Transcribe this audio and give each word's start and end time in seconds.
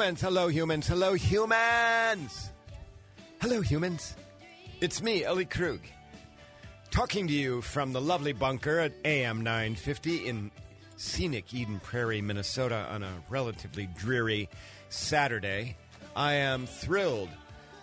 Humans. 0.00 0.20
Hello, 0.22 0.48
humans. 0.48 0.86
Hello, 0.86 1.12
humans. 1.12 2.50
Hello, 3.38 3.60
humans. 3.60 4.16
It's 4.80 5.02
me, 5.02 5.24
Ellie 5.24 5.44
Krug, 5.44 5.80
talking 6.90 7.26
to 7.26 7.34
you 7.34 7.60
from 7.60 7.92
the 7.92 8.00
lovely 8.00 8.32
bunker 8.32 8.78
at 8.78 8.94
AM 9.04 9.42
950 9.42 10.26
in 10.26 10.50
scenic 10.96 11.52
Eden 11.52 11.80
Prairie, 11.80 12.22
Minnesota, 12.22 12.86
on 12.90 13.02
a 13.02 13.12
relatively 13.28 13.90
dreary 13.98 14.48
Saturday. 14.88 15.76
I 16.16 16.32
am 16.32 16.64
thrilled, 16.64 17.28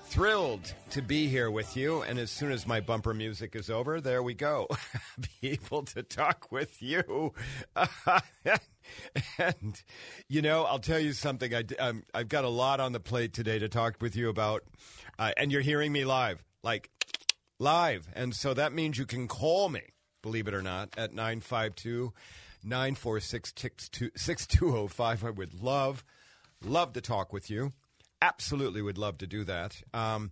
thrilled 0.10 0.74
to 0.90 1.02
be 1.02 1.28
here 1.28 1.52
with 1.52 1.76
you. 1.76 2.02
And 2.02 2.18
as 2.18 2.32
soon 2.32 2.52
as 2.52 2.66
my 2.66 2.80
bumper 2.80 3.14
music 3.14 3.56
is 3.56 3.70
over, 3.70 4.00
there 4.00 4.24
we 4.24 4.34
go. 4.34 4.68
be 5.42 5.52
able 5.52 5.84
to 5.84 6.02
talk 6.02 6.52
with 6.52 6.82
you. 6.82 7.34
and, 9.38 9.84
you 10.30 10.42
know, 10.42 10.64
I'll 10.64 10.80
tell 10.80 11.00
you 11.00 11.14
something. 11.14 11.54
I, 11.54 11.64
um, 11.80 12.04
I've 12.14 12.30
got 12.30 12.46
a 12.46 12.50
lot 12.50 12.80
on 12.80 12.94
the 12.94 13.00
plate 13.00 13.34
today 13.34 13.60
to 13.60 13.68
talk 13.68 13.98
with 14.02 14.16
you 14.16 14.30
about. 14.30 14.64
Uh, 15.20 15.32
and 15.36 15.52
you're 15.52 15.62
hearing 15.62 15.92
me 15.92 16.06
live, 16.06 16.44
like 16.64 16.90
live. 17.60 18.08
And 18.14 18.34
so 18.34 18.54
that 18.54 18.72
means 18.72 18.98
you 18.98 19.06
can 19.06 19.28
call 19.28 19.68
me, 19.68 19.82
believe 20.22 20.48
it 20.48 20.54
or 20.54 20.62
not, 20.62 20.90
at 20.98 21.14
952 21.14 22.14
946 22.64 23.54
6205. 24.16 25.24
I 25.24 25.30
would 25.30 25.62
love, 25.62 26.04
love 26.64 26.94
to 26.94 27.02
talk 27.02 27.34
with 27.34 27.50
you. 27.50 27.74
Absolutely 28.22 28.82
would 28.82 28.98
love 28.98 29.20
to 29.20 29.28
do 29.28 29.44
that. 29.44 29.82
Um, 29.94 30.32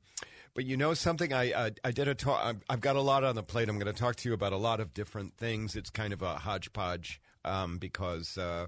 but 0.55 0.66
you 0.66 0.78
know 0.78 0.94
something? 0.94 1.33
I 1.33 1.52
uh, 1.52 1.69
I 1.83 1.91
did 1.91 2.08
a 2.08 2.16
talk. 2.16 2.55
I've 2.69 2.81
got 2.81 2.95
a 2.95 3.02
lot 3.02 3.23
on 3.23 3.36
the 3.36 3.44
plate. 3.44 3.69
I'm 3.69 3.78
going 3.78 3.94
to 3.94 4.00
talk 4.00 4.16
to 4.17 4.30
you 4.30 4.33
about 4.33 4.53
a 4.53 4.58
lot 4.58 4.80
of 4.80 4.94
different 4.94 5.38
things. 5.38 5.75
It's 5.75 5.89
kind 5.89 6.13
of 6.13 6.22
a 6.22 6.36
hodgepodge 6.36 7.22
um, 7.44 7.78
because 7.78 8.38
uh, 8.38 8.67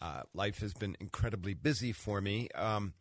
uh, 0.00 0.22
life 0.34 0.58
has 0.58 0.74
been 0.74 0.96
incredibly 1.00 1.54
busy 1.54 1.92
for 1.92 2.20
me. 2.20 2.48
Um, 2.54 2.92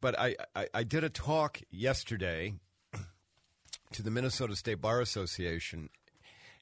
but 0.00 0.18
I, 0.18 0.36
I, 0.54 0.68
I 0.72 0.82
did 0.84 1.04
a 1.04 1.10
talk 1.10 1.60
yesterday 1.70 2.54
to 3.92 4.02
the 4.02 4.10
Minnesota 4.10 4.54
State 4.54 4.80
Bar 4.80 5.00
Association, 5.00 5.90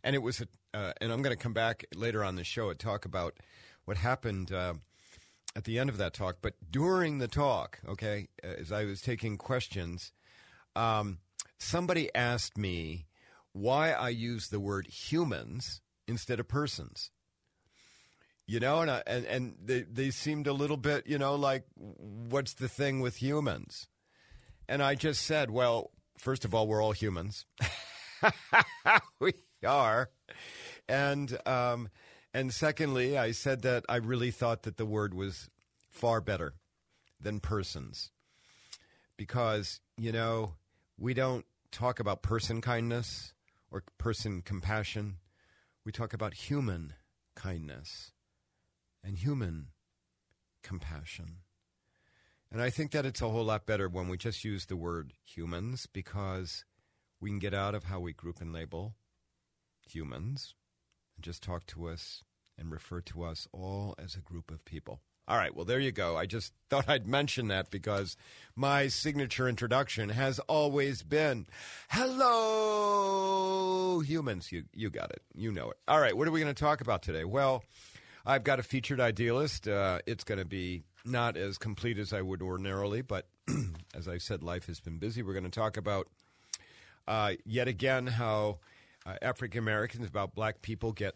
and 0.02 0.14
it 0.16 0.22
was 0.22 0.40
a, 0.40 0.46
uh, 0.76 0.92
and 1.00 1.12
I'm 1.12 1.22
going 1.22 1.36
to 1.36 1.42
come 1.42 1.52
back 1.52 1.84
later 1.94 2.24
on 2.24 2.36
the 2.36 2.44
show 2.44 2.70
and 2.70 2.78
talk 2.78 3.04
about 3.04 3.34
what 3.84 3.98
happened 3.98 4.50
uh, 4.50 4.74
at 5.56 5.64
the 5.64 5.78
end 5.78 5.88
of 5.88 5.96
that 5.96 6.12
talk. 6.12 6.36
But 6.42 6.54
during 6.70 7.18
the 7.18 7.26
talk, 7.26 7.80
okay, 7.88 8.28
as 8.44 8.70
I 8.70 8.84
was 8.84 9.00
taking 9.00 9.38
questions, 9.38 10.12
um, 10.76 11.18
somebody 11.58 12.14
asked 12.14 12.58
me 12.58 13.06
why 13.52 13.92
I 13.92 14.10
use 14.10 14.48
the 14.48 14.60
word 14.60 14.86
humans 14.86 15.80
instead 16.06 16.38
of 16.38 16.46
persons. 16.46 17.10
You 18.46 18.60
know, 18.60 18.80
and 18.82 18.90
I, 18.90 19.02
and 19.08 19.24
and 19.24 19.56
they 19.60 19.80
they 19.80 20.10
seemed 20.10 20.46
a 20.46 20.52
little 20.52 20.76
bit, 20.76 21.08
you 21.08 21.18
know, 21.18 21.34
like 21.34 21.64
what's 21.74 22.54
the 22.54 22.68
thing 22.68 23.00
with 23.00 23.20
humans? 23.20 23.88
And 24.68 24.80
I 24.80 24.94
just 24.94 25.24
said, 25.24 25.50
well, 25.50 25.90
first 26.16 26.44
of 26.44 26.54
all, 26.54 26.68
we're 26.68 26.82
all 26.82 26.92
humans. 26.92 27.44
we 29.20 29.32
are, 29.66 30.10
and 30.88 31.36
um, 31.44 31.88
and 32.36 32.52
secondly, 32.52 33.16
I 33.16 33.30
said 33.30 33.62
that 33.62 33.86
I 33.88 33.96
really 33.96 34.30
thought 34.30 34.64
that 34.64 34.76
the 34.76 34.84
word 34.84 35.14
was 35.14 35.48
far 35.90 36.20
better 36.20 36.52
than 37.18 37.40
persons, 37.40 38.10
because 39.16 39.80
you 39.96 40.12
know 40.12 40.52
we 40.98 41.14
don't 41.14 41.46
talk 41.72 41.98
about 41.98 42.20
person 42.20 42.60
kindness 42.60 43.32
or 43.70 43.84
person 43.96 44.42
compassion. 44.42 45.16
We 45.82 45.92
talk 45.92 46.12
about 46.12 46.34
human 46.34 46.92
kindness 47.34 48.12
and 49.02 49.16
human 49.16 49.68
compassion. 50.62 51.38
And 52.52 52.60
I 52.60 52.68
think 52.68 52.90
that 52.90 53.06
it's 53.06 53.22
a 53.22 53.30
whole 53.30 53.44
lot 53.44 53.64
better 53.64 53.88
when 53.88 54.08
we 54.08 54.18
just 54.18 54.44
use 54.44 54.66
the 54.66 54.76
word 54.76 55.14
humans 55.24 55.86
because 55.90 56.66
we 57.18 57.30
can 57.30 57.38
get 57.38 57.54
out 57.54 57.74
of 57.74 57.84
how 57.84 58.00
we 58.00 58.12
group 58.12 58.42
and 58.42 58.52
label 58.52 58.94
humans 59.88 60.54
and 61.16 61.24
just 61.24 61.42
talk 61.42 61.66
to 61.66 61.88
us 61.88 62.22
and 62.58 62.70
refer 62.70 63.00
to 63.02 63.22
us 63.24 63.48
all 63.52 63.94
as 63.98 64.14
a 64.14 64.20
group 64.20 64.50
of 64.50 64.64
people. 64.64 65.00
All 65.28 65.36
right, 65.36 65.54
well, 65.56 65.64
there 65.64 65.80
you 65.80 65.90
go. 65.90 66.16
I 66.16 66.26
just 66.26 66.52
thought 66.70 66.88
I'd 66.88 67.06
mention 67.08 67.48
that 67.48 67.70
because 67.70 68.16
my 68.54 68.86
signature 68.88 69.48
introduction 69.48 70.10
has 70.10 70.38
always 70.40 71.02
been 71.02 71.46
hello, 71.90 73.18
humans. 74.00 74.52
You, 74.52 74.64
you 74.72 74.88
got 74.90 75.10
it. 75.10 75.22
You 75.34 75.50
know 75.50 75.70
it. 75.70 75.78
All 75.88 76.00
right, 76.00 76.16
what 76.16 76.28
are 76.28 76.30
we 76.30 76.40
going 76.40 76.54
to 76.54 76.60
talk 76.60 76.80
about 76.80 77.02
today? 77.02 77.24
Well, 77.24 77.64
I've 78.24 78.44
got 78.44 78.60
a 78.60 78.62
featured 78.62 79.00
idealist. 79.00 79.66
Uh, 79.66 79.98
it's 80.06 80.22
going 80.24 80.38
to 80.38 80.44
be 80.44 80.84
not 81.04 81.36
as 81.36 81.58
complete 81.58 81.98
as 81.98 82.12
I 82.12 82.22
would 82.22 82.42
ordinarily, 82.42 83.02
but 83.02 83.26
as 83.94 84.08
I 84.08 84.18
said, 84.18 84.42
life 84.42 84.66
has 84.66 84.80
been 84.80 84.98
busy. 84.98 85.22
We're 85.22 85.32
going 85.32 85.44
to 85.44 85.50
talk 85.50 85.76
about 85.76 86.08
uh, 87.06 87.34
yet 87.44 87.68
again 87.68 88.06
how 88.08 88.58
uh, 89.06 89.16
African 89.22 89.60
Americans, 89.60 90.08
about 90.08 90.34
black 90.34 90.62
people, 90.62 90.92
get 90.92 91.14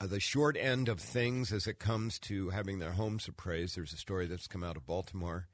uh, 0.00 0.06
the 0.06 0.20
short 0.20 0.56
end 0.56 0.88
of 0.88 1.00
things 1.00 1.52
as 1.52 1.66
it 1.66 1.78
comes 1.78 2.18
to 2.20 2.50
having 2.50 2.78
their 2.78 2.92
homes 2.92 3.28
appraised. 3.28 3.76
There's 3.76 3.92
a 3.92 3.98
story 3.98 4.26
that's 4.26 4.46
come 4.46 4.64
out 4.64 4.76
of 4.76 4.86
Baltimore. 4.86 5.48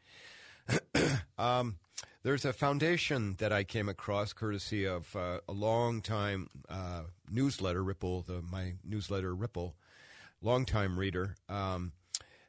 um, 1.39 1.77
there's 2.23 2.45
a 2.45 2.53
foundation 2.53 3.37
that 3.39 3.53
I 3.53 3.65
came 3.65 3.89
across 3.89 4.33
courtesy 4.33 4.87
of 4.87 5.15
uh, 5.17 5.41
a 5.49 5.53
long 5.53 6.03
time 6.03 6.49
uh, 6.69 7.03
newsletter, 7.31 7.83
Ripple, 7.83 8.23
the, 8.23 8.43
my 8.43 8.75
newsletter, 8.85 9.35
Ripple 9.35 9.77
longtime 10.41 10.99
reader 10.99 11.35
um, 11.49 11.93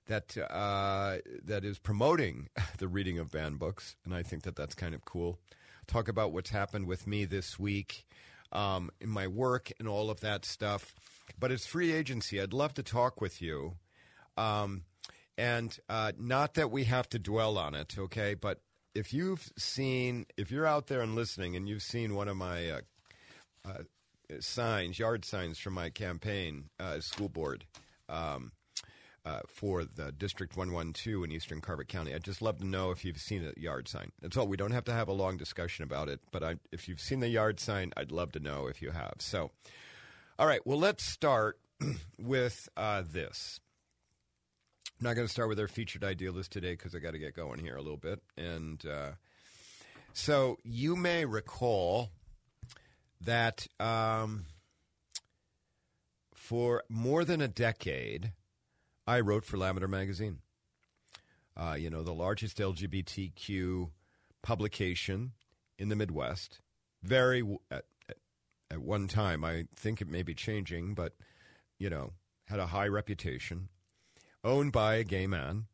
that 0.07 0.38
uh, 0.38 1.18
that 1.44 1.63
is 1.63 1.80
promoting 1.80 2.50
the 2.78 2.88
reading 2.88 3.19
of 3.19 3.31
banned 3.31 3.59
books, 3.59 3.96
and 4.06 4.13
I 4.13 4.24
think 4.24 4.44
that 4.44 4.56
that's 4.56 4.75
kind 4.75 4.94
of 4.94 5.06
cool. 5.06 5.40
Talk 5.88 6.07
about 6.07 6.31
what's 6.31 6.51
happened 6.51 6.86
with 6.86 7.07
me 7.07 7.25
this 7.25 7.57
week 7.57 8.06
um, 8.51 8.89
in 8.99 9.09
my 9.09 9.27
work 9.27 9.71
and 9.79 9.87
all 9.87 10.09
of 10.09 10.21
that 10.21 10.45
stuff. 10.45 10.93
But 11.39 11.51
it's 11.51 11.65
free 11.65 11.91
agency. 11.91 12.41
I'd 12.41 12.53
love 12.53 12.73
to 12.75 12.83
talk 12.83 13.21
with 13.21 13.41
you. 13.41 13.75
Um, 14.37 14.83
and 15.37 15.77
uh, 15.87 16.11
not 16.17 16.55
that 16.55 16.71
we 16.71 16.83
have 16.85 17.07
to 17.09 17.19
dwell 17.19 17.57
on 17.57 17.75
it, 17.75 17.95
okay? 17.97 18.33
But 18.33 18.59
if 18.93 19.13
you've 19.13 19.49
seen, 19.57 20.25
if 20.38 20.51
you're 20.51 20.65
out 20.65 20.88
there 20.88 21.01
and 21.01 21.15
listening, 21.15 21.55
and 21.55 21.67
you've 21.67 21.83
seen 21.83 22.15
one 22.15 22.27
of 22.27 22.35
my 22.35 22.69
uh, 22.69 22.81
uh, 23.65 23.83
signs, 24.39 24.99
yard 24.99 25.23
signs 25.23 25.57
from 25.59 25.73
my 25.73 25.89
campaign 25.89 26.69
uh, 26.79 26.99
school 26.99 27.29
board 27.29 27.65
um, 28.09 28.51
uh, 29.29 29.41
for 29.47 29.85
the 29.85 30.12
District 30.12 30.57
112 30.57 31.23
in 31.23 31.31
Eastern 31.31 31.62
Carver 31.62 31.84
County. 31.84 32.13
I'd 32.13 32.23
just 32.23 32.41
love 32.41 32.57
to 32.59 32.66
know 32.66 32.90
if 32.90 33.06
you've 33.06 33.19
seen 33.19 33.45
a 33.45 33.59
yard 33.59 33.88
sign. 33.88 34.12
That's 34.22 34.35
all. 34.38 34.47
We 34.47 34.57
don't 34.57 34.72
have 34.72 34.85
to 34.85 34.94
have 34.94 35.07
a 35.07 35.13
long 35.13 35.38
discussion 35.38 35.84
about 35.84 36.09
it, 36.09 36.19
but 36.31 36.44
I, 36.44 36.56
if 36.72 36.88
you've 36.88 37.00
seen 37.00 37.19
the 37.19 37.28
yard 37.28 37.59
sign, 37.59 37.94
I'd 37.95 38.12
love 38.12 38.31
to 38.31 38.39
know 38.39 38.66
if 38.66 38.81
you 38.81 38.89
have. 38.89 39.16
So, 39.19 39.51
all 40.39 40.47
right, 40.47 40.66
well, 40.66 40.79
let's 40.79 41.03
start 41.03 41.59
with 42.19 42.69
uh, 42.75 43.03
this. 43.12 43.59
I'm 45.00 45.06
not 45.06 45.16
going 45.16 45.28
to 45.28 45.31
start 45.31 45.47
with 45.47 45.59
our 45.59 45.68
featured 45.68 46.03
idealist 46.03 46.51
today 46.51 46.72
because 46.72 46.95
I 46.95 47.00
got 47.00 47.12
to 47.12 47.19
get 47.19 47.35
going 47.35 47.59
here 47.59 47.75
a 47.75 47.81
little 47.81 47.97
bit. 47.97 48.22
And 48.35 48.84
uh, 48.85 49.12
so 50.13 50.57
you 50.63 50.95
may 50.95 51.25
recall 51.25 52.09
that 53.22 53.68
um, 53.79 54.45
for 56.34 56.84
more 56.89 57.23
than 57.23 57.41
a 57.41 57.47
decade, 57.47 58.34
I 59.09 59.21
wrote 59.21 59.43
for 59.43 59.57
Lavender 59.57 59.87
Magazine. 59.87 60.37
Uh, 61.57 61.75
you 61.75 61.89
know, 61.89 62.03
the 62.03 62.13
largest 62.13 62.59
LGBTQ 62.59 63.89
publication 64.44 65.31
in 65.79 65.89
the 65.89 65.95
Midwest. 65.95 66.59
Very, 67.01 67.41
at, 67.71 67.85
at 68.69 68.77
one 68.77 69.07
time, 69.07 69.44
I 69.44 69.65
think 69.75 70.00
it 70.00 70.07
may 70.07 70.21
be 70.21 70.35
changing, 70.35 70.94
but, 70.94 71.13
you 71.79 71.89
know, 71.89 72.11
had 72.45 72.59
a 72.59 72.67
high 72.67 72.88
reputation. 72.88 73.69
Owned 74.44 74.71
by 74.71 74.97
a 74.97 75.03
gay 75.03 75.25
man 75.25 75.65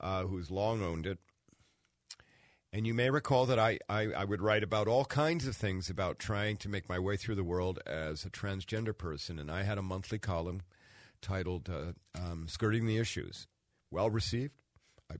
uh, 0.00 0.22
who's 0.22 0.52
long 0.52 0.84
owned 0.84 1.06
it 1.06 1.18
and 2.72 2.86
you 2.86 2.94
may 2.94 3.10
recall 3.10 3.46
that 3.46 3.58
I, 3.58 3.80
I, 3.88 4.12
I, 4.12 4.24
would 4.24 4.40
write 4.40 4.62
about 4.62 4.86
all 4.86 5.04
kinds 5.04 5.48
of 5.48 5.56
things 5.56 5.90
about 5.90 6.20
trying 6.20 6.56
to 6.58 6.68
make 6.68 6.88
my 6.88 7.00
way 7.00 7.16
through 7.16 7.34
the 7.34 7.42
world 7.42 7.80
as 7.84 8.24
a 8.24 8.30
transgender 8.30 8.96
person. 8.96 9.40
And 9.40 9.50
I 9.50 9.64
had 9.64 9.76
a 9.76 9.82
monthly 9.82 10.20
column 10.20 10.62
titled 11.20 11.68
uh, 11.68 11.92
um, 12.18 12.46
Skirting 12.48 12.86
the 12.86 12.98
Issues. 12.98 13.46
Well 13.90 14.10
received. 14.10 14.54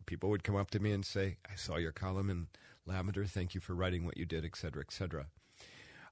People 0.07 0.31
would 0.31 0.45
come 0.45 0.55
up 0.55 0.71
to 0.71 0.79
me 0.79 0.93
and 0.93 1.05
say, 1.05 1.37
I 1.51 1.57
saw 1.57 1.77
your 1.77 1.91
column 1.91 2.31
in 2.31 2.47
Lavender. 2.87 3.25
Thank 3.25 3.55
you 3.55 3.61
for 3.61 3.75
writing 3.75 4.05
what 4.05 4.17
you 4.17 4.25
did, 4.25 4.45
et 4.45 4.55
cetera, 4.55 4.83
et 4.83 4.93
cetera. 4.93 5.27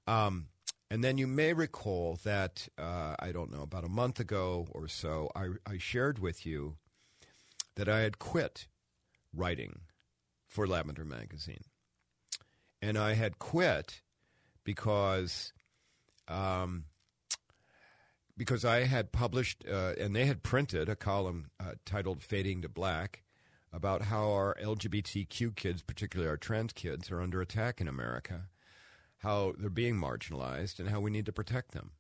Um, 0.07 0.49
and 0.91 1.05
then 1.05 1.17
you 1.17 1.29
may 1.29 1.53
recall 1.53 2.19
that, 2.25 2.69
uh, 2.77 3.15
I 3.21 3.31
don't 3.31 3.53
know, 3.53 3.63
about 3.63 3.85
a 3.85 3.89
month 3.89 4.19
ago 4.19 4.67
or 4.73 4.89
so, 4.89 5.31
I, 5.37 5.51
I 5.65 5.79
shared 5.79 6.19
with 6.19 6.45
you 6.45 6.77
that 7.77 7.89
I 7.89 8.01
had 8.01 8.19
quit 8.19 8.67
writing 9.33 9.83
for 10.49 10.67
Lavender 10.67 11.05
Magazine. 11.05 11.63
And 12.83 12.99
I 12.99 13.15
had 13.15 13.39
quit 13.39 14.03
because 14.65 15.53
um, 16.27 16.85
because 18.39 18.65
I 18.65 18.85
had 18.85 19.13
published 19.13 19.65
uh, 19.71 19.93
and 20.01 20.17
they 20.17 20.25
had 20.25 20.43
printed 20.43 20.89
a 20.89 20.97
column 20.97 21.51
uh, 21.61 21.73
titled 21.85 22.23
"Fading 22.23 22.63
to 22.63 22.69
Black." 22.69 23.23
About 23.71 24.01
how 24.01 24.33
our 24.33 24.57
LGBTQ 24.63 25.55
kids, 25.55 25.83
particularly 25.83 26.31
our 26.31 26.39
trans 26.39 26.73
kids, 26.73 27.11
are 27.11 27.21
under 27.21 27.43
attack 27.43 27.83
in 27.83 27.87
America, 27.87 28.45
how 29.19 29.53
they're 29.59 29.69
being 29.69 30.01
marginalized, 30.01 30.79
and 30.79 30.89
how 30.89 31.01
we 31.01 31.11
need 31.11 31.27
to 31.27 31.35
protect 31.35 31.73
them. 31.73 31.91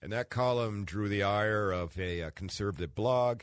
And 0.00 0.12
that 0.12 0.30
column 0.30 0.84
drew 0.84 1.08
the 1.08 1.22
ire 1.22 1.70
of 1.70 1.98
a, 1.98 2.20
a 2.20 2.30
conservative 2.30 2.94
blog. 2.94 3.42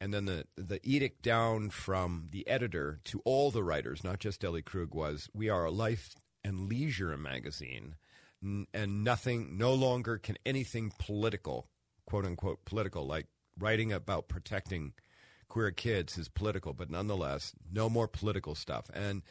And 0.00 0.12
then 0.12 0.24
the, 0.24 0.46
the 0.56 0.80
edict 0.82 1.22
down 1.22 1.70
from 1.70 2.28
the 2.30 2.48
editor 2.48 2.98
to 3.04 3.20
all 3.24 3.52
the 3.52 3.62
writers, 3.62 4.02
not 4.02 4.18
just 4.18 4.42
Ellie 4.42 4.62
Krug, 4.62 4.94
was 4.94 5.28
we 5.32 5.48
are 5.48 5.66
a 5.66 5.70
life 5.70 6.16
and 6.42 6.68
leisure 6.68 7.16
magazine, 7.16 7.94
and 8.42 9.04
nothing, 9.04 9.56
no 9.56 9.72
longer 9.72 10.18
can 10.18 10.36
anything 10.44 10.92
political, 10.98 11.68
quote 12.06 12.24
unquote, 12.24 12.64
political, 12.64 13.06
like 13.06 13.26
writing 13.58 13.92
about 13.92 14.28
protecting 14.28 14.92
queer 15.48 15.70
kids 15.70 16.16
is 16.16 16.28
political, 16.28 16.72
but 16.72 16.90
nonetheless, 16.90 17.52
no 17.70 17.90
more 17.90 18.08
political 18.08 18.54
stuff. 18.54 18.90
And 18.94 19.22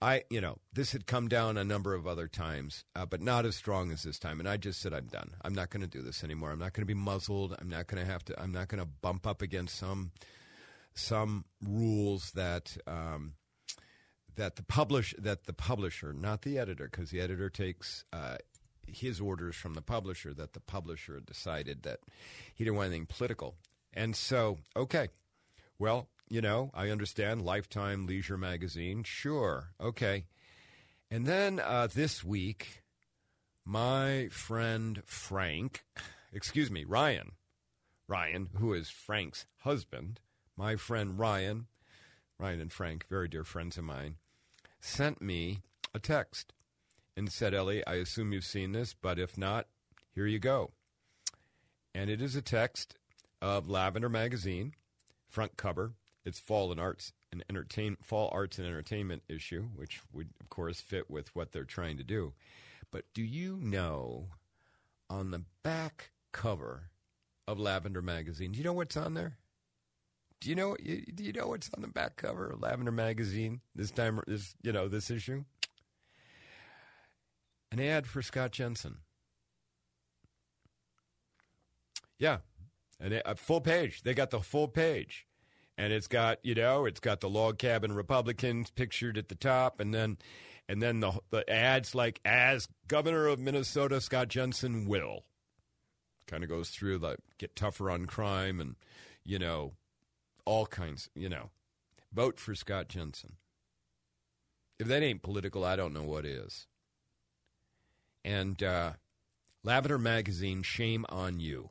I, 0.00 0.22
you 0.30 0.40
know, 0.40 0.56
this 0.72 0.92
had 0.92 1.06
come 1.06 1.28
down 1.28 1.58
a 1.58 1.64
number 1.64 1.94
of 1.94 2.06
other 2.06 2.28
times, 2.28 2.84
uh, 2.94 3.04
but 3.04 3.20
not 3.20 3.44
as 3.44 3.56
strong 3.56 3.90
as 3.92 4.02
this 4.02 4.18
time. 4.18 4.40
And 4.40 4.48
I 4.48 4.56
just 4.56 4.80
said, 4.80 4.94
I'm 4.94 5.06
done. 5.06 5.34
I'm 5.42 5.54
not 5.54 5.68
going 5.68 5.82
to 5.82 5.86
do 5.86 6.02
this 6.02 6.24
anymore. 6.24 6.50
I'm 6.50 6.58
not 6.58 6.72
going 6.72 6.82
to 6.82 6.86
be 6.86 6.94
muzzled. 6.94 7.54
I'm 7.58 7.68
not 7.68 7.86
going 7.86 8.02
to 8.02 8.10
have 8.10 8.24
to. 8.24 8.40
I'm 8.40 8.52
not 8.52 8.68
going 8.68 8.82
to 8.82 8.88
bump 8.88 9.26
up 9.26 9.42
against 9.42 9.76
some 9.76 10.12
some 10.94 11.44
rules 11.62 12.30
that 12.32 12.76
um, 12.86 13.34
that 14.36 14.56
the 14.56 14.62
publish 14.62 15.14
that 15.18 15.44
the 15.44 15.52
publisher, 15.52 16.12
not 16.12 16.42
the 16.42 16.58
editor, 16.58 16.88
because 16.90 17.10
the 17.10 17.20
editor 17.20 17.50
takes. 17.50 18.04
Uh, 18.12 18.36
his 18.86 19.20
orders 19.20 19.56
from 19.56 19.74
the 19.74 19.82
publisher 19.82 20.32
that 20.34 20.52
the 20.52 20.60
publisher 20.60 21.20
decided 21.20 21.82
that 21.82 22.00
he 22.54 22.64
didn't 22.64 22.76
want 22.76 22.88
anything 22.88 23.06
political. 23.06 23.54
And 23.92 24.14
so, 24.14 24.58
okay, 24.76 25.08
well, 25.78 26.08
you 26.28 26.40
know, 26.40 26.70
I 26.74 26.90
understand 26.90 27.42
Lifetime 27.42 28.06
Leisure 28.06 28.38
Magazine. 28.38 29.04
Sure. 29.04 29.70
Okay. 29.80 30.26
And 31.10 31.26
then 31.26 31.60
uh, 31.60 31.88
this 31.92 32.24
week, 32.24 32.82
my 33.64 34.28
friend 34.30 35.02
Frank, 35.04 35.84
excuse 36.32 36.70
me, 36.70 36.84
Ryan, 36.84 37.32
Ryan, 38.08 38.48
who 38.58 38.72
is 38.72 38.88
Frank's 38.88 39.46
husband, 39.58 40.20
my 40.56 40.76
friend 40.76 41.18
Ryan, 41.18 41.66
Ryan 42.38 42.60
and 42.60 42.72
Frank, 42.72 43.06
very 43.08 43.28
dear 43.28 43.44
friends 43.44 43.76
of 43.78 43.84
mine, 43.84 44.16
sent 44.80 45.20
me 45.22 45.60
a 45.94 45.98
text 45.98 46.52
and 47.16 47.32
said, 47.32 47.54
Ellie, 47.54 47.86
I 47.86 47.94
assume 47.94 48.32
you've 48.32 48.44
seen 48.44 48.72
this, 48.72 48.94
but 48.94 49.18
if 49.18 49.38
not, 49.38 49.66
here 50.14 50.26
you 50.26 50.38
go. 50.38 50.72
And 51.94 52.10
it 52.10 52.20
is 52.20 52.36
a 52.36 52.42
text 52.42 52.96
of 53.40 53.68
Lavender 53.68 54.08
Magazine, 54.08 54.74
front 55.28 55.56
cover, 55.56 55.92
its 56.24 56.40
fall 56.40 56.70
and 56.72 56.80
arts 56.80 57.12
and 57.32 57.44
entertain 57.48 57.96
fall 58.02 58.28
arts 58.32 58.58
and 58.58 58.66
entertainment 58.66 59.22
issue, 59.28 59.68
which 59.74 60.00
would 60.12 60.28
of 60.40 60.48
course 60.48 60.80
fit 60.80 61.10
with 61.10 61.34
what 61.34 61.52
they're 61.52 61.64
trying 61.64 61.96
to 61.96 62.04
do. 62.04 62.32
But 62.90 63.04
do 63.14 63.22
you 63.22 63.58
know 63.60 64.28
on 65.08 65.30
the 65.30 65.42
back 65.62 66.10
cover 66.32 66.90
of 67.46 67.58
Lavender 67.58 68.02
magazine, 68.02 68.52
do 68.52 68.58
you 68.58 68.64
know 68.64 68.72
what's 68.72 68.96
on 68.96 69.14
there? 69.14 69.38
Do 70.40 70.50
you 70.50 70.56
know 70.56 70.76
do 70.76 71.24
you 71.24 71.32
know 71.32 71.48
what's 71.48 71.70
on 71.74 71.82
the 71.82 71.88
back 71.88 72.16
cover 72.16 72.50
of 72.50 72.60
Lavender 72.60 72.92
magazine 72.92 73.60
this 73.74 73.90
time 73.90 74.20
this 74.26 74.54
you 74.62 74.72
know 74.72 74.88
this 74.88 75.10
issue? 75.10 75.44
An 77.72 77.80
ad 77.80 78.06
for 78.06 78.22
Scott 78.22 78.52
Jensen. 78.52 78.98
Yeah, 82.18 82.38
and 83.00 83.20
a 83.24 83.34
full 83.34 83.60
page. 83.60 84.02
They 84.02 84.14
got 84.14 84.30
the 84.30 84.40
full 84.40 84.68
page 84.68 85.26
and 85.78 85.92
it's 85.92 86.08
got 86.08 86.38
you 86.42 86.54
know 86.54 86.84
it's 86.84 87.00
got 87.00 87.20
the 87.20 87.28
log 87.28 87.58
cabin 87.58 87.92
Republicans 87.92 88.70
pictured 88.70 89.18
at 89.18 89.28
the 89.28 89.34
top, 89.34 89.80
and 89.80 89.94
then 89.94 90.18
and 90.68 90.82
then 90.82 91.00
the 91.00 91.12
the 91.30 91.48
ads 91.50 91.94
like 91.94 92.20
as 92.24 92.68
governor 92.88 93.26
of 93.26 93.38
Minnesota 93.38 94.00
Scott 94.00 94.28
Jensen 94.28 94.86
will 94.86 95.24
kind 96.26 96.42
of 96.42 96.50
goes 96.50 96.70
through 96.70 96.98
the 96.98 97.16
get 97.38 97.54
tougher 97.54 97.90
on 97.90 98.06
crime 98.06 98.60
and 98.60 98.76
you 99.24 99.38
know 99.38 99.74
all 100.44 100.66
kinds 100.66 101.08
you 101.14 101.28
know 101.28 101.50
vote 102.12 102.40
for 102.40 102.54
Scott 102.54 102.88
Jensen. 102.88 103.34
If 104.78 104.88
that 104.88 105.02
ain't 105.02 105.22
political, 105.22 105.64
I 105.64 105.76
don't 105.76 105.94
know 105.94 106.02
what 106.02 106.26
is. 106.26 106.66
And 108.26 108.60
uh, 108.60 108.94
Lavender 109.62 109.98
Magazine, 109.98 110.64
shame 110.64 111.06
on 111.08 111.38
you. 111.38 111.70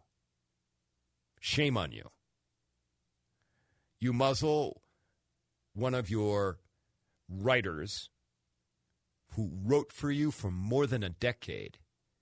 Shame 1.41 1.75
on 1.75 1.91
you. 1.91 2.09
You 3.99 4.13
muzzle 4.13 4.81
one 5.73 5.93
of 5.93 6.09
your 6.09 6.59
writers 7.27 8.09
who 9.33 9.51
wrote 9.65 9.91
for 9.91 10.09
you 10.09 10.31
for 10.31 10.49
more 10.49 10.87
than 10.87 11.03
a 11.03 11.09
decade 11.09 11.77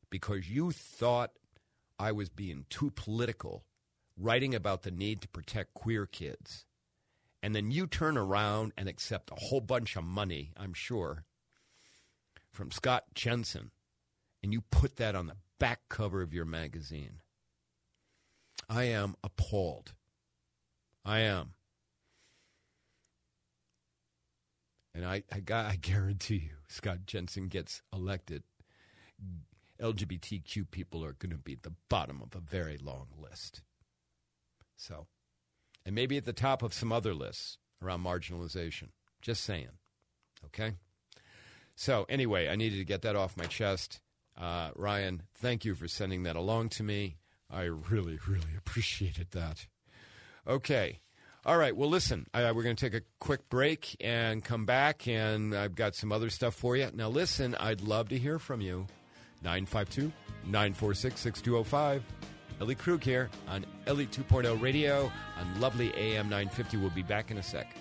because 0.10 0.50
you 0.50 0.72
thought 0.72 1.34
I 2.00 2.12
was 2.12 2.30
being 2.30 2.66
too 2.72 2.90
political 2.90 3.66
writing 4.18 4.56
about 4.56 4.82
the 4.82 4.92
need 4.92 5.22
to 5.22 5.28
protect 5.28 5.76
queer 5.76 6.08
kids. 6.08 6.66
And 7.44 7.56
then 7.56 7.70
you 7.70 7.86
turn 7.86 8.18
around 8.18 8.74
and 8.78 8.90
accept 8.90 9.30
a 9.30 9.36
whole 9.38 9.62
bunch 9.62 9.96
of 9.96 10.04
money, 10.04 10.54
I'm 10.58 10.74
sure, 10.74 11.26
from 12.50 12.72
Scott 12.72 13.04
Jensen, 13.14 13.70
and 14.44 14.52
you 14.52 14.62
put 14.70 14.98
that 14.98 15.16
on 15.16 15.28
the 15.28 15.38
back 15.60 15.80
cover 15.90 16.22
of 16.22 16.34
your 16.34 16.46
magazine. 16.46 17.22
I 18.70 18.84
am 18.84 19.16
appalled. 19.24 19.94
I 21.06 21.20
am. 21.22 21.54
And 24.94 25.06
I, 25.06 25.24
I, 25.32 25.42
I 25.50 25.78
guarantee 25.82 26.36
you, 26.36 26.58
Scott 26.68 27.06
Jensen 27.08 27.48
gets 27.48 27.82
elected, 27.92 28.44
LGBTQ 29.82 30.70
people 30.70 31.04
are 31.04 31.14
going 31.14 31.32
to 31.32 31.38
be 31.38 31.54
at 31.54 31.64
the 31.64 31.74
bottom 31.90 32.22
of 32.22 32.36
a 32.36 32.40
very 32.40 32.78
long 32.78 33.08
list. 33.18 33.62
So, 34.76 35.08
and 35.86 35.96
maybe 35.96 36.18
at 36.18 36.26
the 36.26 36.34
top 36.34 36.62
of 36.62 36.74
some 36.74 36.92
other 36.92 37.14
lists 37.14 37.58
around 37.82 38.04
marginalization. 38.04 38.90
Just 39.22 39.44
saying. 39.44 39.70
Okay? 40.46 40.74
So, 41.76 42.06
anyway, 42.08 42.50
I 42.50 42.56
needed 42.56 42.78
to 42.78 42.86
get 42.86 43.02
that 43.02 43.16
off 43.16 43.38
my 43.38 43.46
chest. 43.46 44.00
Uh, 44.40 44.72
Ryan, 44.76 45.24
thank 45.36 45.66
you 45.66 45.76
for 45.76 45.88
sending 45.88 46.24
that 46.24 46.36
along 46.36 46.70
to 46.70 46.84
me. 46.84 47.18
I 47.50 47.64
really, 47.64 48.20
really 48.28 48.54
appreciated 48.58 49.32
that. 49.32 49.68
Okay. 50.48 51.00
All 51.46 51.58
right. 51.58 51.76
Well, 51.76 51.90
listen, 51.90 52.26
uh, 52.34 52.54
we're 52.56 52.64
going 52.64 52.76
to 52.76 52.90
take 52.90 53.00
a 53.00 53.06
quick 53.20 53.50
break 53.50 53.98
and 54.00 54.44
come 54.44 54.66
back, 54.66 55.08
and 55.08 55.54
I've 55.54 55.76
got 55.76 55.94
some 55.94 56.12
other 56.12 56.30
stuff 56.30 56.56
for 56.56 56.78
you. 56.78 56.90
Now, 56.94 57.10
listen, 57.10 57.54
I'd 57.56 57.82
love 57.82 58.10
to 58.10 58.18
hear 58.18 58.40
from 58.40 58.62
you. 58.62 58.88
952 59.44 60.12
946 60.46 61.20
6205. 61.20 62.04
Ellie 62.62 62.76
Krug 62.76 63.04
here 63.04 63.30
on 63.50 63.66
Ellie 63.88 64.08
2.0 64.08 64.62
Radio 64.62 65.12
on 65.38 65.60
lovely 65.60 65.94
AM 65.96 66.30
950. 66.30 66.78
We'll 66.78 66.90
be 66.92 67.04
back 67.04 67.30
in 67.30 67.38
a 67.38 67.44
sec. 67.44 67.76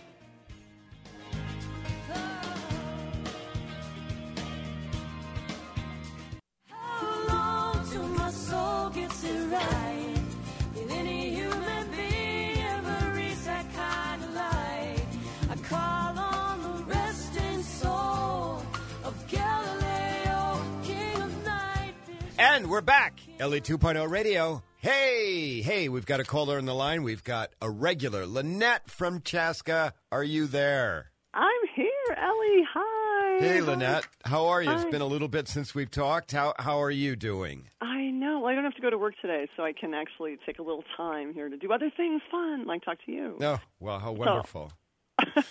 We're 22.72 22.80
back. 22.80 23.20
Ellie 23.38 23.60
2.0 23.60 24.08
Radio. 24.08 24.62
Hey, 24.78 25.60
hey, 25.60 25.90
we've 25.90 26.06
got 26.06 26.20
a 26.20 26.24
caller 26.24 26.56
on 26.56 26.64
the 26.64 26.74
line. 26.74 27.02
We've 27.02 27.22
got 27.22 27.50
a 27.60 27.68
regular. 27.68 28.24
Lynette 28.24 28.88
from 28.88 29.20
Chaska. 29.20 29.92
Are 30.10 30.24
you 30.24 30.46
there? 30.46 31.10
I'm 31.34 31.50
here, 31.76 32.16
Ellie. 32.16 32.66
Hi. 32.72 33.38
Hey, 33.40 33.60
Lynette. 33.60 34.06
How 34.24 34.46
are 34.46 34.62
you? 34.62 34.70
Hi. 34.70 34.76
It's 34.76 34.90
been 34.90 35.02
a 35.02 35.06
little 35.06 35.28
bit 35.28 35.48
since 35.48 35.74
we've 35.74 35.90
talked. 35.90 36.32
How, 36.32 36.54
how 36.58 36.80
are 36.80 36.90
you 36.90 37.14
doing? 37.14 37.68
I 37.82 38.04
know. 38.04 38.40
Well, 38.40 38.50
I 38.50 38.54
don't 38.54 38.64
have 38.64 38.76
to 38.76 38.80
go 38.80 38.88
to 38.88 38.96
work 38.96 39.16
today, 39.20 39.48
so 39.54 39.64
I 39.64 39.74
can 39.74 39.92
actually 39.92 40.38
take 40.46 40.58
a 40.58 40.62
little 40.62 40.84
time 40.96 41.34
here 41.34 41.50
to 41.50 41.58
do 41.58 41.70
other 41.74 41.90
things 41.94 42.22
fun, 42.30 42.66
like 42.66 42.82
talk 42.86 42.96
to 43.04 43.12
you. 43.12 43.36
Oh, 43.42 43.58
well, 43.80 43.98
how 43.98 44.12
wonderful. 44.12 44.72
So, 45.20 45.42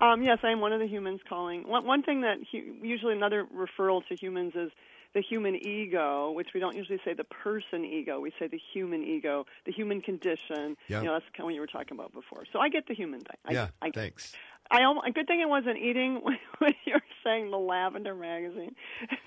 um, 0.00 0.24
yes, 0.24 0.38
I 0.42 0.50
am 0.50 0.58
one 0.60 0.72
of 0.72 0.80
the 0.80 0.88
humans 0.88 1.20
calling. 1.28 1.68
One, 1.68 1.86
one 1.86 2.02
thing 2.02 2.22
that 2.22 2.38
he, 2.50 2.72
usually 2.82 3.12
another 3.12 3.46
referral 3.54 4.04
to 4.08 4.16
humans 4.16 4.54
is– 4.56 4.72
the 5.14 5.20
human 5.22 5.56
ego, 5.56 6.30
which 6.32 6.48
we 6.54 6.60
don't 6.60 6.76
usually 6.76 7.00
say 7.04 7.14
the 7.14 7.24
person 7.24 7.84
ego, 7.84 8.20
we 8.20 8.32
say 8.38 8.46
the 8.46 8.60
human 8.72 9.02
ego, 9.02 9.44
the 9.66 9.72
human 9.72 10.00
condition. 10.00 10.76
Yep. 10.88 11.02
You 11.02 11.08
know, 11.08 11.12
that's 11.14 11.24
kind 11.36 11.40
of 11.40 11.44
what 11.46 11.54
you 11.54 11.60
were 11.60 11.66
talking 11.66 11.96
about 11.98 12.12
before. 12.12 12.44
So 12.52 12.60
I 12.60 12.68
get 12.68 12.86
the 12.86 12.94
human 12.94 13.20
thing. 13.20 13.36
I, 13.44 13.52
yeah, 13.52 13.68
I, 13.82 13.90
thanks. 13.90 14.32
I 14.70 14.84
almost, 14.84 15.08
a 15.08 15.10
good 15.10 15.26
thing 15.26 15.40
I 15.42 15.46
wasn't 15.46 15.78
eating 15.78 16.14
when 16.22 16.38
when 16.58 16.72
you 16.86 16.94
were 16.94 17.02
saying 17.24 17.50
the 17.50 17.56
lavender 17.58 18.14
magazine. 18.14 18.74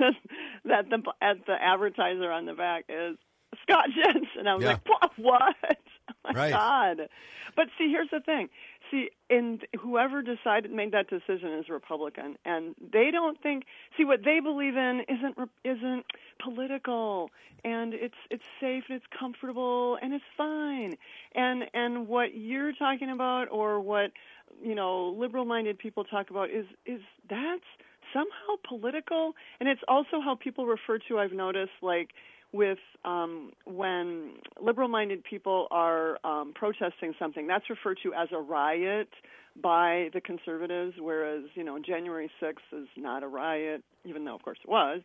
that 0.66 0.90
the 0.90 1.00
at 1.22 1.46
the 1.46 1.54
advertiser 1.62 2.32
on 2.32 2.46
the 2.46 2.54
back 2.54 2.86
is 2.90 3.18
Scott 3.64 3.86
Jensen. 3.96 4.28
And 4.40 4.50
I 4.50 4.56
was 4.56 4.64
Yeah. 4.64 4.70
like, 4.70 4.88
what? 4.88 5.12
what? 5.18 5.56
Oh 6.10 6.34
my 6.34 6.40
Right. 6.40 6.52
God. 6.52 6.98
But 7.56 7.68
see, 7.78 7.90
here's 7.90 8.10
the 8.12 8.20
thing. 8.20 8.50
See, 8.94 9.10
and 9.28 9.66
whoever 9.80 10.22
decided 10.22 10.72
made 10.72 10.92
that 10.92 11.10
decision 11.10 11.52
is 11.54 11.68
Republican, 11.68 12.38
and 12.46 12.76
they 12.80 13.10
don't 13.10 13.42
think. 13.42 13.64
See, 13.98 14.06
what 14.06 14.24
they 14.24 14.40
believe 14.40 14.78
in 14.78 15.04
isn't 15.10 15.36
isn't 15.64 16.06
political, 16.40 17.32
and 17.66 17.96
it's 17.96 18.14
it's 18.30 18.44
safe 18.62 18.84
and 18.90 18.98
it's 18.98 19.08
comfortable 19.20 19.98
and 20.00 20.14
it's 20.14 20.24
fine. 20.38 20.94
And 21.34 21.64
and 21.74 22.08
what 22.08 22.36
you're 22.36 22.72
talking 22.72 23.10
about, 23.10 23.48
or 23.50 23.80
what 23.80 24.12
you 24.62 24.76
know, 24.76 25.10
liberal-minded 25.18 25.80
people 25.80 26.04
talk 26.04 26.30
about, 26.30 26.52
is 26.52 26.68
is 26.86 27.02
that's 27.28 27.66
somehow 28.14 28.62
political, 28.64 29.34
and 29.60 29.68
it's 29.68 29.82
also 29.88 30.22
how 30.22 30.36
people 30.36 30.68
refer 30.68 31.00
to. 31.08 31.18
I've 31.18 31.34
noticed, 31.34 31.82
like 31.82 32.12
with 32.54 32.78
um, 33.04 33.52
when 33.66 34.34
liberal-minded 34.62 35.24
people 35.24 35.68
are 35.72 36.20
um, 36.24 36.54
protesting 36.54 37.14
something, 37.20 37.48
that's 37.48 37.70
referred 37.70 37.98
to 38.04 38.14
as 38.14 38.30
a 38.32 38.38
riot 38.38 39.10
by 39.62 40.10
the 40.14 40.22
conservatives, 40.22 40.96
whereas 41.00 41.44
you 41.56 41.64
know 41.64 41.80
January 41.80 42.32
6th 42.42 42.82
is 42.82 42.88
not 42.96 43.24
a 43.24 43.28
riot, 43.28 43.84
even 44.06 44.24
though 44.24 44.36
of 44.36 44.44
course 44.44 44.60
it 44.64 44.70
was. 44.70 45.02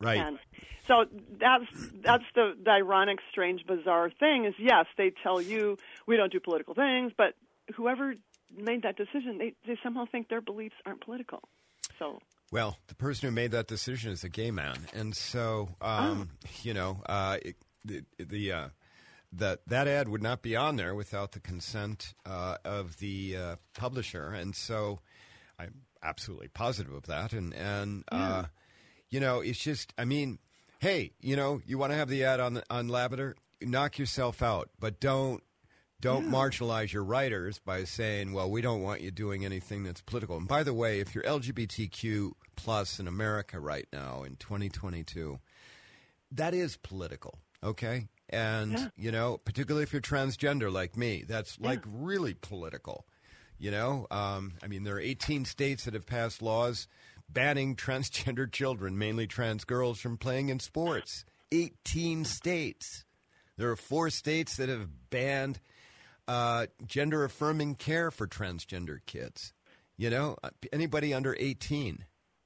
Right. 0.00 0.18
And 0.18 0.38
so 0.86 1.06
that's 1.40 1.64
that's 2.02 2.24
the, 2.34 2.54
the 2.62 2.70
ironic, 2.70 3.18
strange, 3.30 3.66
bizarre 3.66 4.10
thing 4.10 4.44
is 4.44 4.54
yes, 4.58 4.86
they 4.96 5.12
tell 5.22 5.40
you 5.40 5.78
we 6.06 6.16
don't 6.16 6.32
do 6.32 6.40
political 6.40 6.74
things, 6.74 7.12
but 7.16 7.34
whoever 7.76 8.14
made 8.56 8.82
that 8.82 8.96
decision, 8.96 9.38
they 9.38 9.54
they 9.66 9.78
somehow 9.82 10.04
think 10.10 10.28
their 10.28 10.42
beliefs 10.42 10.76
aren't 10.84 11.00
political. 11.00 11.40
So 11.98 12.20
Well, 12.54 12.78
the 12.86 12.94
person 12.94 13.28
who 13.28 13.34
made 13.34 13.50
that 13.50 13.66
decision 13.66 14.12
is 14.12 14.22
a 14.22 14.28
gay 14.28 14.52
man, 14.52 14.76
and 14.94 15.16
so 15.16 15.70
um, 15.80 16.30
you 16.62 16.72
know 16.72 17.02
uh, 17.04 17.38
it, 17.42 17.56
the 17.84 18.04
the 18.16 18.52
uh, 18.52 18.68
that 19.32 19.66
that 19.66 19.88
ad 19.88 20.08
would 20.08 20.22
not 20.22 20.40
be 20.40 20.54
on 20.54 20.76
there 20.76 20.94
without 20.94 21.32
the 21.32 21.40
consent 21.40 22.14
uh, 22.24 22.58
of 22.64 22.98
the 22.98 23.36
uh, 23.36 23.56
publisher, 23.76 24.28
and 24.28 24.54
so 24.54 25.00
I'm 25.58 25.80
absolutely 26.00 26.46
positive 26.46 26.92
of 26.92 27.06
that. 27.06 27.32
And 27.32 27.52
and 27.54 28.04
uh, 28.12 28.44
you 29.10 29.18
know, 29.18 29.40
it's 29.40 29.58
just 29.58 29.92
I 29.98 30.04
mean, 30.04 30.38
hey, 30.78 31.10
you 31.20 31.34
know, 31.34 31.60
you 31.66 31.76
want 31.76 31.90
to 31.90 31.96
have 31.96 32.08
the 32.08 32.22
ad 32.22 32.38
on 32.38 32.62
on 32.70 32.86
Lavender, 32.86 33.34
knock 33.62 33.98
yourself 33.98 34.42
out, 34.42 34.70
but 34.78 35.00
don't 35.00 35.42
don't 36.00 36.30
marginalize 36.30 36.92
your 36.92 37.02
writers 37.02 37.58
by 37.58 37.82
saying, 37.82 38.32
"Well, 38.32 38.48
we 38.48 38.60
don't 38.60 38.82
want 38.82 39.00
you 39.00 39.10
doing 39.10 39.44
anything 39.44 39.82
that's 39.82 40.02
political." 40.02 40.36
And 40.36 40.46
by 40.46 40.62
the 40.62 40.74
way, 40.74 41.00
if 41.00 41.16
you're 41.16 41.24
LGBTQ 41.24 42.30
plus 42.56 42.98
in 43.00 43.06
America 43.08 43.58
right 43.60 43.86
now 43.92 44.22
in 44.22 44.36
2022, 44.36 45.38
that 46.32 46.54
is 46.54 46.76
political, 46.76 47.38
okay? 47.62 48.08
And 48.28 48.72
Yeah. 48.72 48.88
you 48.96 49.12
know, 49.12 49.38
particularly 49.38 49.82
if 49.84 49.92
you're 49.92 50.02
transgender 50.02 50.72
like 50.72 50.96
me, 50.96 51.24
that's 51.26 51.58
like 51.60 51.82
really 51.86 52.34
political. 52.34 53.06
You 53.58 53.70
know, 53.70 54.06
um, 54.10 54.54
I 54.62 54.66
mean, 54.66 54.82
there 54.84 54.96
are 54.96 55.00
18 55.00 55.44
states 55.44 55.84
that 55.84 55.94
have 55.94 56.06
passed 56.06 56.42
laws 56.42 56.88
banning 57.28 57.76
transgender 57.76 58.50
children, 58.52 58.98
mainly 58.98 59.26
trans 59.26 59.64
girls, 59.64 60.00
from 60.00 60.18
playing 60.18 60.48
in 60.48 60.58
sports. 60.60 61.24
18 61.52 62.24
states. 62.24 63.04
There 63.56 63.70
are 63.70 63.76
four 63.76 64.10
states 64.10 64.56
that 64.56 64.68
have 64.68 64.88
banned 65.10 65.60
uh, 66.26 66.66
gender 66.84 67.22
affirming 67.24 67.76
care 67.76 68.10
for 68.10 68.26
transgender 68.26 68.98
kids. 69.06 69.52
You 69.96 70.10
know, 70.10 70.36
Uh, 70.42 70.50
anybody 70.72 71.14
under 71.14 71.36
18. 71.38 72.04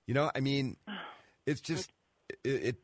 You 0.09 0.15
know, 0.15 0.31
I 0.35 0.41
mean, 0.41 0.77
it's 1.47 1.61
just 1.61 1.93
it. 2.43 2.51
it 2.51 2.77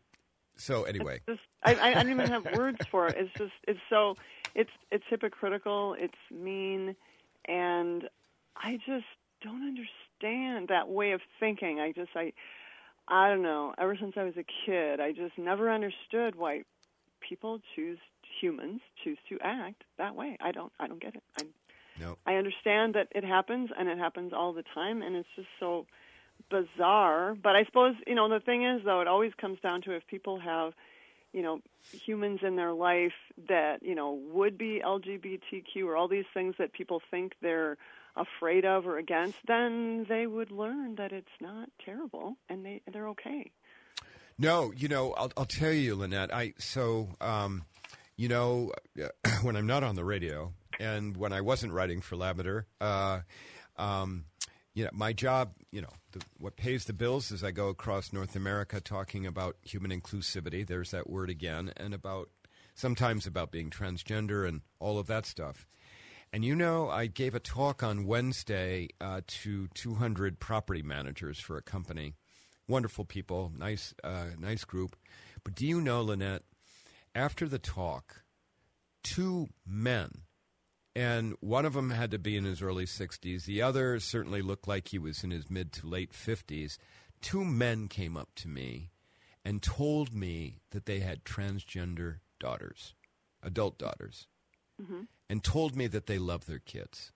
so 0.56 0.84
anyway, 0.84 1.20
just 1.26 1.40
I, 1.64 1.90
I, 1.90 1.94
don't 1.94 2.10
even 2.10 2.28
have 2.28 2.46
words 2.56 2.86
for 2.88 3.08
it. 3.08 3.16
It's 3.18 3.32
just 3.36 3.54
it's 3.66 3.80
so 3.90 4.16
it's 4.54 4.70
it's 4.92 5.02
hypocritical. 5.08 5.96
It's 5.98 6.14
mean, 6.30 6.94
and 7.46 8.08
I 8.56 8.76
just 8.86 9.06
don't 9.42 9.66
understand 9.66 10.68
that 10.68 10.88
way 10.88 11.10
of 11.10 11.22
thinking. 11.40 11.80
I 11.80 11.90
just 11.90 12.10
I 12.14 12.34
I 13.08 13.30
don't 13.30 13.42
know. 13.42 13.74
Ever 13.78 13.96
since 13.98 14.12
I 14.16 14.22
was 14.22 14.34
a 14.36 14.44
kid, 14.66 15.00
I 15.00 15.10
just 15.10 15.36
never 15.38 15.72
understood 15.72 16.36
why 16.36 16.62
people 17.20 17.58
choose 17.74 17.98
humans 18.40 18.80
choose 19.02 19.18
to 19.30 19.38
act 19.42 19.82
that 19.96 20.14
way. 20.14 20.36
I 20.40 20.52
don't 20.52 20.72
I 20.78 20.86
don't 20.86 21.00
get 21.00 21.16
it. 21.16 21.22
I 21.40 21.46
no. 21.98 22.18
I 22.26 22.34
understand 22.34 22.94
that 22.94 23.08
it 23.12 23.24
happens 23.24 23.70
and 23.76 23.88
it 23.88 23.98
happens 23.98 24.32
all 24.32 24.52
the 24.52 24.64
time 24.74 25.00
and 25.00 25.16
it's 25.16 25.28
just 25.34 25.48
so 25.58 25.86
bizarre. 26.50 27.34
But 27.34 27.56
I 27.56 27.64
suppose, 27.64 27.94
you 28.06 28.14
know, 28.14 28.28
the 28.28 28.40
thing 28.40 28.64
is 28.64 28.82
though, 28.84 29.00
it 29.00 29.08
always 29.08 29.32
comes 29.40 29.58
down 29.60 29.82
to 29.82 29.92
if 29.92 30.06
people 30.06 30.38
have, 30.40 30.72
you 31.32 31.42
know, 31.42 31.60
humans 32.04 32.40
in 32.42 32.56
their 32.56 32.72
life 32.72 33.12
that, 33.48 33.82
you 33.82 33.94
know, 33.94 34.20
would 34.32 34.56
be 34.56 34.80
LGBTQ 34.84 35.84
or 35.84 35.96
all 35.96 36.08
these 36.08 36.24
things 36.32 36.54
that 36.58 36.72
people 36.72 37.00
think 37.10 37.32
they're 37.42 37.76
afraid 38.16 38.64
of 38.64 38.86
or 38.86 38.98
against, 38.98 39.38
then 39.46 40.06
they 40.08 40.26
would 40.26 40.50
learn 40.50 40.94
that 40.96 41.12
it's 41.12 41.26
not 41.40 41.68
terrible 41.84 42.36
and 42.48 42.64
they 42.64 42.80
they're 42.92 43.08
okay. 43.08 43.50
No, 44.38 44.72
you 44.76 44.88
know, 44.88 45.12
I'll, 45.12 45.32
I'll 45.36 45.44
tell 45.44 45.72
you, 45.72 45.94
Lynette. 45.94 46.32
I 46.32 46.54
so, 46.58 47.08
um, 47.20 47.64
you 48.16 48.28
know, 48.28 48.72
when 49.42 49.56
I'm 49.56 49.66
not 49.66 49.82
on 49.82 49.94
the 49.94 50.04
radio 50.04 50.52
and 50.80 51.16
when 51.16 51.32
I 51.32 51.40
wasn't 51.40 51.72
writing 51.72 52.00
for 52.00 52.16
Lavender, 52.16 52.66
uh, 52.80 53.20
um, 53.76 54.24
you 54.74 54.84
know, 54.84 54.90
my 54.92 55.12
job, 55.12 55.52
you 55.70 55.80
know, 55.80 55.92
the, 56.12 56.20
what 56.38 56.56
pays 56.56 56.84
the 56.84 56.92
bills 56.92 57.30
is 57.30 57.44
I 57.44 57.52
go 57.52 57.68
across 57.68 58.12
North 58.12 58.34
America 58.34 58.80
talking 58.80 59.24
about 59.24 59.56
human 59.62 59.90
inclusivity. 59.90 60.66
There's 60.66 60.90
that 60.90 61.08
word 61.08 61.30
again, 61.30 61.72
and 61.76 61.94
about 61.94 62.28
sometimes 62.74 63.26
about 63.26 63.52
being 63.52 63.70
transgender 63.70 64.46
and 64.46 64.62
all 64.80 64.98
of 64.98 65.06
that 65.06 65.26
stuff. 65.26 65.66
And 66.32 66.44
you 66.44 66.56
know, 66.56 66.88
I 66.90 67.06
gave 67.06 67.36
a 67.36 67.40
talk 67.40 67.84
on 67.84 68.06
Wednesday 68.06 68.88
uh, 69.00 69.20
to 69.24 69.68
200 69.68 70.40
property 70.40 70.82
managers 70.82 71.38
for 71.38 71.56
a 71.56 71.62
company. 71.62 72.14
Wonderful 72.66 73.04
people, 73.04 73.52
nice, 73.56 73.94
uh, 74.02 74.30
nice 74.38 74.64
group. 74.64 74.96
But 75.44 75.54
do 75.54 75.64
you 75.64 75.80
know, 75.80 76.02
Lynette? 76.02 76.42
After 77.14 77.46
the 77.46 77.60
talk, 77.60 78.24
two 79.04 79.50
men, 79.64 80.22
and 80.96 81.34
one 81.40 81.64
of 81.64 81.72
them 81.74 81.90
had 81.90 82.10
to 82.12 82.18
be 82.18 82.36
in 82.36 82.44
his 82.44 82.62
early 82.62 82.86
60s. 82.86 83.44
The 83.44 83.62
other 83.62 83.98
certainly 84.00 84.42
looked 84.42 84.68
like 84.68 84.88
he 84.88 84.98
was 84.98 85.24
in 85.24 85.30
his 85.30 85.50
mid 85.50 85.72
to 85.72 85.86
late 85.86 86.12
50s. 86.12 86.78
Two 87.20 87.44
men 87.44 87.88
came 87.88 88.16
up 88.16 88.30
to 88.36 88.48
me 88.48 88.90
and 89.44 89.62
told 89.62 90.14
me 90.14 90.60
that 90.70 90.86
they 90.86 91.00
had 91.00 91.24
transgender 91.24 92.18
daughters, 92.38 92.94
adult 93.42 93.78
daughters 93.78 94.26
mm-hmm. 94.80 95.02
and 95.28 95.42
told 95.42 95.76
me 95.76 95.86
that 95.86 96.06
they 96.06 96.18
love 96.18 96.46
their 96.46 96.58
kids. 96.58 97.12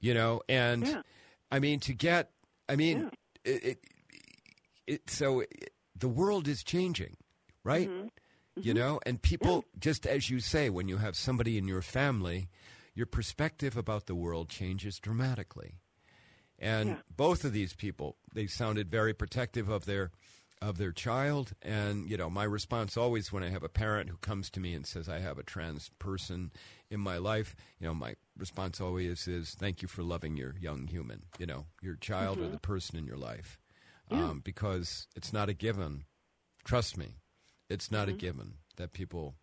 You 0.00 0.14
know, 0.14 0.42
and 0.48 0.86
Yeah. 0.86 1.02
I 1.50 1.58
mean 1.58 1.80
to 1.80 1.94
get, 1.94 2.30
I 2.68 2.76
mean, 2.76 3.10
it, 3.44 3.64
it, 3.64 3.78
it, 4.86 5.10
so 5.10 5.42
the 5.96 6.08
world 6.08 6.46
is 6.46 6.62
changing, 6.62 7.16
right? 7.64 7.88
Mm-hmm. 7.88 8.08
You 8.62 8.74
know, 8.74 9.00
and 9.06 9.20
people, 9.22 9.64
just 9.78 10.06
as 10.06 10.30
you 10.30 10.40
say, 10.40 10.70
when 10.70 10.88
you 10.88 10.96
have 10.98 11.16
somebody 11.16 11.56
in 11.58 11.68
your 11.68 11.82
family, 11.82 12.48
your 12.94 13.06
perspective 13.06 13.76
about 13.76 14.06
the 14.06 14.14
world 14.14 14.48
changes 14.48 14.98
dramatically. 14.98 15.74
And 16.58 16.88
Yeah. 16.90 16.96
both 17.16 17.44
of 17.44 17.52
these 17.52 17.72
people, 17.74 18.16
they 18.32 18.46
sounded 18.46 18.90
very 18.90 19.14
protective 19.14 19.68
of 19.68 19.84
their 19.84 20.10
of 20.60 20.76
their 20.76 20.90
child. 20.90 21.52
And 21.62 22.10
you 22.10 22.16
know, 22.16 22.28
my 22.28 22.42
response 22.42 22.96
always 22.96 23.30
when 23.32 23.44
I 23.44 23.48
have 23.50 23.62
a 23.62 23.68
parent 23.68 24.10
who 24.10 24.16
comes 24.16 24.50
to 24.50 24.60
me 24.60 24.74
and 24.74 24.84
says 24.84 25.08
I 25.08 25.20
have 25.20 25.38
a 25.38 25.44
trans 25.44 25.90
person 26.00 26.50
in 26.90 26.98
my 26.98 27.16
life, 27.16 27.54
you 27.78 27.86
know, 27.86 27.94
my 27.94 28.16
response 28.36 28.80
always 28.80 29.28
is 29.28 29.54
thank 29.54 29.82
you 29.82 29.88
for 29.88 30.02
loving 30.02 30.36
your 30.36 30.56
young 30.58 30.88
human, 30.88 31.26
you 31.38 31.46
know, 31.46 31.66
your 31.80 31.94
child 31.94 32.40
or 32.40 32.48
the 32.48 32.58
person 32.58 32.96
in 32.98 33.06
your 33.06 33.16
life, 33.16 33.56
um, 34.10 34.40
because 34.40 35.06
it's 35.14 35.32
not 35.32 35.48
a 35.48 35.54
given. 35.54 36.02
Trust 36.64 36.96
me, 36.96 37.18
it's 37.68 37.90
not 37.90 38.08
a 38.08 38.12
given 38.12 38.54
that 38.76 38.92
people 38.92 39.34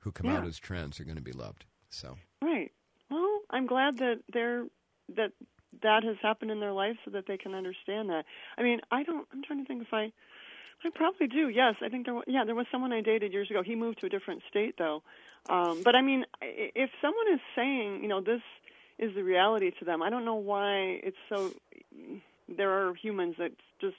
who 0.00 0.12
come 0.12 0.30
out 0.30 0.46
as 0.46 0.58
trans 0.58 1.00
are 1.00 1.04
going 1.04 1.16
to 1.16 1.22
be 1.22 1.32
loved. 1.32 1.64
So. 1.90 2.16
Right. 2.42 2.70
Well, 3.10 3.40
I'm 3.50 3.66
glad 3.66 3.98
that 3.98 4.20
they're 4.32 4.64
that 5.16 5.32
that 5.82 6.02
has 6.04 6.16
happened 6.22 6.50
in 6.50 6.60
their 6.60 6.72
life 6.72 6.96
so 7.04 7.10
that 7.12 7.26
they 7.26 7.36
can 7.36 7.54
understand 7.54 8.08
that. 8.10 8.24
I 8.56 8.62
mean, 8.62 8.80
I 8.90 9.02
don't. 9.02 9.26
I'm 9.32 9.42
trying 9.42 9.60
to 9.60 9.66
think 9.66 9.82
if 9.82 9.92
I. 9.92 10.12
I 10.84 10.90
probably 10.94 11.26
do. 11.26 11.48
Yes, 11.48 11.74
I 11.82 11.88
think 11.88 12.04
there. 12.06 12.14
wa- 12.14 12.22
Yeah, 12.26 12.44
there 12.44 12.54
was 12.54 12.66
someone 12.70 12.92
I 12.92 13.00
dated 13.00 13.32
years 13.32 13.50
ago. 13.50 13.62
He 13.64 13.74
moved 13.74 14.00
to 14.00 14.06
a 14.06 14.08
different 14.08 14.42
state 14.48 14.74
though. 14.78 15.02
Um, 15.48 15.82
but 15.82 15.94
I 15.94 16.02
mean, 16.02 16.24
if 16.42 16.90
someone 17.00 17.32
is 17.32 17.40
saying, 17.54 18.02
you 18.02 18.08
know, 18.08 18.20
this 18.20 18.42
is 18.98 19.14
the 19.14 19.22
reality 19.22 19.70
to 19.78 19.84
them, 19.84 20.02
I 20.02 20.10
don't 20.10 20.24
know 20.24 20.34
why 20.34 21.00
it's 21.02 21.16
so. 21.28 21.52
There 22.48 22.70
are 22.70 22.94
humans 22.94 23.36
that 23.38 23.52
just 23.80 23.96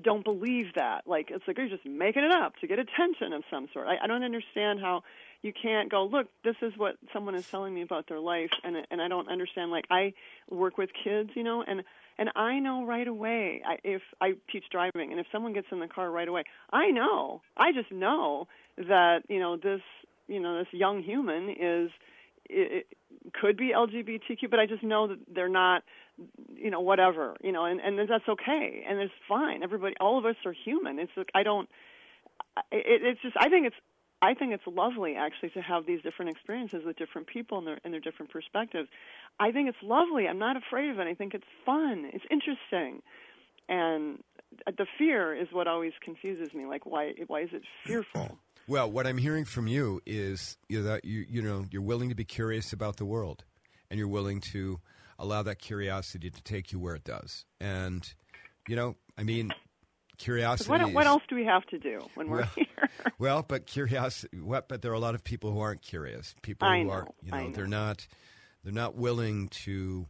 don't 0.00 0.24
believe 0.24 0.74
that. 0.74 1.06
Like 1.06 1.30
it's 1.30 1.44
like 1.46 1.58
you're 1.58 1.68
just 1.68 1.84
making 1.84 2.24
it 2.24 2.30
up 2.30 2.56
to 2.60 2.66
get 2.66 2.78
attention 2.78 3.32
of 3.32 3.42
some 3.50 3.68
sort. 3.72 3.86
I, 3.86 4.04
I 4.04 4.06
don't 4.06 4.22
understand 4.22 4.80
how 4.80 5.02
you 5.42 5.52
can't 5.52 5.90
go 5.90 6.04
look 6.04 6.28
this 6.44 6.54
is 6.62 6.72
what 6.76 6.96
someone 7.12 7.34
is 7.34 7.48
telling 7.48 7.74
me 7.74 7.82
about 7.82 8.08
their 8.08 8.20
life 8.20 8.50
and 8.64 8.76
and 8.90 9.02
I 9.02 9.08
don't 9.08 9.28
understand 9.28 9.70
like 9.70 9.84
I 9.90 10.14
work 10.48 10.78
with 10.78 10.90
kids 11.04 11.30
you 11.34 11.42
know 11.42 11.62
and 11.66 11.82
and 12.18 12.30
I 12.36 12.60
know 12.60 12.84
right 12.86 13.06
away 13.06 13.60
I, 13.66 13.78
if 13.84 14.02
I 14.20 14.34
teach 14.50 14.64
driving 14.70 15.10
and 15.10 15.18
if 15.18 15.26
someone 15.32 15.52
gets 15.52 15.66
in 15.72 15.80
the 15.80 15.88
car 15.88 16.10
right 16.10 16.28
away 16.28 16.44
I 16.72 16.90
know 16.90 17.42
I 17.56 17.72
just 17.72 17.90
know 17.90 18.46
that 18.76 19.22
you 19.28 19.40
know 19.40 19.56
this 19.56 19.82
you 20.28 20.40
know 20.40 20.58
this 20.58 20.68
young 20.72 21.02
human 21.02 21.50
is 21.50 21.90
it, 22.48 22.86
it 23.24 23.32
could 23.34 23.56
be 23.56 23.72
LGBTQ 23.74 24.50
but 24.50 24.58
I 24.58 24.66
just 24.66 24.82
know 24.82 25.08
that 25.08 25.18
they're 25.32 25.48
not 25.48 25.82
you 26.54 26.70
know 26.70 26.80
whatever 26.80 27.36
you 27.42 27.52
know 27.52 27.64
and 27.64 27.80
and 27.80 27.98
that's 27.98 28.28
okay 28.28 28.84
and 28.88 29.00
it's 29.00 29.12
fine 29.28 29.62
everybody 29.62 29.94
all 30.00 30.18
of 30.18 30.26
us 30.26 30.36
are 30.44 30.52
human 30.52 30.98
it's 30.98 31.12
like 31.16 31.30
I 31.34 31.42
don't 31.42 31.68
it, 32.70 33.02
it's 33.02 33.22
just 33.22 33.36
I 33.38 33.48
think 33.48 33.66
it's 33.66 33.76
I 34.22 34.34
think 34.34 34.52
it's 34.52 34.66
lovely 34.66 35.16
actually 35.16 35.50
to 35.50 35.60
have 35.60 35.84
these 35.84 36.00
different 36.02 36.30
experiences 36.30 36.84
with 36.86 36.96
different 36.96 37.26
people 37.26 37.58
and 37.58 37.66
their 37.66 37.78
and 37.84 37.92
their 37.92 38.00
different 38.00 38.30
perspectives. 38.30 38.88
I 39.40 39.50
think 39.50 39.68
it's 39.68 39.82
lovely. 39.82 40.28
I'm 40.28 40.38
not 40.38 40.56
afraid 40.56 40.90
of 40.90 41.00
it. 41.00 41.08
I 41.08 41.14
think 41.14 41.34
it's 41.34 41.44
fun. 41.66 42.08
It's 42.12 42.24
interesting, 42.30 43.02
and 43.68 44.22
the 44.66 44.86
fear 44.96 45.34
is 45.34 45.48
what 45.50 45.66
always 45.66 45.92
confuses 46.00 46.54
me. 46.54 46.66
Like 46.66 46.86
why 46.86 47.14
why 47.26 47.42
is 47.42 47.50
it 47.52 47.62
fearful? 47.84 48.38
Well, 48.68 48.90
what 48.90 49.06
I'm 49.06 49.18
hearing 49.18 49.44
from 49.44 49.66
you 49.66 50.00
is 50.06 50.56
you 50.68 50.78
know, 50.78 50.84
that 50.84 51.04
you 51.04 51.24
you 51.28 51.42
know 51.42 51.64
you're 51.70 51.82
willing 51.82 52.08
to 52.08 52.14
be 52.14 52.24
curious 52.24 52.72
about 52.72 52.96
the 52.96 53.04
world, 53.04 53.44
and 53.90 53.98
you're 53.98 54.08
willing 54.08 54.40
to 54.52 54.80
allow 55.18 55.42
that 55.42 55.58
curiosity 55.58 56.30
to 56.30 56.42
take 56.42 56.72
you 56.72 56.78
where 56.78 56.94
it 56.94 57.04
does. 57.04 57.44
And 57.60 58.12
you 58.68 58.76
know, 58.76 58.96
I 59.18 59.24
mean, 59.24 59.52
curiosity. 60.18 60.70
What, 60.70 60.92
what, 60.92 61.06
else 61.06 61.22
do 61.28 61.34
we 61.34 61.44
have 61.44 61.64
to 61.66 61.78
do 61.78 62.00
when 62.14 62.28
we're 62.28 62.38
well, 62.38 62.50
here? 62.54 62.90
well, 63.18 63.44
but 63.46 63.66
curiosity. 63.66 64.40
What? 64.40 64.68
But 64.68 64.82
there 64.82 64.90
are 64.92 64.94
a 64.94 65.00
lot 65.00 65.14
of 65.14 65.24
people 65.24 65.52
who 65.52 65.60
aren't 65.60 65.82
curious. 65.82 66.34
People 66.42 66.68
I 66.68 66.78
who 66.78 66.84
know, 66.84 66.90
are, 66.90 67.08
you 67.22 67.30
know, 67.32 67.46
know. 67.46 67.52
they're 67.52 67.66
not, 67.66 68.06
they're 68.62 68.72
not 68.72 68.94
willing 68.94 69.48
to 69.64 70.06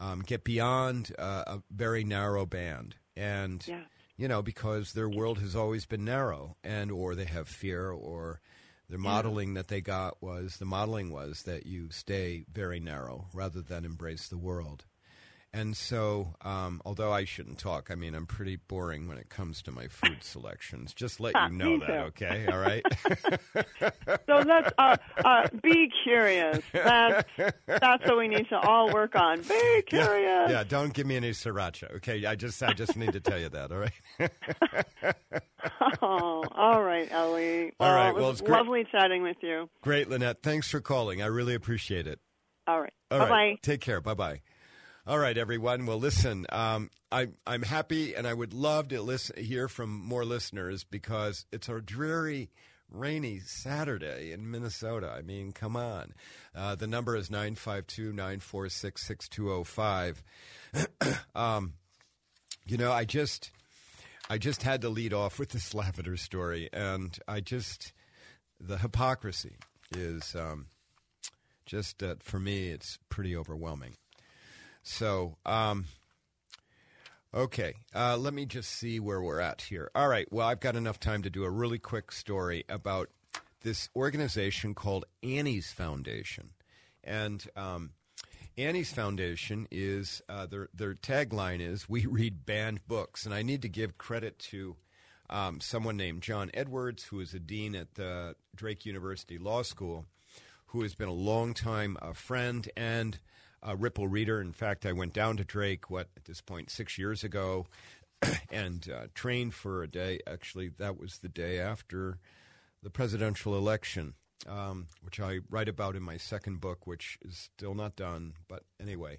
um, 0.00 0.20
get 0.20 0.44
beyond 0.44 1.12
uh, 1.18 1.44
a 1.46 1.62
very 1.70 2.04
narrow 2.04 2.46
band, 2.46 2.96
and 3.16 3.66
Yeah. 3.66 3.80
You 4.18 4.28
know, 4.28 4.42
because 4.42 4.92
their 4.92 5.08
world 5.08 5.38
has 5.38 5.56
always 5.56 5.86
been 5.86 6.04
narrow, 6.04 6.56
and 6.62 6.90
or 6.90 7.14
they 7.14 7.24
have 7.24 7.48
fear, 7.48 7.90
or 7.90 8.40
the 8.90 8.98
modeling 8.98 9.54
that 9.54 9.68
they 9.68 9.80
got 9.80 10.20
was 10.20 10.56
the 10.56 10.64
modeling 10.64 11.10
was 11.10 11.44
that 11.44 11.66
you 11.66 11.88
stay 11.90 12.44
very 12.52 12.80
narrow 12.80 13.28
rather 13.32 13.62
than 13.62 13.84
embrace 13.84 14.28
the 14.28 14.36
world. 14.36 14.84
And 15.52 15.74
so, 15.76 16.34
um, 16.42 16.82
although 16.84 17.10
I 17.10 17.24
shouldn't 17.24 17.58
talk, 17.58 17.88
I 17.90 17.94
mean, 17.94 18.14
I'm 18.14 18.26
pretty 18.26 18.56
boring 18.56 19.08
when 19.08 19.16
it 19.16 19.30
comes 19.30 19.62
to 19.62 19.72
my 19.72 19.88
food 19.88 20.18
selections. 20.22 20.92
Just 20.92 21.20
let 21.20 21.34
you 21.50 21.56
know 21.56 21.78
that, 21.78 21.90
okay? 22.08 22.46
All 22.50 22.58
right. 22.58 22.84
So 24.26 24.38
let's 24.46 24.70
uh, 24.78 24.96
uh, 25.24 25.48
be 25.62 25.88
curious. 26.04 26.60
That's 26.72 27.26
that's 27.66 28.04
what 28.06 28.18
we 28.18 28.28
need 28.28 28.46
to 28.50 28.58
all 28.58 28.92
work 28.92 29.14
on. 29.16 29.40
Be 29.42 29.82
curious. 29.86 30.50
yeah, 30.50 30.64
don't 30.68 30.92
give 30.92 31.06
me 31.06 31.16
any 31.16 31.30
sriracha, 31.30 31.96
okay? 31.96 32.24
I 32.26 32.34
just, 32.34 32.62
I 32.62 32.72
just 32.74 32.96
need 32.96 33.12
to 33.14 33.20
tell 33.20 33.38
you 33.38 33.48
that, 33.48 33.72
all 33.72 33.78
right? 33.78 34.30
Oh, 36.02 36.44
all 36.54 36.82
right, 36.82 37.10
Ellie. 37.10 37.72
Well, 37.80 37.88
All 37.90 37.94
right, 37.94 38.08
it 38.10 38.14
well, 38.16 38.30
it's 38.30 38.40
great- 38.40 38.56
lovely 38.58 38.86
chatting 38.92 39.22
with 39.22 39.36
you. 39.42 39.68
Great, 39.82 40.08
Lynette. 40.08 40.42
Thanks 40.42 40.70
for 40.70 40.80
calling. 40.80 41.22
I 41.22 41.26
really 41.26 41.54
appreciate 41.54 42.06
it. 42.06 42.20
All 42.66 42.80
right. 42.80 42.92
All 43.10 43.18
bye 43.18 43.28
right. 43.30 43.54
bye. 43.54 43.58
Take 43.62 43.80
care. 43.80 44.00
Bye 44.00 44.14
bye. 44.14 44.40
All 45.08 45.18
right, 45.18 45.38
everyone. 45.38 45.86
Well, 45.86 45.98
listen, 45.98 46.44
um, 46.50 46.90
I, 47.10 47.28
I'm 47.46 47.62
happy 47.62 48.14
and 48.14 48.26
I 48.26 48.34
would 48.34 48.52
love 48.52 48.88
to 48.88 49.00
listen, 49.00 49.42
hear 49.42 49.66
from 49.66 49.88
more 49.88 50.22
listeners 50.22 50.84
because 50.84 51.46
it's 51.50 51.66
a 51.70 51.80
dreary, 51.80 52.50
rainy 52.90 53.38
Saturday 53.38 54.32
in 54.32 54.50
Minnesota. 54.50 55.10
I 55.16 55.22
mean, 55.22 55.52
come 55.52 55.76
on. 55.76 56.12
Uh, 56.54 56.74
the 56.74 56.86
number 56.86 57.16
is 57.16 57.30
952 57.30 58.12
946 58.12 59.06
6205. 59.06 60.22
Um, 61.34 61.72
You 62.66 62.76
know, 62.76 62.92
I 62.92 63.06
just. 63.06 63.50
I 64.28 64.36
just 64.36 64.62
had 64.62 64.82
to 64.82 64.90
lead 64.90 65.14
off 65.14 65.38
with 65.38 65.48
this 65.52 65.72
lavender 65.80 66.18
story, 66.18 66.68
and 66.70 67.18
I 67.26 67.40
just 67.40 67.94
the 68.60 68.76
hypocrisy 68.76 69.56
is 69.96 70.34
um, 70.34 70.66
just 71.64 72.02
uh, 72.02 72.16
for 72.20 72.38
me, 72.38 72.68
it's 72.68 72.98
pretty 73.08 73.34
overwhelming. 73.34 73.94
So, 74.88 75.36
um, 75.44 75.84
okay, 77.34 77.74
uh, 77.94 78.16
let 78.16 78.32
me 78.32 78.46
just 78.46 78.70
see 78.70 78.98
where 78.98 79.20
we're 79.20 79.38
at 79.38 79.60
here. 79.60 79.90
All 79.94 80.08
right, 80.08 80.26
well, 80.32 80.48
I've 80.48 80.60
got 80.60 80.76
enough 80.76 80.98
time 80.98 81.22
to 81.24 81.30
do 81.30 81.44
a 81.44 81.50
really 81.50 81.78
quick 81.78 82.10
story 82.10 82.64
about 82.70 83.10
this 83.60 83.90
organization 83.94 84.74
called 84.74 85.04
Annie's 85.22 85.70
Foundation, 85.70 86.52
and 87.04 87.46
um, 87.54 87.90
Annie's 88.56 88.90
Foundation 88.90 89.68
is 89.70 90.22
uh, 90.26 90.46
their 90.46 90.70
their 90.72 90.94
tagline 90.94 91.60
is 91.60 91.86
"We 91.86 92.06
read 92.06 92.46
banned 92.46 92.80
books," 92.88 93.26
and 93.26 93.34
I 93.34 93.42
need 93.42 93.60
to 93.62 93.68
give 93.68 93.98
credit 93.98 94.38
to 94.50 94.76
um, 95.28 95.60
someone 95.60 95.98
named 95.98 96.22
John 96.22 96.50
Edwards, 96.54 97.04
who 97.04 97.20
is 97.20 97.34
a 97.34 97.38
dean 97.38 97.76
at 97.76 97.96
the 97.96 98.36
Drake 98.56 98.86
University 98.86 99.36
Law 99.36 99.62
School, 99.62 100.06
who 100.68 100.80
has 100.80 100.94
been 100.94 101.08
a 101.08 101.12
longtime 101.12 101.98
uh, 102.00 102.14
friend. 102.14 102.66
And 102.74 103.18
a 103.62 103.76
Ripple 103.76 104.08
reader. 104.08 104.40
In 104.40 104.52
fact, 104.52 104.86
I 104.86 104.92
went 104.92 105.12
down 105.12 105.36
to 105.36 105.44
Drake 105.44 105.90
what 105.90 106.08
at 106.16 106.24
this 106.24 106.40
point 106.40 106.70
six 106.70 106.98
years 106.98 107.24
ago, 107.24 107.66
and 108.50 108.88
uh, 108.90 109.06
trained 109.14 109.54
for 109.54 109.82
a 109.82 109.88
day. 109.88 110.20
Actually, 110.26 110.68
that 110.78 110.98
was 110.98 111.18
the 111.18 111.28
day 111.28 111.58
after 111.58 112.18
the 112.82 112.90
presidential 112.90 113.56
election, 113.56 114.14
um, 114.48 114.86
which 115.02 115.20
I 115.20 115.40
write 115.50 115.68
about 115.68 115.96
in 115.96 116.02
my 116.02 116.16
second 116.16 116.60
book, 116.60 116.86
which 116.86 117.18
is 117.22 117.50
still 117.54 117.74
not 117.74 117.96
done. 117.96 118.34
But 118.48 118.62
anyway, 118.80 119.18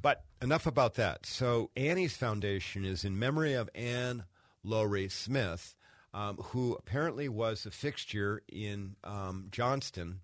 but 0.00 0.24
enough 0.40 0.66
about 0.66 0.94
that. 0.94 1.26
So 1.26 1.70
Annie's 1.76 2.16
Foundation 2.16 2.84
is 2.84 3.04
in 3.04 3.18
memory 3.18 3.54
of 3.54 3.70
Anne 3.74 4.24
Laurie 4.62 5.08
Smith, 5.08 5.74
um, 6.14 6.36
who 6.36 6.74
apparently 6.74 7.28
was 7.28 7.66
a 7.66 7.70
fixture 7.70 8.42
in 8.48 8.96
um, 9.04 9.48
Johnston 9.50 10.20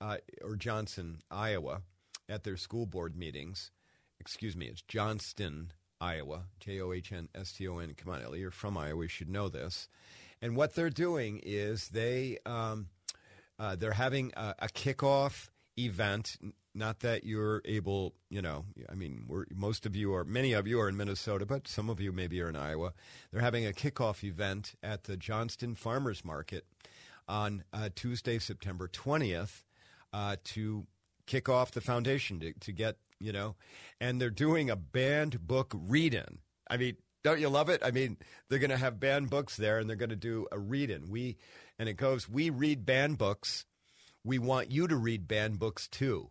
uh, 0.00 0.18
or 0.42 0.56
Johnson, 0.56 1.20
Iowa, 1.30 1.82
at 2.28 2.44
their 2.44 2.56
school 2.56 2.86
board 2.86 3.16
meetings. 3.16 3.70
Excuse 4.18 4.56
me, 4.56 4.66
it's 4.66 4.82
Johnston, 4.82 5.72
Iowa, 6.00 6.44
J 6.60 6.80
O 6.80 6.92
H 6.92 7.12
N 7.12 7.28
S 7.34 7.52
T 7.52 7.68
O 7.68 7.78
N. 7.78 7.94
Come 7.96 8.12
on, 8.14 8.22
Ellie, 8.22 8.40
you're 8.40 8.50
from 8.50 8.76
Iowa. 8.76 9.02
You 9.02 9.08
should 9.08 9.30
know 9.30 9.48
this. 9.48 9.88
And 10.42 10.56
what 10.56 10.74
they're 10.74 10.90
doing 10.90 11.40
is 11.42 11.88
they 11.88 12.38
um, 12.44 12.88
uh, 13.58 13.76
they're 13.76 13.92
having 13.92 14.32
a, 14.36 14.54
a 14.60 14.68
kickoff 14.68 15.48
event. 15.78 16.36
Not 16.74 17.00
that 17.00 17.24
you're 17.24 17.62
able, 17.64 18.12
you 18.28 18.42
know. 18.42 18.66
I 18.90 18.94
mean, 18.94 19.24
we're, 19.26 19.46
most 19.54 19.86
of 19.86 19.96
you 19.96 20.14
are, 20.14 20.24
many 20.24 20.52
of 20.52 20.66
you 20.66 20.78
are 20.78 20.90
in 20.90 20.96
Minnesota, 20.98 21.46
but 21.46 21.66
some 21.66 21.88
of 21.88 22.00
you 22.00 22.12
maybe 22.12 22.38
are 22.42 22.50
in 22.50 22.56
Iowa. 22.56 22.92
They're 23.32 23.40
having 23.40 23.66
a 23.66 23.72
kickoff 23.72 24.22
event 24.22 24.74
at 24.82 25.04
the 25.04 25.16
Johnston 25.16 25.74
Farmers 25.74 26.22
Market 26.22 26.66
on 27.26 27.64
uh, 27.72 27.88
Tuesday, 27.94 28.38
September 28.38 28.88
twentieth, 28.88 29.64
uh, 30.12 30.36
to 30.44 30.86
kick 31.26 31.48
off 31.48 31.72
the 31.72 31.80
foundation 31.80 32.40
to, 32.40 32.52
to 32.60 32.72
get 32.72 32.96
you 33.20 33.32
know, 33.32 33.56
and 34.00 34.20
they're 34.20 34.30
doing 34.30 34.70
a 34.70 34.76
banned 34.76 35.46
book 35.46 35.72
read-in. 35.74 36.38
I 36.68 36.76
mean, 36.76 36.96
don't 37.24 37.40
you 37.40 37.48
love 37.48 37.68
it? 37.68 37.82
I 37.84 37.90
mean, 37.90 38.18
they're 38.48 38.58
going 38.58 38.70
to 38.70 38.76
have 38.76 39.00
banned 39.00 39.30
books 39.30 39.56
there, 39.56 39.78
and 39.78 39.88
they're 39.88 39.96
going 39.96 40.10
to 40.10 40.16
do 40.16 40.46
a 40.52 40.58
read-in. 40.58 41.08
We 41.08 41.38
and 41.78 41.88
it 41.88 41.94
goes, 41.94 42.28
we 42.28 42.50
read 42.50 42.86
banned 42.86 43.18
books. 43.18 43.64
We 44.24 44.38
want 44.38 44.70
you 44.70 44.88
to 44.88 44.96
read 44.96 45.28
banned 45.28 45.58
books 45.58 45.88
too. 45.88 46.30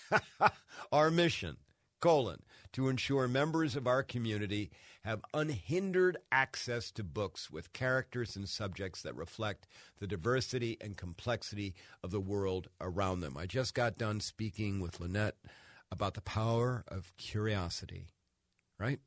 our 0.92 1.10
mission, 1.10 1.56
colon, 2.00 2.42
to 2.72 2.88
ensure 2.88 3.26
members 3.28 3.76
of 3.76 3.86
our 3.86 4.02
community 4.02 4.70
have 5.02 5.22
unhindered 5.32 6.18
access 6.30 6.90
to 6.92 7.02
books 7.02 7.50
with 7.50 7.72
characters 7.72 8.36
and 8.36 8.48
subjects 8.48 9.02
that 9.02 9.16
reflect 9.16 9.66
the 9.98 10.06
diversity 10.06 10.76
and 10.80 10.96
complexity 10.96 11.74
of 12.02 12.10
the 12.10 12.20
world 12.20 12.68
around 12.80 13.20
them. 13.20 13.36
I 13.36 13.46
just 13.46 13.74
got 13.74 13.98
done 13.98 14.20
speaking 14.20 14.80
with 14.80 15.00
Lynette 15.00 15.36
about 15.90 16.14
the 16.14 16.20
power 16.20 16.84
of 16.86 17.12
curiosity, 17.16 18.08
right? 18.78 19.00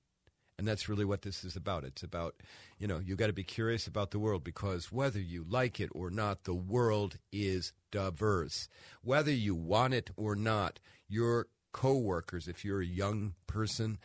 And 0.58 0.68
that's 0.68 0.88
really 0.88 1.06
what 1.06 1.24
this 1.24 1.44
is 1.44 1.56
about. 1.56 1.84
It's 1.84 2.04
about, 2.04 2.36
you 2.78 2.88
know, 2.88 3.00
you 3.00 3.16
got 3.16 3.28
to 3.28 3.34
be 3.34 3.44
curious 3.44 3.88
about 3.88 4.12
the 4.12 4.20
world 4.20 4.44
because 4.44 4.92
whether 4.92 5.20
you 5.20 5.46
like 5.48 5.80
it 5.80 5.90
or 5.94 6.10
not, 6.12 6.44
the 6.44 6.54
world 6.54 7.18
is 7.32 7.74
diverse. 7.92 8.68
Whether 9.02 9.32
you 9.32 9.56
want 9.56 9.94
it 9.96 10.12
or 10.16 10.36
not, 10.36 10.80
your 11.08 11.48
coworkers, 11.74 12.48
if 12.48 12.64
you're 12.64 12.82
a 12.82 12.86
young 12.86 13.34
person, 13.48 14.00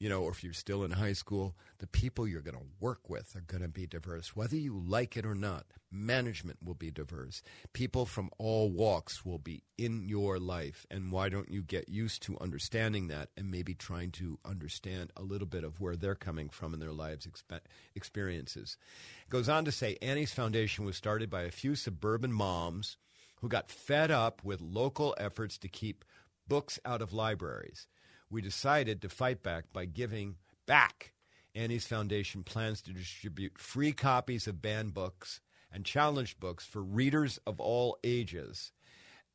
you 0.00 0.08
know, 0.08 0.22
or 0.22 0.30
if 0.30 0.42
you're 0.42 0.54
still 0.54 0.82
in 0.82 0.92
high 0.92 1.12
school, 1.12 1.54
the 1.78 1.86
people 1.86 2.26
you're 2.26 2.40
going 2.40 2.56
to 2.56 2.66
work 2.80 3.10
with 3.10 3.36
are 3.36 3.42
going 3.42 3.62
to 3.62 3.68
be 3.68 3.86
diverse. 3.86 4.34
Whether 4.34 4.56
you 4.56 4.82
like 4.84 5.14
it 5.14 5.26
or 5.26 5.34
not, 5.34 5.66
management 5.92 6.58
will 6.64 6.74
be 6.74 6.90
diverse. 6.90 7.42
People 7.74 8.06
from 8.06 8.30
all 8.38 8.70
walks 8.70 9.26
will 9.26 9.38
be 9.38 9.62
in 9.76 10.02
your 10.08 10.38
life. 10.38 10.86
And 10.90 11.12
why 11.12 11.28
don't 11.28 11.50
you 11.50 11.62
get 11.62 11.90
used 11.90 12.22
to 12.22 12.38
understanding 12.40 13.08
that 13.08 13.28
and 13.36 13.50
maybe 13.50 13.74
trying 13.74 14.10
to 14.12 14.38
understand 14.42 15.12
a 15.16 15.22
little 15.22 15.46
bit 15.46 15.64
of 15.64 15.80
where 15.80 15.96
they're 15.96 16.14
coming 16.14 16.48
from 16.48 16.72
in 16.72 16.80
their 16.80 16.92
lives' 16.92 17.26
expe- 17.26 17.60
experiences? 17.94 18.78
It 19.26 19.30
goes 19.30 19.50
on 19.50 19.66
to 19.66 19.72
say 19.72 19.98
Annie's 20.00 20.32
Foundation 20.32 20.86
was 20.86 20.96
started 20.96 21.28
by 21.28 21.42
a 21.42 21.50
few 21.50 21.74
suburban 21.74 22.32
moms 22.32 22.96
who 23.40 23.48
got 23.48 23.70
fed 23.70 24.10
up 24.10 24.42
with 24.44 24.60
local 24.60 25.14
efforts 25.18 25.58
to 25.58 25.68
keep 25.68 26.04
books 26.50 26.78
out 26.84 27.00
of 27.00 27.14
libraries 27.14 27.86
we 28.30 28.40
decided 28.40 29.02
to 29.02 29.08
fight 29.08 29.42
back 29.42 29.64
by 29.72 29.84
giving 29.84 30.36
back. 30.66 31.12
Annie's 31.54 31.86
Foundation 31.86 32.44
plans 32.44 32.80
to 32.82 32.92
distribute 32.92 33.58
free 33.58 33.92
copies 33.92 34.46
of 34.46 34.62
banned 34.62 34.94
books 34.94 35.40
and 35.72 35.84
challenged 35.84 36.38
books 36.38 36.64
for 36.64 36.80
readers 36.80 37.38
of 37.46 37.60
all 37.60 37.98
ages. 38.04 38.72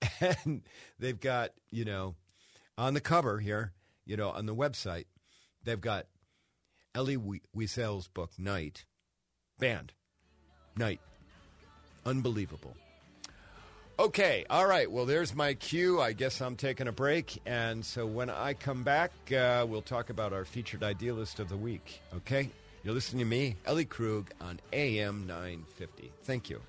And 0.19 0.61
they've 0.99 1.19
got, 1.19 1.51
you 1.71 1.83
know, 1.83 2.15
on 2.77 2.93
the 2.93 3.01
cover 3.01 3.39
here, 3.39 3.73
you 4.05 4.17
know, 4.17 4.29
on 4.29 4.45
the 4.45 4.53
website, 4.53 5.05
they've 5.63 5.79
got 5.79 6.05
Elie 6.93 7.17
Wiesel's 7.55 8.07
book, 8.07 8.31
Night, 8.37 8.85
banned. 9.57 9.93
Night. 10.77 10.99
Unbelievable. 12.05 12.75
Okay, 13.97 14.45
all 14.49 14.67
right. 14.67 14.91
Well, 14.91 15.05
there's 15.05 15.33
my 15.33 15.53
cue. 15.53 16.01
I 16.01 16.11
guess 16.11 16.41
I'm 16.41 16.57
taking 16.57 16.87
a 16.87 16.91
break. 16.91 17.41
And 17.45 17.85
so 17.85 18.05
when 18.05 18.29
I 18.29 18.53
come 18.53 18.83
back, 18.83 19.11
uh, 19.31 19.65
we'll 19.67 19.81
talk 19.81 20.09
about 20.09 20.33
our 20.33 20.43
featured 20.43 20.83
idealist 20.83 21.39
of 21.39 21.47
the 21.47 21.55
week. 21.55 22.01
Okay? 22.13 22.49
You're 22.83 22.93
listening 22.93 23.19
to 23.19 23.25
me, 23.25 23.55
Ellie 23.65 23.85
Krug, 23.85 24.29
on 24.41 24.59
AM 24.73 25.25
950. 25.27 26.11
Thank 26.23 26.49
you. 26.49 26.61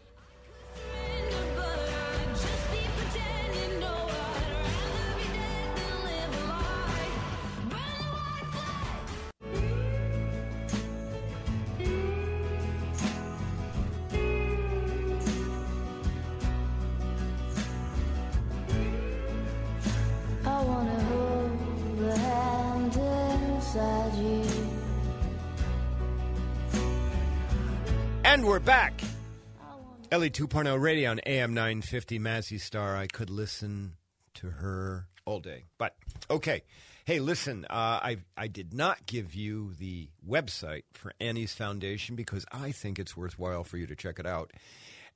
Ellie 30.16 30.30
2.0 30.30 30.80
radio 30.80 31.10
on 31.10 31.20
AM 31.26 31.52
950 31.52 32.18
Mazzy 32.18 32.58
Star. 32.58 32.96
I 32.96 33.06
could 33.06 33.28
listen 33.28 33.96
to 34.32 34.48
her 34.48 35.08
all 35.26 35.40
day. 35.40 35.64
But, 35.76 35.94
okay. 36.30 36.62
Hey, 37.04 37.20
listen, 37.20 37.66
uh, 37.68 38.00
I, 38.02 38.16
I 38.34 38.48
did 38.48 38.72
not 38.72 39.04
give 39.04 39.34
you 39.34 39.74
the 39.78 40.08
website 40.26 40.84
for 40.94 41.12
Annie's 41.20 41.52
Foundation 41.52 42.16
because 42.16 42.46
I 42.50 42.72
think 42.72 42.98
it's 42.98 43.14
worthwhile 43.14 43.62
for 43.62 43.76
you 43.76 43.86
to 43.88 43.94
check 43.94 44.18
it 44.18 44.24
out. 44.24 44.54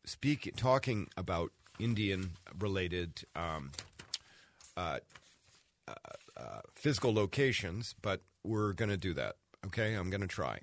speak 0.06 0.54
talking 0.58 1.08
about 1.16 1.52
Indian 1.80 2.32
related 2.60 3.24
um, 3.36 3.72
uh, 4.76 5.00
uh, 5.88 5.94
uh, 6.36 6.60
physical 6.76 7.14
locations, 7.14 7.96
but 8.02 8.22
we're 8.44 8.74
going 8.74 8.90
to 8.90 8.98
do 8.98 9.14
that. 9.14 9.36
Okay, 9.68 9.94
I'm 9.94 10.10
going 10.10 10.22
to 10.22 10.28
try. 10.28 10.60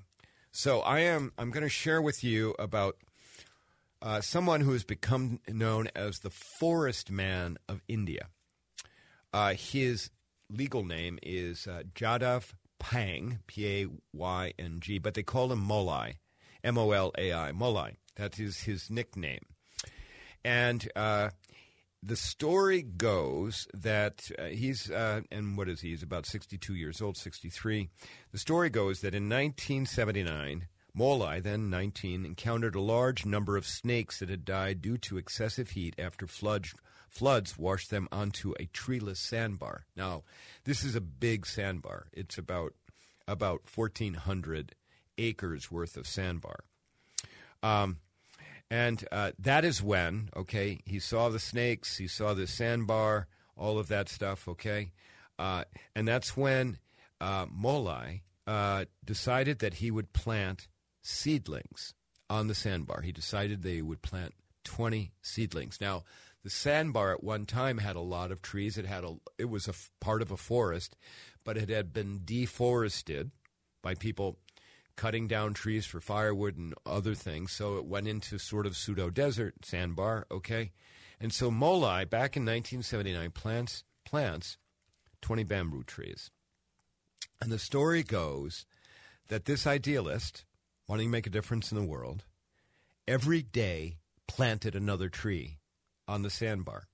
So 0.52 0.80
I 0.80 1.00
am. 1.00 1.32
I'm 1.38 1.50
going 1.50 1.64
to 1.64 1.70
share 1.70 2.00
with 2.00 2.24
you 2.24 2.54
about 2.58 2.96
uh, 4.00 4.20
someone 4.20 4.60
who 4.60 4.72
has 4.72 4.84
become 4.84 5.40
known 5.48 5.88
as 5.94 6.20
the 6.20 6.30
Forest 6.30 7.10
Man 7.10 7.58
of 7.68 7.82
India. 7.88 8.28
his 9.54 10.10
legal 10.48 10.84
name 10.84 11.18
is 11.22 11.66
Jadav 11.94 12.52
Payng, 12.80 13.38
P 13.46 13.82
A 13.82 13.86
Y 14.12 14.52
N 14.58 14.78
G, 14.80 14.98
but 14.98 15.14
they 15.14 15.22
call 15.22 15.52
him 15.52 15.66
Molai, 15.66 16.14
M 16.62 16.78
O 16.78 16.90
L 16.92 17.12
A 17.18 17.32
I, 17.32 17.52
Molai. 17.52 17.96
That 18.16 18.38
is 18.38 18.60
his 18.60 18.90
nickname. 18.90 19.44
And 20.44 20.88
uh, 20.94 21.30
the 22.02 22.16
story 22.16 22.82
goes 22.82 23.66
that 23.74 24.30
uh, 24.38 24.44
he's, 24.44 24.90
uh, 24.90 25.22
and 25.30 25.56
what 25.56 25.68
is 25.68 25.80
he? 25.80 25.90
He's 25.90 26.02
about 26.02 26.24
62 26.24 26.74
years 26.74 27.02
old, 27.02 27.16
63. 27.16 27.88
The 28.30 28.38
story 28.38 28.70
goes 28.70 29.00
that 29.00 29.14
in 29.14 29.28
1979, 29.28 30.68
Molai, 30.96 31.42
then 31.42 31.68
19, 31.68 32.24
encountered 32.24 32.74
a 32.74 32.80
large 32.80 33.26
number 33.26 33.56
of 33.56 33.66
snakes 33.66 34.20
that 34.20 34.30
had 34.30 34.44
died 34.44 34.80
due 34.80 34.96
to 34.98 35.18
excessive 35.18 35.70
heat 35.70 35.94
after 35.98 36.26
floods, 36.26 36.74
floods 37.08 37.58
washed 37.58 37.90
them 37.90 38.08
onto 38.12 38.54
a 38.58 38.66
treeless 38.66 39.18
sandbar. 39.18 39.86
Now, 39.96 40.22
this 40.64 40.84
is 40.84 40.94
a 40.94 41.00
big 41.00 41.46
sandbar. 41.46 42.06
It's 42.12 42.38
about 42.38 42.74
about 43.28 43.62
1,400 43.74 44.74
acres 45.18 45.70
worth 45.70 45.96
of 45.96 46.06
sandbar. 46.06 46.60
Um, 47.62 47.98
and 48.70 49.04
uh, 49.10 49.32
that 49.38 49.64
is 49.64 49.82
when, 49.82 50.30
okay, 50.36 50.80
he 50.84 50.98
saw 50.98 51.28
the 51.28 51.38
snakes, 51.38 51.96
he 51.96 52.06
saw 52.08 52.34
the 52.34 52.46
sandbar, 52.46 53.26
all 53.56 53.78
of 53.78 53.88
that 53.88 54.08
stuff, 54.08 54.48
okay? 54.48 54.92
Uh, 55.38 55.64
and 55.94 56.06
that's 56.06 56.36
when 56.36 56.78
uh, 57.20 57.46
Molai 57.46 58.20
uh, 58.46 58.84
decided 59.04 59.60
that 59.60 59.74
he 59.74 59.90
would 59.90 60.12
plant 60.12 60.68
seedlings 61.02 61.94
on 62.28 62.48
the 62.48 62.54
sandbar. 62.54 63.02
He 63.02 63.12
decided 63.12 63.62
they 63.62 63.82
would 63.82 64.02
plant 64.02 64.34
20 64.64 65.12
seedlings. 65.22 65.80
Now, 65.80 66.04
the 66.46 66.50
sandbar 66.50 67.10
at 67.10 67.24
one 67.24 67.44
time 67.44 67.78
had 67.78 67.96
a 67.96 68.00
lot 68.00 68.30
of 68.30 68.40
trees. 68.40 68.78
It 68.78 68.86
had 68.86 69.02
a 69.02 69.16
it 69.36 69.46
was 69.46 69.66
a 69.66 69.70
f- 69.70 69.90
part 70.00 70.22
of 70.22 70.30
a 70.30 70.36
forest, 70.36 70.94
but 71.42 71.56
it 71.56 71.68
had 71.68 71.92
been 71.92 72.20
deforested 72.24 73.32
by 73.82 73.96
people 73.96 74.38
cutting 74.94 75.26
down 75.26 75.54
trees 75.54 75.86
for 75.86 76.00
firewood 76.00 76.56
and 76.56 76.72
other 76.86 77.16
things. 77.16 77.50
So 77.50 77.78
it 77.78 77.84
went 77.84 78.06
into 78.06 78.38
sort 78.38 78.64
of 78.64 78.76
pseudo 78.76 79.10
desert 79.10 79.64
sandbar. 79.64 80.24
Okay, 80.30 80.70
and 81.18 81.32
so 81.32 81.50
Molai 81.50 82.08
back 82.08 82.36
in 82.36 82.44
1979 82.44 83.32
plants 83.32 83.82
plants 84.04 84.56
20 85.22 85.42
bamboo 85.42 85.82
trees, 85.82 86.30
and 87.42 87.50
the 87.50 87.58
story 87.58 88.04
goes 88.04 88.66
that 89.26 89.46
this 89.46 89.66
idealist 89.66 90.44
wanting 90.86 91.08
to 91.08 91.12
make 91.12 91.26
a 91.26 91.30
difference 91.30 91.72
in 91.72 91.76
the 91.76 91.84
world 91.84 92.22
every 93.08 93.42
day 93.42 93.96
planted 94.28 94.76
another 94.76 95.08
tree 95.08 95.58
on 96.08 96.22
the 96.22 96.30
sandbar. 96.30 96.84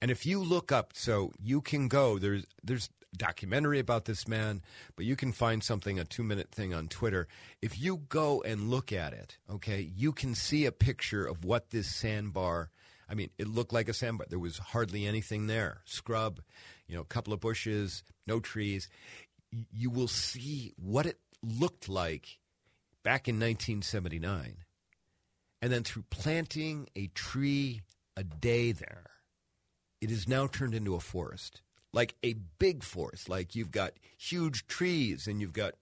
And 0.00 0.10
if 0.10 0.24
you 0.24 0.42
look 0.42 0.70
up, 0.70 0.92
so 0.94 1.32
you 1.42 1.60
can 1.60 1.88
go, 1.88 2.18
there's, 2.18 2.44
there's 2.62 2.88
documentary 3.16 3.78
about 3.78 4.04
this 4.04 4.28
man, 4.28 4.62
but 4.96 5.04
you 5.04 5.16
can 5.16 5.32
find 5.32 5.62
something, 5.62 5.98
a 5.98 6.04
two 6.04 6.22
minute 6.22 6.50
thing 6.50 6.74
on 6.74 6.88
Twitter. 6.88 7.26
If 7.60 7.80
you 7.80 8.02
go 8.08 8.42
and 8.42 8.70
look 8.70 8.92
at 8.92 9.12
it, 9.12 9.38
okay, 9.50 9.80
you 9.80 10.12
can 10.12 10.34
see 10.34 10.66
a 10.66 10.72
picture 10.72 11.24
of 11.24 11.44
what 11.44 11.70
this 11.70 11.94
sandbar, 11.94 12.70
I 13.08 13.14
mean, 13.14 13.30
it 13.38 13.48
looked 13.48 13.72
like 13.72 13.88
a 13.88 13.94
sandbar. 13.94 14.26
There 14.28 14.38
was 14.38 14.58
hardly 14.58 15.06
anything 15.06 15.46
there. 15.46 15.80
Scrub, 15.84 16.40
you 16.86 16.94
know, 16.94 17.02
a 17.02 17.06
couple 17.06 17.32
of 17.32 17.40
bushes, 17.40 18.02
no 18.26 18.40
trees. 18.40 18.88
You 19.72 19.90
will 19.90 20.08
see 20.08 20.72
what 20.76 21.06
it 21.06 21.18
looked 21.42 21.88
like 21.88 22.38
back 23.02 23.28
in 23.28 23.36
1979. 23.36 24.58
And 25.60 25.72
then 25.72 25.82
through 25.82 26.04
planting 26.10 26.88
a 26.94 27.08
tree 27.08 27.82
a 28.18 28.24
day 28.24 28.72
there, 28.72 29.10
it 30.00 30.10
is 30.10 30.26
now 30.26 30.48
turned 30.48 30.74
into 30.74 30.96
a 30.96 31.00
forest, 31.00 31.62
like 31.92 32.16
a 32.24 32.34
big 32.58 32.82
forest. 32.82 33.28
Like 33.28 33.54
you've 33.54 33.70
got 33.70 33.92
huge 34.18 34.66
trees 34.66 35.28
and 35.28 35.40
you've 35.40 35.52
got 35.52 35.74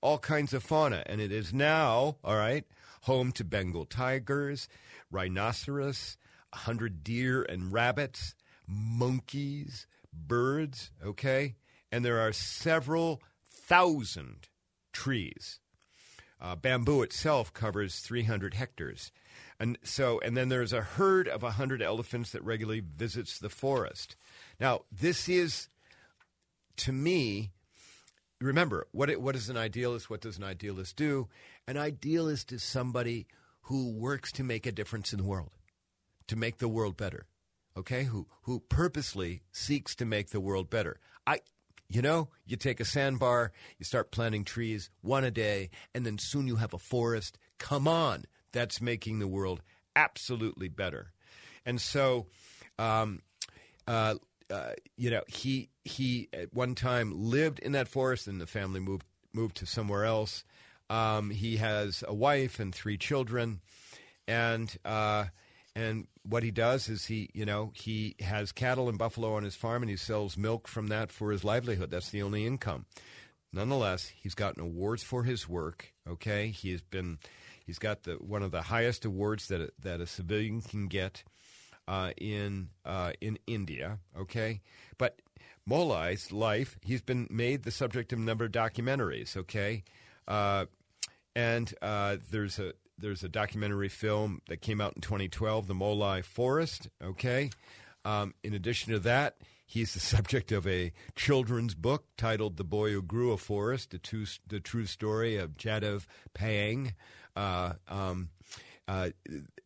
all 0.00 0.16
kinds 0.16 0.54
of 0.54 0.62
fauna, 0.62 1.02
and 1.04 1.20
it 1.20 1.30
is 1.30 1.52
now, 1.52 2.16
all 2.24 2.36
right, 2.36 2.64
home 3.02 3.32
to 3.32 3.44
Bengal 3.44 3.84
tigers, 3.84 4.66
rhinoceros, 5.10 6.16
a 6.54 6.56
hundred 6.56 7.04
deer 7.04 7.42
and 7.42 7.70
rabbits, 7.70 8.34
monkeys, 8.66 9.86
birds, 10.10 10.90
okay? 11.04 11.54
And 11.92 12.02
there 12.02 12.18
are 12.18 12.32
several 12.32 13.20
thousand 13.46 14.48
trees. 14.94 15.60
Uh, 16.40 16.56
bamboo 16.56 17.02
itself 17.02 17.52
covers 17.52 18.00
300 18.00 18.54
hectares. 18.54 19.12
And 19.64 19.78
so, 19.82 20.20
and 20.20 20.36
then 20.36 20.50
there's 20.50 20.74
a 20.74 20.82
herd 20.82 21.26
of 21.26 21.42
100 21.42 21.80
elephants 21.80 22.32
that 22.32 22.44
regularly 22.44 22.82
visits 22.82 23.38
the 23.38 23.48
forest. 23.48 24.14
Now, 24.60 24.82
this 24.92 25.26
is, 25.26 25.70
to 26.76 26.92
me, 26.92 27.50
remember, 28.42 28.86
what, 28.92 29.08
it, 29.08 29.22
what 29.22 29.34
is 29.34 29.48
an 29.48 29.56
idealist? 29.56 30.10
What 30.10 30.20
does 30.20 30.36
an 30.36 30.44
idealist 30.44 30.96
do? 30.96 31.30
An 31.66 31.78
idealist 31.78 32.52
is 32.52 32.62
somebody 32.62 33.26
who 33.62 33.90
works 33.90 34.32
to 34.32 34.44
make 34.44 34.66
a 34.66 34.72
difference 34.72 35.14
in 35.14 35.20
the 35.20 35.24
world, 35.24 35.52
to 36.26 36.36
make 36.36 36.58
the 36.58 36.68
world 36.68 36.98
better, 36.98 37.24
okay? 37.74 38.04
Who, 38.04 38.26
who 38.42 38.60
purposely 38.60 39.44
seeks 39.50 39.94
to 39.94 40.04
make 40.04 40.28
the 40.28 40.42
world 40.42 40.68
better. 40.68 41.00
I, 41.26 41.40
you 41.88 42.02
know, 42.02 42.28
you 42.44 42.58
take 42.58 42.80
a 42.80 42.84
sandbar, 42.84 43.50
you 43.78 43.86
start 43.86 44.12
planting 44.12 44.44
trees 44.44 44.90
one 45.00 45.24
a 45.24 45.30
day, 45.30 45.70
and 45.94 46.04
then 46.04 46.18
soon 46.18 46.46
you 46.46 46.56
have 46.56 46.74
a 46.74 46.78
forest. 46.78 47.38
Come 47.56 47.88
on, 47.88 48.26
that's 48.54 48.80
making 48.80 49.18
the 49.18 49.28
world 49.28 49.60
absolutely 49.94 50.68
better. 50.68 51.12
And 51.66 51.78
so, 51.80 52.26
um, 52.78 53.20
uh, 53.86 54.14
uh, 54.50 54.70
you 54.96 55.10
know, 55.10 55.22
he 55.28 55.68
he 55.84 56.28
at 56.32 56.54
one 56.54 56.74
time 56.74 57.12
lived 57.14 57.58
in 57.58 57.72
that 57.72 57.88
forest, 57.88 58.26
and 58.26 58.40
the 58.40 58.46
family 58.46 58.80
moved 58.80 59.04
moved 59.34 59.56
to 59.56 59.66
somewhere 59.66 60.04
else. 60.04 60.44
Um, 60.88 61.30
he 61.30 61.56
has 61.56 62.04
a 62.06 62.14
wife 62.14 62.60
and 62.60 62.74
three 62.74 62.96
children, 62.96 63.60
and 64.26 64.74
uh, 64.84 65.26
and 65.74 66.06
what 66.22 66.42
he 66.42 66.50
does 66.50 66.88
is 66.88 67.06
he 67.06 67.30
you 67.34 67.44
know 67.44 67.72
he 67.74 68.16
has 68.20 68.52
cattle 68.52 68.88
and 68.88 68.98
buffalo 68.98 69.34
on 69.34 69.42
his 69.44 69.56
farm, 69.56 69.82
and 69.82 69.90
he 69.90 69.96
sells 69.96 70.36
milk 70.36 70.68
from 70.68 70.88
that 70.88 71.10
for 71.10 71.30
his 71.30 71.44
livelihood. 71.44 71.90
That's 71.90 72.10
the 72.10 72.22
only 72.22 72.46
income. 72.46 72.86
Nonetheless, 73.52 74.12
he's 74.14 74.34
gotten 74.34 74.62
awards 74.62 75.02
for 75.02 75.22
his 75.24 75.48
work. 75.48 75.92
Okay, 76.08 76.48
he 76.48 76.72
has 76.72 76.82
been 76.82 77.18
he's 77.64 77.78
got 77.78 78.04
the 78.04 78.14
one 78.14 78.42
of 78.42 78.50
the 78.50 78.62
highest 78.62 79.04
awards 79.04 79.48
that 79.48 79.60
a, 79.60 79.70
that 79.80 80.00
a 80.00 80.06
civilian 80.06 80.60
can 80.60 80.86
get 80.86 81.24
uh, 81.88 82.12
in 82.16 82.68
uh, 82.84 83.12
in 83.20 83.38
India. 83.46 83.98
Okay, 84.18 84.60
but 84.98 85.20
Molai's 85.68 86.32
life, 86.32 86.78
he's 86.82 87.02
been 87.02 87.26
made 87.30 87.62
the 87.62 87.70
subject 87.70 88.12
of 88.12 88.18
a 88.18 88.22
number 88.22 88.44
of 88.44 88.52
documentaries. 88.52 89.36
Okay, 89.36 89.84
uh, 90.28 90.66
and 91.34 91.74
uh, 91.82 92.16
there's 92.30 92.58
a 92.58 92.74
there's 92.98 93.24
a 93.24 93.28
documentary 93.28 93.88
film 93.88 94.40
that 94.48 94.58
came 94.58 94.80
out 94.80 94.94
in 94.94 95.02
2012, 95.02 95.66
The 95.66 95.74
Molai 95.74 96.24
Forest. 96.24 96.88
Okay, 97.02 97.50
um, 98.04 98.34
in 98.42 98.54
addition 98.54 98.92
to 98.92 98.98
that. 99.00 99.36
He's 99.66 99.94
the 99.94 100.00
subject 100.14 100.52
of 100.52 100.66
a 100.66 100.92
children's 101.16 101.74
book 101.74 102.04
titled 102.16 102.56
"The 102.56 102.64
Boy 102.64 102.92
Who 102.92 103.02
Grew 103.02 103.32
a 103.32 103.38
Forest: 103.38 103.90
The, 103.90 103.98
two, 103.98 104.26
the 104.46 104.60
True 104.60 104.86
Story 104.86 105.36
of 105.36 105.56
Jadav 105.56 106.06
Payeng." 106.34 106.92
Uh, 107.36 107.74
um, 107.88 108.30
uh, 108.86 109.10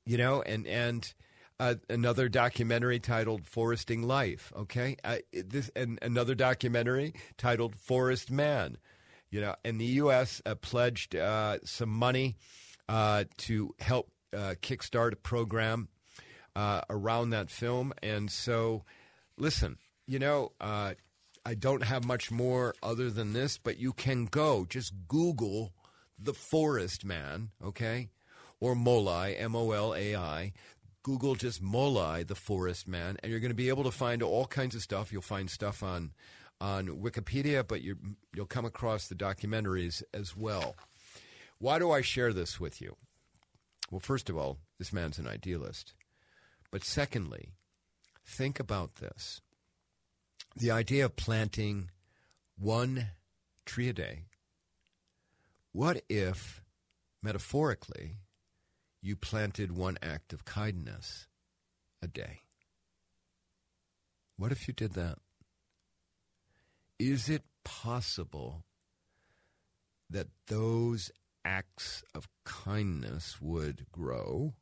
you 0.07 0.17
know, 0.17 0.43
and 0.43 0.67
and 0.67 1.13
uh, 1.61 1.75
another 1.91 2.29
documentary 2.29 3.01
titled 3.01 3.47
"Foresting 3.47 4.03
Life." 4.03 4.53
Okay, 4.57 4.97
uh, 5.05 5.17
this 5.33 5.71
and 5.75 5.99
another 6.03 6.35
documentary 6.35 7.15
titled 7.37 7.77
"Forest 7.77 8.31
Man." 8.31 8.79
You 9.31 9.43
know, 9.43 9.55
and 9.65 9.81
the 9.81 9.87
U.S. 9.87 10.41
Uh, 10.47 10.55
pledged 10.55 11.15
uh, 11.15 11.59
some 11.65 11.91
money 11.91 12.37
to 12.89 13.75
help 13.79 14.11
kickstart 14.33 15.13
a 15.13 15.17
program 15.17 15.89
around 16.57 17.31
that 17.31 17.51
film. 17.51 17.93
And 18.03 18.31
so, 18.31 18.85
listen, 19.37 19.77
you 20.07 20.19
know, 20.19 20.53
I 20.61 21.55
don't 21.59 21.83
have 21.83 22.05
much 22.05 22.31
more 22.31 22.75
other 22.83 23.11
than 23.11 23.35
this, 23.35 23.59
but 23.59 23.79
you 23.79 23.93
can 23.93 24.27
go 24.27 24.67
just 24.69 24.93
Google 25.09 25.73
the 26.19 26.35
Forest 26.35 27.05
Man, 27.05 27.51
okay, 27.65 28.09
or 28.61 28.75
Molai, 28.75 29.35
M 29.39 29.55
O 29.55 29.71
L 29.71 29.95
A 29.95 30.17
I. 30.17 30.53
Google 31.05 31.37
just 31.37 31.63
Molai, 31.63 32.27
the 32.27 32.35
Forest 32.35 32.87
Man, 32.87 33.17
and 33.23 33.31
you're 33.31 33.41
going 33.41 33.51
to 33.51 33.55
be 33.55 33.71
able 33.71 33.85
to 33.85 33.91
find 33.91 34.23
all 34.23 34.47
kinds 34.47 34.75
of 34.75 34.83
stuff. 34.83 35.11
You'll 35.11 35.23
find 35.23 35.49
stuff 35.49 35.83
on 35.83 36.13
on 36.61 36.89
Wikipedia, 36.89 37.67
but 37.67 37.83
you 37.83 37.97
will 38.37 38.47
come 38.47 38.65
across 38.65 39.07
the 39.07 39.15
documentaries 39.15 40.03
as 40.13 40.37
well. 40.37 40.75
Why 41.59 41.79
do 41.79 41.91
I 41.91 42.03
share 42.03 42.33
this 42.33 42.61
with 42.61 42.81
you? 42.81 42.97
Well, 43.91 44.01
first 44.01 44.29
of 44.29 44.37
all, 44.37 44.59
this 44.79 44.93
man's 44.93 45.19
an 45.19 45.27
idealist. 45.27 45.95
But 46.71 46.85
secondly, 46.85 47.55
think 48.27 48.61
about 48.61 48.97
this. 48.97 49.41
The 50.57 50.71
idea 50.71 51.05
of 51.07 51.17
planting 51.17 51.91
one 52.59 53.09
tree 53.65 53.89
a 53.89 53.93
day. 53.93 54.25
What 55.73 56.03
if, 56.09 56.63
metaphorically, 57.23 58.17
you 59.03 59.17
planted 59.17 59.77
one 59.77 59.99
act 60.03 60.33
of 60.33 60.45
kindness 60.45 61.27
a 62.03 62.07
day? 62.07 62.41
What 64.37 64.53
if 64.53 64.67
you 64.67 64.75
did 64.75 64.95
that? 64.95 65.19
Is 66.99 67.29
it 67.29 67.43
possible 67.65 68.65
that 70.11 70.29
those 70.47 71.11
acts 71.45 72.03
of 72.15 72.29
kindness 72.45 73.41
would 73.41 73.87
grow 73.93 74.55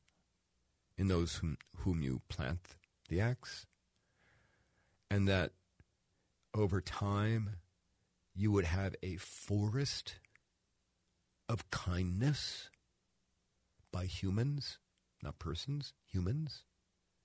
in 0.98 1.08
those 1.08 1.36
whom, 1.36 1.56
whom 1.76 2.02
you 2.02 2.20
plant 2.28 2.76
the 3.08 3.20
acts? 3.20 3.66
And 5.10 5.28
that 5.28 5.52
over 6.52 6.80
time 6.80 7.56
you 8.34 8.50
would 8.50 8.64
have 8.64 8.96
a 9.02 9.16
forest 9.16 10.16
of 11.48 11.70
kindness 11.70 12.70
by 13.92 14.04
humans, 14.04 14.78
not 15.22 15.38
persons, 15.38 15.92
humans? 16.04 16.64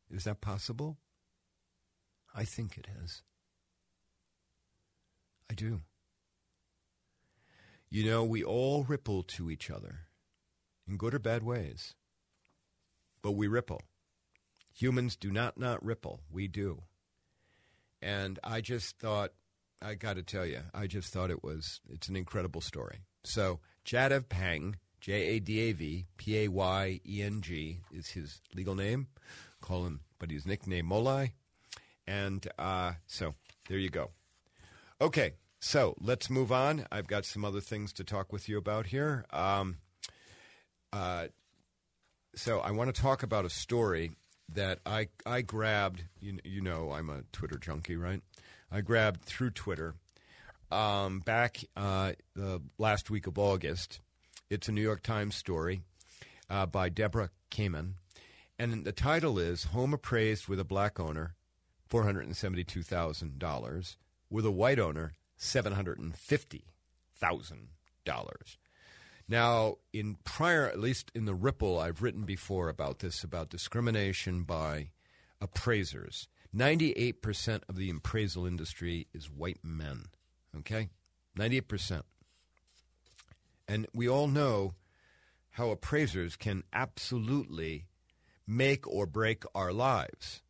Is 0.09 0.23
that 0.25 0.41
possible? 0.41 0.97
I 2.35 2.43
think 2.43 2.77
it 2.77 2.87
is. 3.03 3.23
I 5.49 5.53
do. 5.53 5.81
You 7.89 8.05
know, 8.05 8.23
we 8.23 8.43
all 8.43 8.83
ripple 8.83 9.23
to 9.23 9.51
each 9.51 9.69
other 9.69 10.07
in 10.87 10.95
good 10.95 11.13
or 11.13 11.19
bad 11.19 11.43
ways, 11.43 11.93
but 13.21 13.33
we 13.33 13.47
ripple. 13.47 13.81
Humans 14.73 15.17
do 15.17 15.29
not 15.29 15.57
not 15.57 15.83
ripple. 15.83 16.21
We 16.31 16.47
do. 16.47 16.83
And 18.01 18.39
I 18.43 18.61
just 18.61 18.97
thought, 18.97 19.33
I 19.81 19.95
got 19.95 20.15
to 20.15 20.23
tell 20.23 20.45
you, 20.45 20.61
I 20.73 20.87
just 20.87 21.11
thought 21.11 21.29
it 21.29 21.43
was, 21.43 21.81
it's 21.89 22.07
an 22.07 22.15
incredible 22.15 22.61
story. 22.61 22.99
So, 23.23 23.59
Jadav 23.85 24.25
Payeng, 24.25 24.75
J 24.99 25.13
A 25.13 25.39
D 25.39 25.59
A 25.59 25.71
V 25.73 26.05
P 26.17 26.39
A 26.39 26.47
Y 26.47 26.99
E 27.07 27.21
N 27.21 27.41
G 27.41 27.79
is 27.91 28.09
his 28.09 28.41
legal 28.53 28.75
name. 28.75 29.07
Call 29.61 29.85
him, 29.85 30.01
but 30.19 30.31
his 30.31 30.45
nickname 30.45 30.87
Molai. 30.87 31.31
And 32.07 32.47
uh, 32.57 32.93
so, 33.07 33.35
there 33.67 33.77
you 33.77 33.89
go. 33.89 34.11
Okay, 34.99 35.33
so 35.59 35.95
let's 35.99 36.29
move 36.29 36.51
on. 36.51 36.85
I've 36.91 37.07
got 37.07 37.25
some 37.25 37.45
other 37.45 37.61
things 37.61 37.93
to 37.93 38.03
talk 38.03 38.31
with 38.31 38.49
you 38.49 38.57
about 38.57 38.87
here. 38.87 39.25
Um, 39.31 39.77
uh, 40.93 41.27
so 42.35 42.59
I 42.59 42.71
want 42.71 42.93
to 42.93 43.01
talk 43.01 43.23
about 43.23 43.45
a 43.45 43.49
story 43.49 44.11
that 44.53 44.79
I 44.85 45.07
I 45.25 45.41
grabbed. 45.41 46.03
You, 46.19 46.39
you 46.43 46.61
know, 46.61 46.91
I'm 46.91 47.09
a 47.09 47.23
Twitter 47.31 47.57
junkie, 47.57 47.95
right? 47.95 48.21
I 48.71 48.81
grabbed 48.81 49.23
through 49.23 49.51
Twitter 49.51 49.95
um, 50.71 51.19
back 51.19 51.59
uh, 51.75 52.13
the 52.35 52.61
last 52.77 53.09
week 53.09 53.27
of 53.27 53.37
August. 53.37 53.99
It's 54.49 54.67
a 54.67 54.71
New 54.71 54.81
York 54.81 55.03
Times 55.03 55.35
story 55.35 55.83
uh, 56.49 56.65
by 56.65 56.89
Deborah 56.89 57.29
Kamin, 57.49 57.93
and 58.59 58.85
the 58.85 58.91
title 58.91 59.39
is 59.39 59.65
"Home 59.65 59.93
Appraised 59.93 60.47
with 60.47 60.59
a 60.59 60.65
Black 60.65 60.99
Owner, 60.99 61.35
four 61.87 62.03
hundred 62.03 62.25
and 62.25 62.35
seventy-two 62.35 62.83
thousand 62.83 63.39
dollars." 63.39 63.97
with 64.31 64.45
a 64.45 64.51
white 64.51 64.79
owner, 64.79 65.13
$750,000. 65.39 66.63
Now, 69.27 69.75
in 69.93 70.17
prior, 70.23 70.67
at 70.67 70.79
least 70.79 71.11
in 71.13 71.25
the 71.25 71.35
Ripple, 71.35 71.77
I've 71.77 72.01
written 72.01 72.23
before 72.23 72.69
about 72.69 72.99
this, 72.99 73.23
about 73.23 73.49
discrimination 73.49 74.43
by 74.43 74.91
appraisers. 75.39 76.27
98% 76.55 77.61
of 77.69 77.75
the 77.75 77.89
appraisal 77.89 78.45
industry 78.45 79.07
is 79.13 79.29
white 79.29 79.59
men. 79.63 80.05
Okay? 80.57 80.89
98%. 81.37 82.01
And 83.67 83.87
we 83.93 84.07
all 84.07 84.27
know 84.27 84.73
how 85.51 85.69
appraisers 85.69 86.35
can 86.35 86.63
absolutely 86.73 87.85
make 88.47 88.87
or 88.87 89.05
break 89.05 89.43
our 89.55 89.71
lives. 89.71 90.41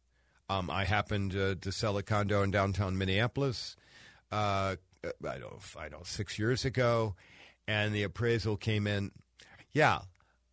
Um, 0.50 0.70
I 0.70 0.86
happened 0.86 1.36
uh, 1.36 1.56
to 1.62 1.72
sell 1.72 1.98
a 1.98 2.04
condo 2.04 2.44
in 2.44 2.52
downtown 2.52 2.98
Minneapolis. 2.98 3.76
Uh, 4.32 4.76
I 5.04 5.38
don't, 5.38 5.62
I 5.78 5.90
know, 5.90 6.02
six 6.04 6.38
years 6.38 6.66
ago, 6.66 7.16
and 7.68 7.94
the 7.94 8.04
appraisal 8.04 8.58
came 8.58 8.86
in, 8.86 9.12
yeah, 9.72 10.00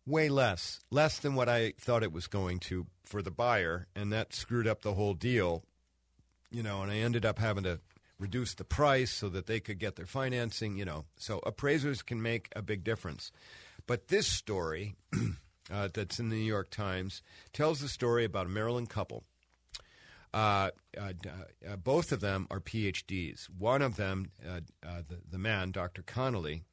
way 0.05 0.29
less, 0.29 0.79
less 0.89 1.19
than 1.19 1.35
what 1.35 1.49
I 1.49 1.73
thought 1.79 2.03
it 2.03 2.11
was 2.11 2.27
going 2.27 2.59
to 2.61 2.87
for 3.03 3.21
the 3.21 3.31
buyer, 3.31 3.87
and 3.95 4.11
that 4.13 4.33
screwed 4.33 4.67
up 4.67 4.81
the 4.81 4.93
whole 4.93 5.13
deal. 5.13 5.63
You 6.51 6.63
know, 6.63 6.81
and 6.81 6.91
I 6.91 6.97
ended 6.97 7.25
up 7.25 7.37
having 7.37 7.63
to 7.65 7.79
reduce 8.19 8.53
the 8.53 8.63
price 8.63 9.11
so 9.11 9.29
that 9.29 9.47
they 9.47 9.59
could 9.59 9.79
get 9.79 9.95
their 9.95 10.05
financing. 10.05 10.77
You 10.77 10.85
know, 10.85 11.05
so 11.17 11.39
appraisers 11.45 12.01
can 12.01 12.21
make 12.21 12.49
a 12.55 12.61
big 12.61 12.83
difference. 12.83 13.31
But 13.87 14.09
this 14.09 14.27
story 14.27 14.95
uh, 15.71 15.89
that's 15.93 16.19
in 16.19 16.29
the 16.29 16.35
New 16.35 16.43
York 16.43 16.69
Times 16.69 17.21
tells 17.53 17.79
the 17.79 17.87
story 17.87 18.25
about 18.25 18.45
a 18.45 18.49
Maryland 18.49 18.89
couple. 18.89 19.23
Uh, 20.33 20.69
uh, 20.95 21.13
uh, 21.67 21.75
both 21.75 22.11
of 22.11 22.19
them 22.19 22.47
are 22.51 22.59
PhDs. 22.59 23.45
One 23.45 23.81
of 23.81 23.95
them, 23.95 24.31
uh, 24.47 24.59
uh, 24.85 25.01
the, 25.07 25.17
the 25.31 25.39
man, 25.39 25.71
Dr. 25.71 26.03
Connolly, 26.03 26.63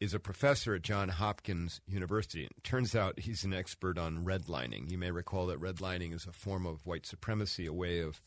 is 0.00 0.14
a 0.14 0.20
professor 0.20 0.74
at 0.74 0.82
Johns 0.82 1.14
Hopkins 1.14 1.80
University. 1.86 2.44
It 2.44 2.64
turns 2.64 2.94
out 2.94 3.18
he's 3.18 3.44
an 3.44 3.52
expert 3.52 3.98
on 3.98 4.24
redlining. 4.24 4.90
You 4.90 4.96
may 4.96 5.10
recall 5.10 5.46
that 5.46 5.60
redlining 5.60 6.14
is 6.14 6.24
a 6.24 6.32
form 6.32 6.66
of 6.66 6.86
white 6.86 7.04
supremacy, 7.04 7.66
a 7.66 7.72
way 7.72 8.00
of 8.00 8.22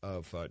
of 0.00 0.32
uh, 0.32 0.46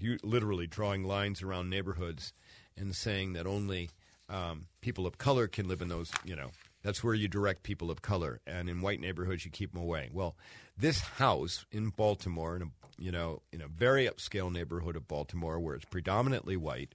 you, 0.00 0.18
literally 0.22 0.66
drawing 0.66 1.04
lines 1.04 1.42
around 1.42 1.70
neighborhoods 1.70 2.32
and 2.76 2.94
saying 2.94 3.32
that 3.34 3.46
only 3.46 3.90
um, 4.28 4.66
people 4.80 5.06
of 5.06 5.18
color 5.18 5.48
can 5.48 5.68
live 5.68 5.82
in 5.82 5.88
those. 5.88 6.10
You 6.24 6.36
know, 6.36 6.50
that's 6.82 7.02
where 7.02 7.14
you 7.14 7.28
direct 7.28 7.62
people 7.62 7.90
of 7.90 8.02
color, 8.02 8.40
and 8.46 8.68
in 8.68 8.80
white 8.80 9.00
neighborhoods 9.00 9.44
you 9.44 9.50
keep 9.50 9.72
them 9.72 9.82
away. 9.82 10.10
Well, 10.12 10.36
this 10.76 11.00
house 11.00 11.66
in 11.72 11.90
Baltimore, 11.90 12.56
in 12.56 12.62
a 12.62 12.66
you 12.98 13.12
know 13.12 13.42
in 13.52 13.60
a 13.60 13.68
very 13.68 14.06
upscale 14.06 14.52
neighborhood 14.52 14.96
of 14.96 15.08
Baltimore, 15.08 15.58
where 15.58 15.74
it's 15.74 15.84
predominantly 15.84 16.56
white, 16.56 16.94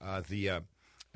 uh, 0.00 0.22
the 0.28 0.50
uh, 0.50 0.60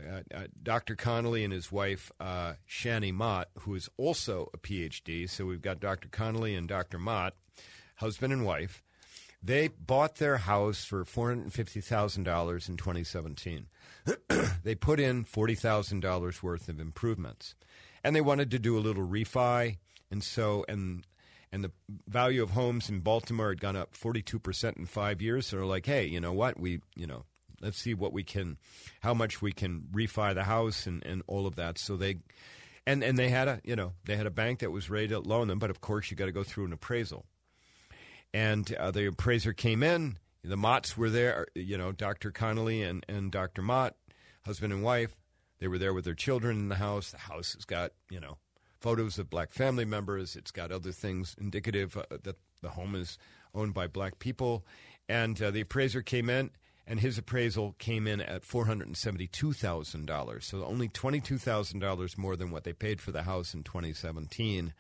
uh, 0.01 0.23
uh, 0.35 0.47
Dr. 0.63 0.97
Connolly 0.97 1.45
and 1.45 1.53
his 1.53 1.71
wife, 1.71 2.11
uh, 2.19 2.55
Shani 2.69 3.13
Mott, 3.13 3.49
who 3.61 3.75
is 3.75 3.89
also 3.97 4.49
a 4.55 4.59
PhD. 4.59 5.29
So 5.29 5.47
we've 5.47 5.63
got 5.63 5.81
Dr. 5.81 6.09
Connolly 6.09 6.55
and 6.55 6.69
Dr. 6.69 6.99
Mott, 6.99 7.35
husband 7.97 8.33
and 8.33 8.45
wife. 8.45 8.83
They 9.43 9.69
bought 9.69 10.17
their 10.17 10.39
house 10.39 10.85
for 10.85 11.05
$450,000 11.05 12.69
in 12.69 12.77
2017. 12.77 13.67
they 14.63 14.75
put 14.75 15.01
in 15.01 15.25
$40,000 15.25 16.43
worth 16.43 16.69
of 16.69 16.81
improvements. 16.81 17.55
And 18.05 18.15
they 18.15 18.21
wanted 18.21 18.51
to 18.53 18.59
do 18.59 18.79
a 18.79 18.81
little 18.81 19.07
refi. 19.07 19.79
And 20.11 20.23
so, 20.23 20.65
and 20.69 21.05
and 21.53 21.63
the 21.63 21.71
value 22.09 22.43
of 22.43 22.51
homes 22.51 22.89
in 22.89 23.01
Baltimore 23.01 23.51
had 23.51 23.61
gone 23.61 23.77
up 23.77 23.95
42% 23.95 24.77
in 24.79 24.87
five 24.87 25.21
years. 25.21 25.47
So 25.47 25.57
they're 25.57 25.67
like, 25.67 25.85
hey, 25.85 26.07
you 26.07 26.19
know 26.19 26.33
what? 26.33 26.59
We, 26.59 26.81
you 26.97 27.07
know, 27.07 27.25
let's 27.61 27.79
see 27.79 27.93
what 27.93 28.13
we 28.13 28.25
can, 28.25 28.57
how 29.01 29.13
much 29.13 29.43
we 29.43 29.53
can 29.53 29.83
refi 29.93 30.35
the 30.35 30.45
house 30.45 30.87
and, 30.87 31.05
and 31.05 31.23
all 31.27 31.47
of 31.47 31.57
that. 31.57 31.79
So 31.79 31.97
they, 31.97 32.17
and, 32.87 33.05
and 33.05 33.19
they 33.19 33.29
had 33.29 33.49
a, 33.49 33.61
you 33.65 33.77
know, 33.77 33.93
they 34.07 34.17
had 34.17 34.27
a 34.27 34.31
bank 34.31 34.61
that 34.61 34.71
was 34.71 34.89
ready 34.89 35.09
to 35.09 35.21
loan 35.21 35.49
them, 35.49 35.59
but 35.59 35.69
of 35.69 35.83
course 35.83 36.11
you 36.11 36.17
got 36.17 36.27
to 36.27 36.33
go 36.33 36.43
through 36.43 36.65
an 36.65 36.73
appraisal. 36.73 37.27
And 38.35 38.75
uh, 38.75 38.91
the 38.91 39.07
appraiser 39.07 39.53
came 39.53 39.83
in, 39.83 40.19
the 40.43 40.57
Motts 40.57 40.97
were 40.97 41.11
there, 41.11 41.47
you 41.55 41.79
know, 41.79 41.93
Dr. 41.93 42.31
Connolly 42.31 42.83
and, 42.83 43.05
and 43.09 43.31
Dr. 43.31 43.63
Mott, 43.63 43.95
husband 44.45 44.73
and 44.73 44.83
wife. 44.83 45.15
They 45.61 45.69
were 45.69 45.79
there 45.79 45.95
with 45.95 46.05
their 46.05 46.15
children 46.15 46.59
in 46.59 46.69
the 46.69 46.77
house. 46.77 47.13
The 47.13 47.19
house 47.19 47.55
has 47.55 47.65
got, 47.65 47.93
you 48.11 48.19
know, 48.19 48.39
photos 48.81 49.19
of 49.19 49.31
black 49.31 49.53
family 49.53 49.85
members. 49.85 50.35
It's 50.35 50.51
got 50.51 50.73
other 50.73 50.91
things 50.91 51.37
indicative 51.41 51.97
uh, 51.97 52.03
that 52.25 52.37
the 52.61 52.71
home 52.71 52.97
is 52.97 53.19
owned 53.55 53.75
by 53.75 53.87
black 53.87 54.19
people. 54.19 54.67
And 55.09 55.41
uh, 55.41 55.53
the 55.53 55.61
appraiser 55.61 56.03
came 56.03 56.29
in 56.29 56.51
and 56.87 56.99
his 56.99 57.19
appraisal 57.19 57.77
came 57.79 58.09
in 58.09 58.21
at 58.21 58.43
$472,000. 58.43 60.43
So 60.43 60.65
only 60.65 60.89
$22,000 60.89 62.19
more 62.19 62.37
than 62.37 62.51
what 62.51 62.65
they 62.65 62.73
paid 62.73 63.01
for 63.01 63.13
the 63.13 63.23
house 63.23 63.55
in 63.55 63.63
2017. 63.63 64.75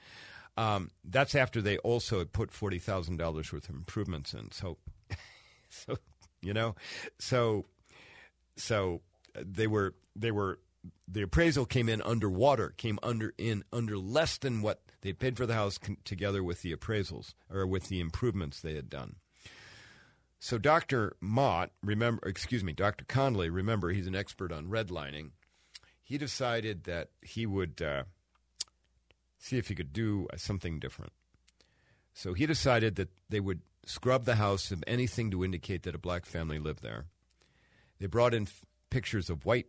Um, 0.56 0.90
that's 1.04 1.34
after 1.34 1.62
they 1.62 1.78
also 1.78 2.24
put 2.24 2.50
$40,000 2.50 3.52
worth 3.52 3.68
of 3.68 3.74
improvements 3.74 4.34
in. 4.34 4.52
So, 4.52 4.76
so, 5.70 5.96
you 6.42 6.52
know, 6.52 6.74
so, 7.18 7.66
so 8.56 9.00
they 9.34 9.66
were, 9.66 9.94
they 10.14 10.30
were, 10.30 10.58
the 11.08 11.22
appraisal 11.22 11.64
came 11.64 11.88
in 11.88 12.02
underwater, 12.02 12.74
came 12.76 12.98
under 13.02 13.32
in 13.38 13.64
under 13.72 13.96
less 13.96 14.36
than 14.38 14.62
what 14.62 14.82
they 15.02 15.12
paid 15.12 15.36
for 15.36 15.46
the 15.46 15.54
house 15.54 15.78
con- 15.78 15.98
together 16.04 16.42
with 16.42 16.62
the 16.62 16.74
appraisals 16.74 17.34
or 17.52 17.66
with 17.66 17.88
the 17.88 18.00
improvements 18.00 18.60
they 18.60 18.74
had 18.74 18.90
done. 18.90 19.16
So 20.40 20.58
Dr. 20.58 21.16
Mott, 21.20 21.70
remember, 21.84 22.26
excuse 22.28 22.64
me, 22.64 22.72
Dr. 22.72 23.04
Connolly, 23.04 23.48
remember 23.48 23.90
he's 23.90 24.08
an 24.08 24.16
expert 24.16 24.50
on 24.50 24.66
redlining. 24.66 25.30
He 26.00 26.18
decided 26.18 26.82
that 26.84 27.10
he 27.20 27.46
would 27.46 27.80
uh, 27.80 28.02
see 29.42 29.58
if 29.58 29.68
he 29.68 29.74
could 29.74 29.92
do 29.92 30.28
something 30.36 30.78
different. 30.78 31.12
So 32.14 32.32
he 32.32 32.46
decided 32.46 32.96
that 32.96 33.08
they 33.28 33.40
would 33.40 33.62
scrub 33.84 34.24
the 34.24 34.36
house 34.36 34.70
of 34.70 34.84
anything 34.86 35.30
to 35.32 35.44
indicate 35.44 35.82
that 35.82 35.94
a 35.94 35.98
black 35.98 36.26
family 36.26 36.58
lived 36.58 36.82
there. 36.82 37.06
They 37.98 38.06
brought 38.06 38.34
in 38.34 38.44
f- 38.44 38.64
pictures 38.90 39.28
of 39.28 39.44
white, 39.44 39.66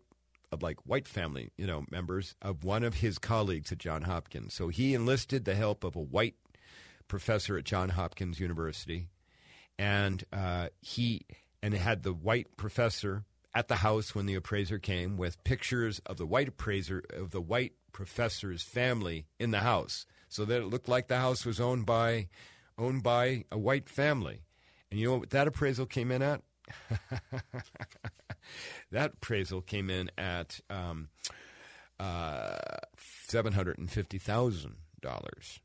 of 0.51 0.61
like 0.61 0.77
white 0.85 1.07
family, 1.07 1.51
you 1.57 1.65
know, 1.65 1.85
members 1.89 2.35
of 2.41 2.63
one 2.63 2.83
of 2.83 2.95
his 2.95 3.17
colleagues 3.17 3.71
at 3.71 3.79
John 3.79 4.03
Hopkins. 4.03 4.53
So 4.53 4.67
he 4.67 4.93
enlisted 4.93 5.45
the 5.45 5.55
help 5.55 5.83
of 5.83 5.95
a 5.95 6.01
white 6.01 6.35
professor 7.07 7.57
at 7.57 7.63
John 7.63 7.89
Hopkins 7.89 8.39
University 8.39 9.07
and 9.79 10.23
uh, 10.31 10.69
he 10.81 11.25
and 11.61 11.73
had 11.73 12.03
the 12.03 12.13
white 12.13 12.55
professor 12.57 13.23
at 13.55 13.67
the 13.67 13.77
house 13.77 14.13
when 14.13 14.25
the 14.25 14.35
appraiser 14.35 14.79
came 14.79 15.17
with 15.17 15.43
pictures 15.43 15.99
of 16.05 16.17
the 16.17 16.25
white 16.25 16.47
appraiser 16.47 17.03
of 17.13 17.31
the 17.31 17.41
white 17.41 17.73
professor's 17.93 18.61
family 18.61 19.27
in 19.39 19.51
the 19.51 19.59
house, 19.59 20.05
so 20.27 20.43
that 20.45 20.61
it 20.61 20.67
looked 20.67 20.89
like 20.89 21.07
the 21.07 21.19
house 21.19 21.45
was 21.45 21.61
owned 21.61 21.85
by 21.85 22.27
owned 22.77 23.03
by 23.03 23.45
a 23.51 23.57
white 23.57 23.87
family. 23.87 24.41
And 24.91 24.99
you 24.99 25.09
know 25.09 25.17
what 25.19 25.29
that 25.29 25.47
appraisal 25.47 25.85
came 25.85 26.11
in 26.11 26.21
at? 26.21 26.41
that 28.91 29.13
appraisal 29.13 29.61
came 29.61 29.89
in 29.89 30.11
at 30.17 30.59
um, 30.69 31.09
uh, 31.99 32.57
seven 33.27 33.53
hundred 33.53 33.77
and 33.77 33.89
fifty 33.89 34.17
thousand 34.17 34.75
dollars, 35.01 35.59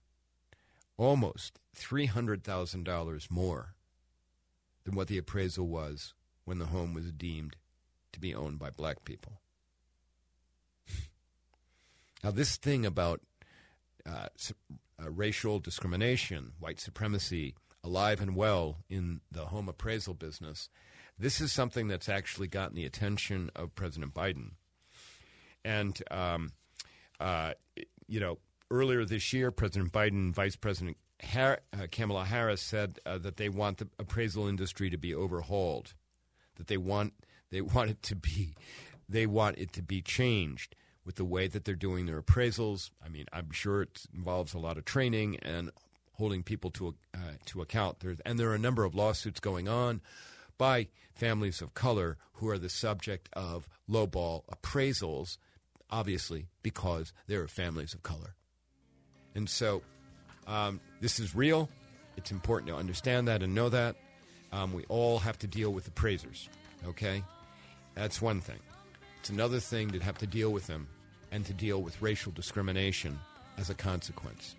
almost 0.96 1.58
three 1.74 2.06
hundred 2.06 2.44
thousand 2.44 2.84
dollars 2.84 3.28
more 3.30 3.74
than 4.84 4.94
what 4.94 5.08
the 5.08 5.18
appraisal 5.18 5.66
was 5.66 6.14
when 6.44 6.58
the 6.58 6.66
home 6.66 6.94
was 6.94 7.12
deemed 7.12 7.56
to 8.12 8.20
be 8.20 8.34
owned 8.34 8.58
by 8.58 8.70
black 8.70 9.04
people. 9.04 9.40
Now, 12.22 12.31
this 12.31 12.57
thing 12.57 12.85
about 12.85 13.20
uh, 14.07 14.26
uh, 15.00 15.11
racial 15.11 15.61
discrimination, 15.61 16.52
white 16.59 16.81
supremacy, 16.81 17.54
alive 17.85 18.20
and 18.20 18.35
well 18.35 18.78
in 18.88 19.20
the 19.31 19.46
home 19.46 19.68
appraisal 19.68 20.14
business, 20.14 20.68
this 21.18 21.40
is 21.40 21.52
something 21.52 21.88
that's 21.88 22.09
actually 22.09 22.48
gotten 22.48 22.76
the 22.76 22.85
attention 22.85 23.50
of 23.54 23.74
President 23.74 24.14
Biden. 24.14 24.52
And, 25.64 26.00
um, 26.11 26.50
uh, 27.20 27.52
you 28.07 28.20
know, 28.20 28.38
earlier 28.70 29.04
this 29.04 29.33
year, 29.33 29.50
President 29.50 29.92
Biden 29.92 30.33
Vice 30.33 30.57
President 30.57 30.96
Har- 31.22 31.61
uh, 31.72 31.87
Kamala 31.90 32.24
Harris 32.24 32.62
said 32.62 32.98
uh, 33.07 33.18
that 33.18 33.37
they 33.37 33.48
want 33.48 33.78
the 33.78 33.88
appraisal 33.98 34.46
industry 34.46 34.90
to 34.90 34.98
be 34.98 35.14
overhauled, 35.14 35.94
that 36.57 36.68
they 36.68 36.76
want 36.76 37.14
they 37.50 37.61
want 37.74 37.90
it 37.90 38.02
to 38.04 38.16
be 38.16 38.54
they 39.09 39.26
want 39.26 39.59
it 39.59 39.72
to 39.72 39.83
be 39.83 40.02
changed 40.02 40.76
with 41.08 41.16
the 41.16 41.24
way 41.24 41.46
that 41.46 41.64
they're 41.64 41.74
doing 41.74 42.04
their 42.04 42.20
appraisals. 42.20 42.90
I 43.02 43.08
mean, 43.08 43.24
I'm 43.32 43.50
sure 43.50 43.80
it 43.80 44.02
involves 44.14 44.52
a 44.52 44.58
lot 44.58 44.76
of 44.76 44.84
training 44.84 45.38
and 45.40 45.70
holding 46.12 46.42
people 46.42 46.70
to 46.72 46.94
uh, 47.14 47.38
to 47.46 47.62
account. 47.62 48.00
There's, 48.00 48.20
and 48.26 48.38
there 48.38 48.50
are 48.50 48.54
a 48.54 48.58
number 48.58 48.84
of 48.84 48.94
lawsuits 48.94 49.40
going 49.40 49.68
on 49.68 50.02
by 50.58 50.88
families 51.14 51.62
of 51.62 51.72
color 51.72 52.18
who 52.34 52.50
are 52.50 52.58
the 52.58 52.68
subject 52.68 53.30
of 53.32 53.70
lowball 53.88 54.42
appraisals, 54.54 55.38
obviously 55.88 56.48
because 56.62 57.14
they're 57.26 57.48
families 57.48 57.94
of 57.94 58.02
color. 58.02 58.34
And 59.34 59.48
so 59.48 59.80
um, 60.46 60.78
this 61.00 61.18
is 61.18 61.34
real. 61.34 61.70
It's 62.18 62.30
important 62.30 62.68
to 62.68 62.76
understand 62.76 63.28
that 63.28 63.42
and 63.42 63.54
know 63.54 63.70
that. 63.70 63.96
Um, 64.52 64.74
we 64.74 64.84
all 64.90 65.20
have 65.20 65.38
to 65.38 65.46
deal 65.46 65.70
with 65.70 65.88
appraisers, 65.88 66.50
okay? 66.86 67.24
That's 67.94 68.20
one 68.20 68.42
thing. 68.42 68.60
It's 69.20 69.30
another 69.30 69.58
thing 69.58 69.90
to 69.92 70.00
have 70.00 70.18
to 70.18 70.26
deal 70.26 70.50
with 70.50 70.66
them 70.66 70.86
and 71.32 71.44
to 71.46 71.52
deal 71.52 71.82
with 71.82 72.00
racial 72.00 72.32
discrimination 72.32 73.18
as 73.56 73.70
a 73.70 73.74
consequence. 73.74 74.56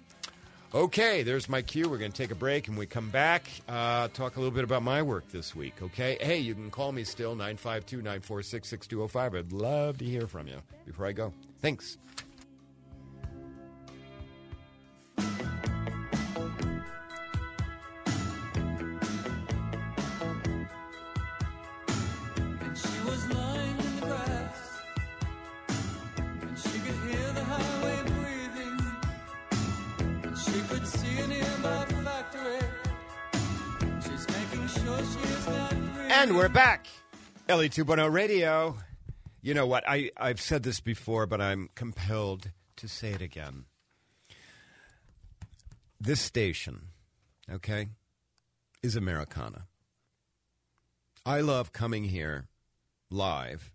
Okay, 0.74 1.24
there's 1.24 1.50
my 1.50 1.64
cue. 1.64 1.90
We're 1.90 1.98
going 1.98 2.12
to 2.12 2.18
take 2.18 2.30
a 2.30 2.36
break 2.36 2.68
and 2.68 2.78
we 2.78 2.86
come 2.86 3.10
back, 3.10 3.48
uh, 3.68 4.08
talk 4.10 4.36
a 4.36 4.40
little 4.40 4.54
bit 4.54 4.64
about 4.64 4.84
my 4.84 5.02
work 5.02 5.28
this 5.30 5.56
week, 5.56 5.74
okay? 5.82 6.18
Hey, 6.22 6.38
you 6.38 6.54
can 6.54 6.70
call 6.70 6.92
me 6.92 7.04
still, 7.04 7.32
952 7.32 7.98
946 7.98 8.70
6205. 8.70 9.36
I'd 9.36 9.52
love 9.52 9.98
to 9.98 10.06
hear 10.06 10.28
from 10.28 10.48
you 10.48 10.62
before 10.86 11.08
I 11.08 11.12
go. 11.12 11.34
Thanks. 11.60 11.98
And 36.30 36.38
we're 36.38 36.48
back. 36.48 36.86
Ellie 37.48 37.70
2.0 37.70 38.14
Radio. 38.14 38.78
You 39.42 39.56
know 39.56 39.66
what? 39.66 39.84
I, 39.90 40.12
I've 40.16 40.40
said 40.40 40.62
this 40.62 40.80
before, 40.80 41.26
but 41.26 41.42
I'm 41.42 41.70
compelled 41.74 42.52
to 42.76 42.88
say 42.88 43.14
it 43.14 43.22
again. 43.24 43.66
This 46.00 46.22
station, 46.22 46.90
okay, 47.52 47.88
is 48.84 48.96
Americana. 48.96 49.66
I 51.26 51.42
love 51.42 51.74
coming 51.74 52.04
here 52.04 52.48
live 53.10 53.72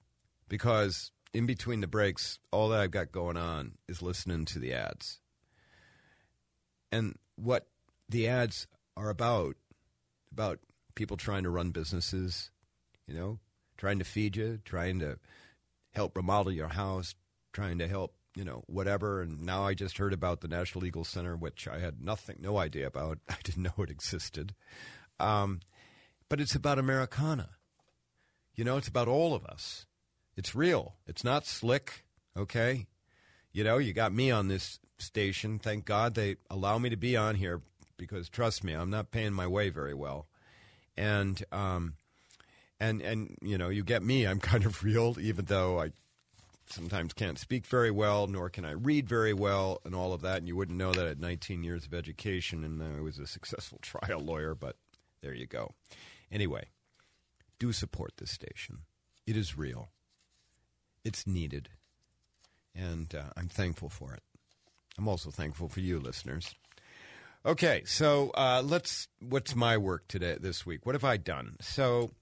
because 0.48 1.10
in 1.32 1.46
between 1.46 1.80
the 1.80 1.88
breaks, 1.88 2.38
all 2.52 2.68
that 2.68 2.78
I've 2.78 2.92
got 2.92 3.10
going 3.10 3.36
on 3.36 3.72
is 3.88 4.00
listening 4.00 4.44
to 4.44 4.60
the 4.60 4.72
ads. 4.74 5.18
And 6.92 7.16
what 7.34 7.66
the 8.08 8.28
ads 8.28 8.68
are 8.96 9.10
about, 9.10 9.56
about 10.30 10.60
people 10.94 11.16
trying 11.16 11.42
to 11.44 11.50
run 11.50 11.70
businesses, 11.70 12.50
you 13.06 13.14
know, 13.14 13.38
trying 13.76 13.98
to 13.98 14.04
feed 14.04 14.36
you, 14.36 14.58
trying 14.64 15.00
to 15.00 15.18
help 15.92 16.16
remodel 16.16 16.52
your 16.52 16.68
house, 16.68 17.14
trying 17.52 17.78
to 17.78 17.88
help, 17.88 18.14
you 18.36 18.44
know, 18.44 18.64
whatever. 18.66 19.22
And 19.22 19.42
now 19.42 19.64
I 19.64 19.74
just 19.74 19.98
heard 19.98 20.12
about 20.12 20.40
the 20.40 20.48
National 20.48 20.82
Legal 20.82 21.04
Center, 21.04 21.36
which 21.36 21.68
I 21.68 21.78
had 21.78 22.00
nothing, 22.00 22.36
no 22.40 22.58
idea 22.58 22.86
about. 22.86 23.18
I 23.28 23.36
didn't 23.42 23.62
know 23.62 23.82
it 23.82 23.90
existed. 23.90 24.54
Um, 25.18 25.60
but 26.28 26.40
it's 26.40 26.54
about 26.54 26.78
Americana. 26.78 27.50
You 28.54 28.64
know, 28.64 28.76
it's 28.76 28.88
about 28.88 29.08
all 29.08 29.34
of 29.34 29.44
us. 29.44 29.86
It's 30.36 30.54
real. 30.54 30.96
It's 31.06 31.24
not 31.24 31.46
slick, 31.46 32.04
okay? 32.36 32.86
You 33.52 33.62
know, 33.64 33.78
you 33.78 33.92
got 33.92 34.12
me 34.12 34.30
on 34.30 34.48
this 34.48 34.80
station. 34.98 35.58
Thank 35.58 35.84
God 35.84 36.14
they 36.14 36.36
allow 36.50 36.78
me 36.78 36.88
to 36.90 36.96
be 36.96 37.16
on 37.16 37.36
here 37.36 37.62
because 37.96 38.28
trust 38.28 38.64
me, 38.64 38.72
I'm 38.72 38.90
not 38.90 39.12
paying 39.12 39.32
my 39.32 39.46
way 39.46 39.70
very 39.70 39.94
well. 39.94 40.26
And 40.96 41.42
um 41.52 41.94
and 42.80 43.02
and 43.02 43.36
you 43.42 43.58
know, 43.58 43.68
you 43.68 43.84
get 43.84 44.02
me, 44.02 44.26
I'm 44.26 44.40
kind 44.40 44.64
of 44.64 44.82
real 44.84 45.16
even 45.20 45.46
though 45.46 45.80
I 45.80 45.90
sometimes 46.66 47.12
can't 47.12 47.38
speak 47.38 47.66
very 47.66 47.90
well, 47.90 48.26
nor 48.26 48.48
can 48.48 48.64
I 48.64 48.72
read 48.72 49.08
very 49.08 49.32
well, 49.32 49.80
and 49.84 49.94
all 49.94 50.12
of 50.12 50.22
that. 50.22 50.38
And 50.38 50.48
you 50.48 50.56
wouldn't 50.56 50.78
know 50.78 50.92
that 50.92 51.06
at 51.06 51.20
19 51.20 51.62
years 51.62 51.84
of 51.86 51.94
education, 51.94 52.64
and 52.64 52.82
I 52.82 53.00
was 53.00 53.18
a 53.18 53.26
successful 53.26 53.78
trial 53.82 54.20
lawyer. 54.20 54.54
But 54.54 54.76
there 55.20 55.34
you 55.34 55.46
go. 55.46 55.72
Anyway, 56.30 56.66
do 57.58 57.72
support 57.72 58.12
this 58.16 58.30
station. 58.30 58.78
It 59.26 59.36
is 59.36 59.56
real. 59.56 59.88
It's 61.04 61.26
needed, 61.26 61.68
and 62.74 63.14
uh, 63.14 63.30
I'm 63.36 63.48
thankful 63.48 63.90
for 63.90 64.14
it. 64.14 64.22
I'm 64.96 65.08
also 65.08 65.30
thankful 65.30 65.68
for 65.68 65.80
you, 65.80 65.98
listeners. 65.98 66.54
Okay, 67.46 67.82
so 67.84 68.30
uh, 68.30 68.62
let's. 68.64 69.06
What's 69.20 69.54
my 69.54 69.76
work 69.76 70.08
today 70.08 70.38
this 70.40 70.64
week? 70.64 70.86
What 70.86 70.94
have 70.94 71.04
I 71.04 71.18
done? 71.18 71.56
So, 71.60 72.12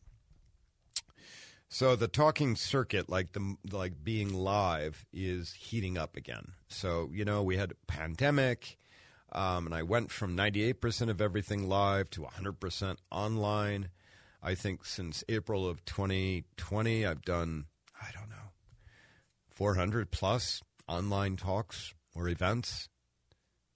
so 1.68 1.95
the 1.95 2.09
talking 2.09 2.57
circuit, 2.57 3.09
like 3.09 3.31
the 3.31 3.55
like 3.70 4.03
being 4.03 4.35
live, 4.35 5.07
is 5.12 5.53
heating 5.53 5.97
up 5.97 6.16
again. 6.16 6.55
So 6.66 7.09
you 7.12 7.25
know 7.25 7.41
we 7.41 7.57
had 7.57 7.70
a 7.70 7.87
pandemic, 7.87 8.79
um, 9.31 9.66
and 9.66 9.75
I 9.77 9.85
went 9.85 10.11
from 10.11 10.37
98% 10.37 11.09
of 11.09 11.20
everything 11.20 11.68
live 11.68 12.11
to 12.11 12.23
100% 12.23 12.97
online. 13.12 13.91
I 14.43 14.57
think 14.57 14.85
since 14.85 15.23
April 15.29 15.68
of 15.68 15.85
2020, 15.85 17.07
I've 17.07 17.23
done 17.23 17.66
I 18.01 18.11
don't 18.12 18.29
know 18.29 18.51
400 19.55 20.11
plus 20.11 20.62
online 20.89 21.37
talks 21.37 21.95
or 22.12 22.29
events. 22.29 22.89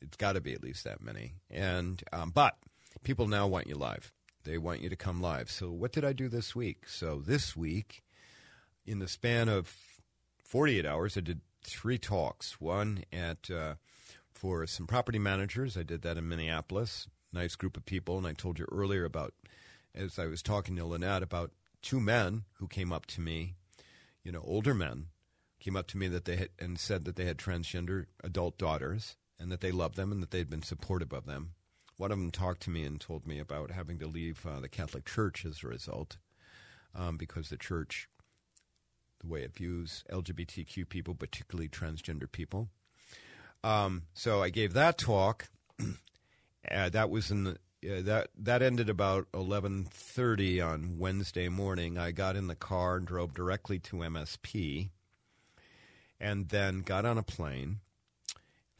It's 0.00 0.16
got 0.16 0.32
to 0.32 0.40
be 0.40 0.52
at 0.52 0.62
least 0.62 0.84
that 0.84 1.02
many. 1.02 1.34
And 1.50 2.02
um, 2.12 2.30
but 2.30 2.56
people 3.02 3.28
now 3.28 3.46
want 3.46 3.66
you 3.66 3.76
live. 3.76 4.12
They 4.44 4.58
want 4.58 4.80
you 4.80 4.88
to 4.88 4.96
come 4.96 5.20
live. 5.20 5.50
So 5.50 5.70
what 5.70 5.92
did 5.92 6.04
I 6.04 6.12
do 6.12 6.28
this 6.28 6.54
week? 6.54 6.88
So 6.88 7.20
this 7.24 7.56
week, 7.56 8.02
in 8.86 9.00
the 9.00 9.08
span 9.08 9.48
of 9.48 9.76
48 10.44 10.86
hours, 10.86 11.16
I 11.16 11.20
did 11.20 11.40
three 11.64 11.98
talks. 11.98 12.60
One 12.60 13.02
at 13.12 13.50
uh, 13.50 13.74
for 14.32 14.66
some 14.66 14.86
property 14.86 15.18
managers. 15.18 15.76
I 15.76 15.82
did 15.82 16.02
that 16.02 16.16
in 16.16 16.28
Minneapolis. 16.28 17.08
Nice 17.32 17.56
group 17.56 17.76
of 17.76 17.84
people. 17.86 18.18
And 18.18 18.26
I 18.26 18.32
told 18.32 18.58
you 18.58 18.66
earlier 18.70 19.04
about 19.04 19.34
as 19.94 20.18
I 20.18 20.26
was 20.26 20.42
talking 20.42 20.76
to 20.76 20.84
Lynette 20.84 21.22
about 21.22 21.52
two 21.82 22.00
men 22.00 22.44
who 22.54 22.68
came 22.68 22.92
up 22.92 23.06
to 23.06 23.20
me, 23.20 23.54
you 24.22 24.30
know, 24.30 24.42
older 24.44 24.74
men 24.74 25.06
came 25.58 25.76
up 25.76 25.86
to 25.88 25.96
me 25.96 26.06
that 26.08 26.24
they 26.26 26.36
had 26.36 26.50
and 26.58 26.78
said 26.78 27.04
that 27.04 27.16
they 27.16 27.24
had 27.24 27.38
transgender 27.38 28.06
adult 28.22 28.58
daughters 28.58 29.16
and 29.38 29.50
that 29.50 29.60
they 29.60 29.72
loved 29.72 29.96
them 29.96 30.12
and 30.12 30.22
that 30.22 30.30
they'd 30.30 30.50
been 30.50 30.62
supportive 30.62 31.12
of 31.12 31.26
them. 31.26 31.52
One 31.96 32.12
of 32.12 32.18
them 32.18 32.30
talked 32.30 32.62
to 32.62 32.70
me 32.70 32.84
and 32.84 33.00
told 33.00 33.26
me 33.26 33.38
about 33.38 33.70
having 33.70 33.98
to 34.00 34.06
leave 34.06 34.44
uh, 34.46 34.60
the 34.60 34.68
Catholic 34.68 35.06
Church 35.06 35.44
as 35.46 35.62
a 35.62 35.68
result, 35.68 36.18
um, 36.94 37.16
because 37.16 37.48
the 37.48 37.56
church, 37.56 38.08
the 39.20 39.26
way 39.26 39.42
it 39.42 39.54
views 39.54 40.04
LGBTQ 40.10 40.88
people, 40.88 41.14
particularly 41.14 41.68
transgender 41.68 42.30
people. 42.30 42.68
Um, 43.64 44.02
so 44.14 44.42
I 44.42 44.50
gave 44.50 44.74
that 44.74 44.98
talk. 44.98 45.48
uh, 46.70 46.88
that 46.90 47.10
was 47.10 47.30
in 47.30 47.44
the, 47.44 47.50
uh, 47.84 48.02
that 48.02 48.28
that 48.38 48.62
ended 48.62 48.88
about 48.88 49.26
eleven 49.32 49.84
thirty 49.84 50.60
on 50.60 50.98
Wednesday 50.98 51.48
morning. 51.48 51.98
I 51.98 52.10
got 52.10 52.36
in 52.36 52.46
the 52.46 52.54
car 52.54 52.96
and 52.96 53.06
drove 53.06 53.34
directly 53.34 53.78
to 53.80 53.96
MSP, 53.96 54.90
and 56.20 56.48
then 56.48 56.80
got 56.80 57.06
on 57.06 57.18
a 57.18 57.22
plane, 57.22 57.80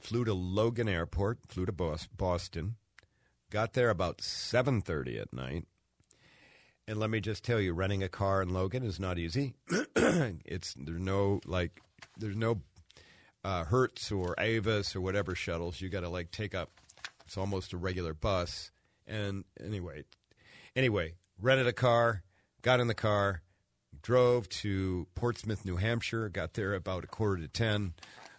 flew 0.07 0.25
to 0.25 0.33
Logan 0.33 0.89
Airport, 0.89 1.41
flew 1.49 1.67
to 1.67 1.73
Boston, 1.73 2.77
got 3.51 3.73
there 3.73 3.91
about 3.91 4.21
seven 4.21 4.81
thirty 4.81 5.19
at 5.19 5.33
night. 5.33 5.67
And 6.87 7.01
let 7.01 7.11
me 7.11 7.21
just 7.21 7.43
tell 7.43 7.61
you, 7.61 7.73
renting 7.73 8.05
a 8.05 8.09
car 8.09 8.41
in 8.41 8.51
Logan 8.51 8.85
is 8.85 9.01
not 9.01 9.19
easy. 9.19 9.55
it's 9.97 10.75
there's 10.75 11.01
no 11.01 11.41
like 11.45 11.81
there's 12.17 12.37
no 12.37 12.61
uh, 13.43 13.65
Hertz 13.65 14.13
or 14.13 14.37
Avis 14.39 14.95
or 14.95 15.01
whatever 15.01 15.35
shuttles. 15.35 15.81
You 15.81 15.89
got 15.89 16.03
to 16.03 16.09
like 16.09 16.31
take 16.31 16.55
up. 16.55 16.71
It's 17.25 17.37
almost 17.37 17.73
a 17.73 17.77
regular 17.77 18.15
bus. 18.15 18.71
And 19.09 19.45
anyway, 19.61 20.05
anyway, 20.77 21.15
rented 21.41 21.67
a 21.67 21.73
car, 21.73 22.23
got 22.63 22.79
in 22.79 22.87
the 22.87 22.95
car, 22.95 23.43
drove 24.03 24.49
to 24.51 25.09
Portsmouth, 25.17 25.65
New 25.65 25.77
Hampshire. 25.77 26.29
Got 26.29 26.55
there 26.55 26.75
about 26.75 27.03
a 27.03 27.09
quarter 27.09 27.43
to 27.43 27.49
ten. 27.49 27.95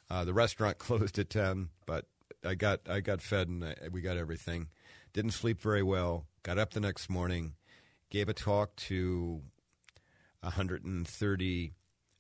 Uh, 0.09 0.25
the 0.25 0.33
restaurant 0.33 0.77
closed 0.79 1.19
at 1.19 1.29
ten, 1.29 1.69
but 1.85 2.05
I 2.45 2.55
got 2.55 2.81
I 2.89 2.99
got 3.01 3.21
fed 3.21 3.47
and 3.47 3.63
I, 3.63 3.75
we 3.91 4.01
got 4.01 4.17
everything. 4.17 4.67
Didn't 5.13 5.31
sleep 5.31 5.59
very 5.59 5.83
well. 5.83 6.27
Got 6.43 6.57
up 6.57 6.71
the 6.71 6.79
next 6.79 7.09
morning, 7.09 7.53
gave 8.09 8.29
a 8.29 8.33
talk 8.33 8.75
to 8.75 9.41
130 10.41 11.73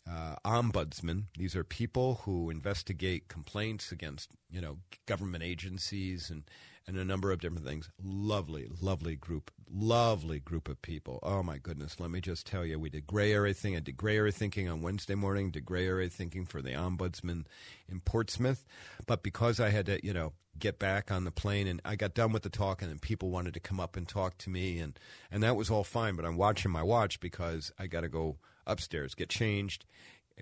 uh, 0.09 0.35
ombudsmen. 0.45 1.25
These 1.37 1.55
are 1.55 1.63
people 1.63 2.21
who 2.23 2.49
investigate 2.49 3.27
complaints 3.27 3.91
against 3.91 4.31
you 4.49 4.61
know 4.61 4.77
government 5.05 5.43
agencies 5.43 6.29
and 6.29 6.43
and 6.87 6.97
a 6.97 7.03
number 7.03 7.31
of 7.31 7.41
different 7.41 7.65
things. 7.65 7.89
Lovely, 8.01 8.69
lovely 8.81 9.15
group, 9.15 9.51
lovely 9.69 10.39
group 10.39 10.69
of 10.69 10.81
people. 10.81 11.19
Oh 11.21 11.43
my 11.43 11.57
goodness, 11.57 11.99
let 11.99 12.09
me 12.09 12.21
just 12.21 12.47
tell 12.47 12.65
you, 12.65 12.79
we 12.79 12.89
did 12.89 13.05
gray 13.05 13.33
area 13.33 13.53
thing. 13.53 13.75
I 13.75 13.79
did 13.79 13.97
gray 13.97 14.15
area 14.15 14.31
thinking 14.31 14.69
on 14.69 14.81
Wednesday 14.81 15.15
morning. 15.15 15.51
Did 15.51 15.65
gray 15.65 15.85
area 15.85 16.09
thinking 16.09 16.45
for 16.45 16.61
the 16.61 16.71
ombudsman 16.71 17.45
in 17.89 17.99
Portsmouth, 17.99 18.65
but 19.05 19.21
because 19.21 19.59
I 19.59 19.69
had 19.69 19.85
to 19.87 20.05
you 20.05 20.13
know 20.13 20.33
get 20.57 20.79
back 20.79 21.11
on 21.11 21.23
the 21.23 21.31
plane 21.31 21.67
and 21.67 21.81
I 21.85 21.95
got 21.95 22.15
done 22.15 22.31
with 22.31 22.41
the 22.41 22.49
talk 22.49 22.81
and 22.81 22.89
then 22.89 22.97
people 22.97 23.29
wanted 23.29 23.53
to 23.53 23.59
come 23.59 23.79
up 23.79 23.95
and 23.95 24.07
talk 24.07 24.37
to 24.39 24.49
me 24.49 24.79
and 24.79 24.97
and 25.29 25.43
that 25.43 25.57
was 25.57 25.69
all 25.69 25.83
fine. 25.83 26.15
But 26.15 26.25
I'm 26.25 26.37
watching 26.37 26.71
my 26.71 26.83
watch 26.83 27.19
because 27.19 27.71
I 27.77 27.87
got 27.87 28.01
to 28.01 28.09
go 28.09 28.37
upstairs, 28.65 29.13
get 29.13 29.29
changed, 29.29 29.85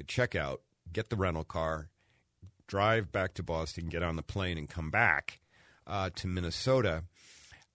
check 0.08 0.36
out, 0.36 0.62
get 0.94 1.10
the 1.10 1.16
rental 1.16 1.44
car, 1.44 1.90
drive 2.68 3.12
back 3.12 3.34
to 3.34 3.44
Boston, 3.44 3.88
get 3.88 4.04
on 4.04 4.16
the 4.16 4.24
plane, 4.24 4.58
and 4.58 4.70
come 4.70 4.92
back 4.92 5.40
uh, 5.88 6.10
to 6.16 6.28
Minnesota. 6.28 7.04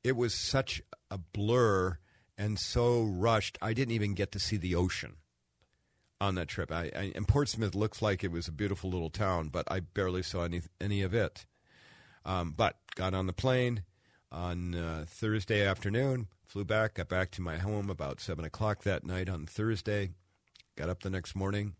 It 0.02 0.16
was 0.16 0.34
such 0.34 0.82
a 1.11 1.18
blur 1.18 1.98
and 2.38 2.58
so 2.58 3.02
rushed. 3.02 3.58
I 3.61 3.72
didn't 3.72 3.94
even 3.94 4.14
get 4.14 4.32
to 4.32 4.38
see 4.38 4.56
the 4.56 4.74
ocean 4.74 5.16
on 6.20 6.34
that 6.34 6.48
trip. 6.48 6.70
I, 6.70 6.90
I, 6.96 7.12
and 7.14 7.26
Portsmouth 7.26 7.74
looks 7.74 8.02
like 8.02 8.22
it 8.22 8.32
was 8.32 8.48
a 8.48 8.52
beautiful 8.52 8.90
little 8.90 9.11
town, 9.11 9.48
but 9.48 9.70
I 9.70 9.80
barely 9.80 10.22
saw 10.22 10.44
any 10.44 10.62
any 10.80 11.02
of 11.02 11.14
it. 11.14 11.46
Um, 12.24 12.52
but 12.56 12.76
got 12.94 13.14
on 13.14 13.26
the 13.26 13.32
plane 13.32 13.82
on 14.30 14.74
uh, 14.74 15.04
Thursday 15.08 15.66
afternoon, 15.66 16.28
flew 16.46 16.64
back, 16.64 16.94
got 16.94 17.08
back 17.08 17.30
to 17.32 17.42
my 17.42 17.56
home 17.56 17.88
about 17.90 18.20
seven 18.20 18.44
o'clock 18.44 18.82
that 18.82 19.04
night 19.04 19.28
on 19.28 19.46
Thursday. 19.46 20.11
Got 20.76 20.88
up 20.88 21.02
the 21.02 21.11
next 21.11 21.34
morning, 21.34 21.74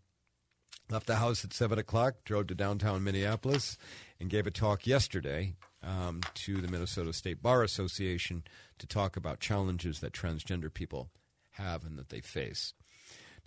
left 0.89 1.07
the 1.07 1.15
house 1.15 1.43
at 1.43 1.53
seven 1.53 1.79
o'clock, 1.79 2.15
drove 2.25 2.47
to 2.47 2.55
downtown 2.55 3.03
Minneapolis, 3.03 3.77
and 4.19 4.29
gave 4.29 4.45
a 4.45 4.51
talk 4.51 4.85
yesterday 4.85 5.55
um, 5.83 6.21
to 6.35 6.61
the 6.61 6.67
Minnesota 6.67 7.13
State 7.13 7.41
Bar 7.41 7.63
Association 7.63 8.43
to 8.79 8.87
talk 8.87 9.15
about 9.17 9.39
challenges 9.39 9.99
that 9.99 10.13
transgender 10.13 10.73
people 10.73 11.09
have 11.51 11.85
and 11.85 11.97
that 11.97 12.09
they 12.09 12.21
face. 12.21 12.73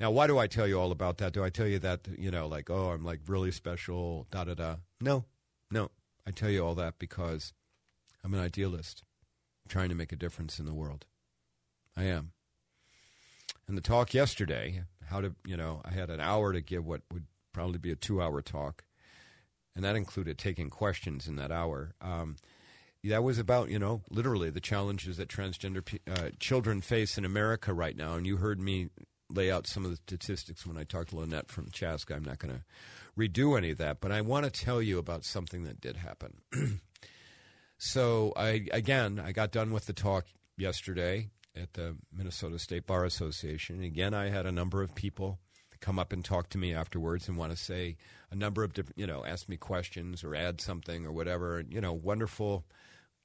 Now, 0.01 0.11
why 0.11 0.27
do 0.27 0.39
I 0.39 0.47
tell 0.47 0.67
you 0.67 0.79
all 0.79 0.91
about 0.91 1.19
that? 1.19 1.33
Do 1.33 1.45
I 1.45 1.51
tell 1.51 1.69
you 1.69 1.79
that, 1.79 2.09
you 2.19 2.31
know, 2.31 2.49
like, 2.49 2.69
oh, 2.69 2.91
I'm 2.91 3.05
like 3.05 3.21
really 3.29 3.53
special, 3.53 4.27
da 4.31 4.45
da 4.45 4.55
da? 4.55 4.77
No, 5.01 5.25
no. 5.71 5.91
I 6.27 6.31
tell 6.31 6.51
you 6.51 6.65
all 6.65 6.75
that 6.75 6.99
because 6.99 7.53
I'm 8.25 8.35
an 8.35 8.41
idealist, 8.41 9.05
I'm 9.65 9.71
trying 9.71 9.91
to 9.91 9.95
make 9.95 10.11
a 10.11 10.17
difference 10.17 10.59
in 10.59 10.65
the 10.65 10.75
world. 10.75 11.05
I 11.97 12.05
am. 12.05 12.33
And 13.69 13.77
the 13.77 13.83
talk 13.83 14.13
yesterday, 14.13 14.83
how 15.07 15.21
to, 15.21 15.35
you 15.47 15.57
know, 15.57 15.81
I 15.85 15.91
had 15.91 16.11
an 16.11 16.21
hour 16.21 16.53
to 16.53 16.61
give 16.61 16.85
what 16.85 17.03
would 17.13 17.27
probably 17.53 17.79
be 17.79 17.93
a 17.93 17.97
two 17.97 18.21
hour 18.21 18.43
talk. 18.43 18.85
And 19.77 19.85
that 19.85 19.97
included 19.97 20.39
taking 20.39 20.71
questions 20.71 21.27
in 21.27 21.37
that 21.37 21.51
hour. 21.51 21.95
Um, 22.01 22.37
that 23.03 23.23
was 23.23 23.39
about, 23.39 23.69
you 23.71 23.79
know, 23.79 24.03
literally 24.09 24.51
the 24.51 24.61
challenges 24.61 25.17
that 25.19 25.29
transgender 25.29 25.99
uh, 26.09 26.31
children 26.39 26.81
face 26.81 27.19
in 27.19 27.25
America 27.25 27.75
right 27.75 27.97
now. 27.97 28.15
And 28.15 28.27
you 28.27 28.39
heard 28.39 28.61
me 28.61 28.89
lay 29.29 29.51
out 29.51 29.67
some 29.67 29.85
of 29.85 29.91
the 29.91 29.97
statistics 29.97 30.67
when 30.67 30.79
I 30.79 30.85
talked 30.85 31.11
to 31.11 31.17
Lynette 31.17 31.51
from 31.51 31.71
Chaska. 31.71 32.15
I'm 32.15 32.25
not 32.25 32.39
going 32.39 32.55
to 32.55 32.65
redo 33.19 33.57
any 33.59 33.71
of 33.71 33.79
that, 33.79 34.01
but 34.01 34.13
I 34.13 34.21
want 34.21 34.45
to 34.45 34.51
tell 34.51 34.81
you 34.81 34.99
about 34.99 35.25
something 35.25 35.65
that 35.65 35.81
did 35.81 35.97
happen. 35.97 36.41
so 37.79 38.33
I 38.37 38.67
again, 38.73 39.21
I 39.25 39.33
got 39.33 39.53
done 39.53 39.73
with 39.73 39.87
the 39.87 39.93
talk 39.93 40.27
yesterday 40.57 41.31
at 41.57 41.75
the 41.75 41.97
Minnesota 42.13 42.59
State 42.59 42.87
Bar 42.87 43.05
Association. 43.05 43.83
Again, 43.83 44.15
I 44.15 44.29
had 44.29 44.47
a 44.47 44.53
number 44.53 44.83
of 44.83 44.95
people 44.95 45.39
come 45.81 45.99
up 45.99 46.13
and 46.13 46.25
talk 46.25 46.49
to 46.49 46.59
me 46.59 46.73
afterwards 46.73 47.29
and 47.29 47.37
want 47.37 47.53
to 47.53 47.57
say 47.57 47.97
a 48.35 48.39
number 48.39 48.65
of 48.65 48.73
different, 48.73 48.99
you 48.99 49.07
know, 49.07 49.25
ask 49.25 49.49
me 49.49 49.57
questions 49.57 50.25
or 50.25 50.35
add 50.35 50.61
something 50.61 51.07
or 51.07 51.13
whatever. 51.13 51.63
You 51.69 51.81
know, 51.81 51.93
wonderful, 51.93 52.65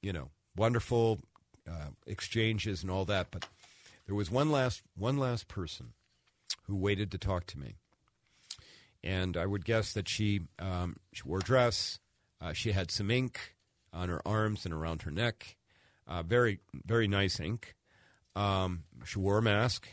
you 0.02 0.14
know, 0.14 0.30
wonderful 0.56 1.20
uh, 1.68 1.90
exchanges 2.06 2.84
and 2.84 2.92
all 2.92 3.06
that. 3.06 3.28
But 3.32 3.48
there 4.06 4.16
was 4.16 4.30
one 4.30 4.52
last 4.52 4.84
one 4.96 5.18
last 5.18 5.48
person 5.48 5.94
who 6.68 6.76
waited 6.76 7.12
to 7.12 7.18
talk 7.18 7.48
to 7.48 7.60
me, 7.60 7.76
and 9.04 9.36
I 9.36 9.46
would 9.48 9.66
guess 9.66 9.94
that 9.94 10.08
she 10.08 10.42
um, 10.60 10.98
she 11.12 11.24
wore 11.24 11.40
a 11.40 11.44
dress. 11.44 12.00
Uh, 12.40 12.54
she 12.54 12.72
had 12.72 12.92
some 12.92 13.12
ink 13.12 13.56
on 13.92 14.10
her 14.10 14.22
arms 14.26 14.64
and 14.64 14.74
around 14.74 15.02
her 15.02 15.12
neck. 15.12 15.58
Uh, 16.08 16.24
very 16.24 16.60
very 16.74 17.08
nice 17.08 17.40
ink. 17.40 17.76
Um, 18.36 18.84
she 19.06 19.18
wore 19.20 19.40
a 19.40 19.42
mask, 19.42 19.88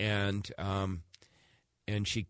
and 0.00 0.50
um, 0.58 1.02
and 1.86 2.06
she. 2.06 2.26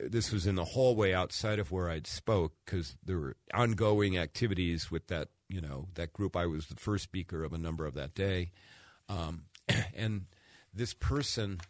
This 0.00 0.32
was 0.32 0.46
in 0.46 0.54
the 0.54 0.64
hallway 0.64 1.12
outside 1.12 1.58
of 1.58 1.72
where 1.72 1.90
I'd 1.90 2.06
spoke 2.06 2.54
because 2.64 2.96
there 3.04 3.18
were 3.18 3.36
ongoing 3.52 4.16
activities 4.16 4.90
with 4.90 5.08
that 5.08 5.28
you 5.48 5.60
know 5.60 5.88
that 5.94 6.12
group. 6.12 6.36
I 6.36 6.46
was 6.46 6.66
the 6.66 6.76
first 6.76 7.04
speaker 7.04 7.42
of 7.42 7.52
a 7.52 7.58
number 7.58 7.84
of 7.84 7.94
that 7.94 8.14
day, 8.14 8.52
um, 9.08 9.44
and 9.94 10.26
this 10.72 10.94
person, 10.94 11.60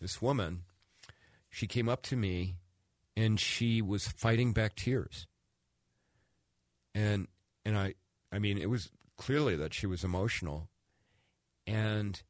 this 0.00 0.20
woman, 0.20 0.64
she 1.48 1.66
came 1.66 1.88
up 1.88 2.02
to 2.02 2.16
me, 2.16 2.56
and 3.16 3.38
she 3.38 3.80
was 3.80 4.08
fighting 4.08 4.52
back 4.52 4.74
tears, 4.74 5.28
and 6.94 7.28
and 7.64 7.78
I 7.78 7.94
I 8.32 8.40
mean 8.40 8.58
it 8.58 8.68
was 8.68 8.90
clearly 9.16 9.54
that 9.56 9.74
she 9.74 9.86
was 9.86 10.02
emotional, 10.02 10.68
and 11.66 12.20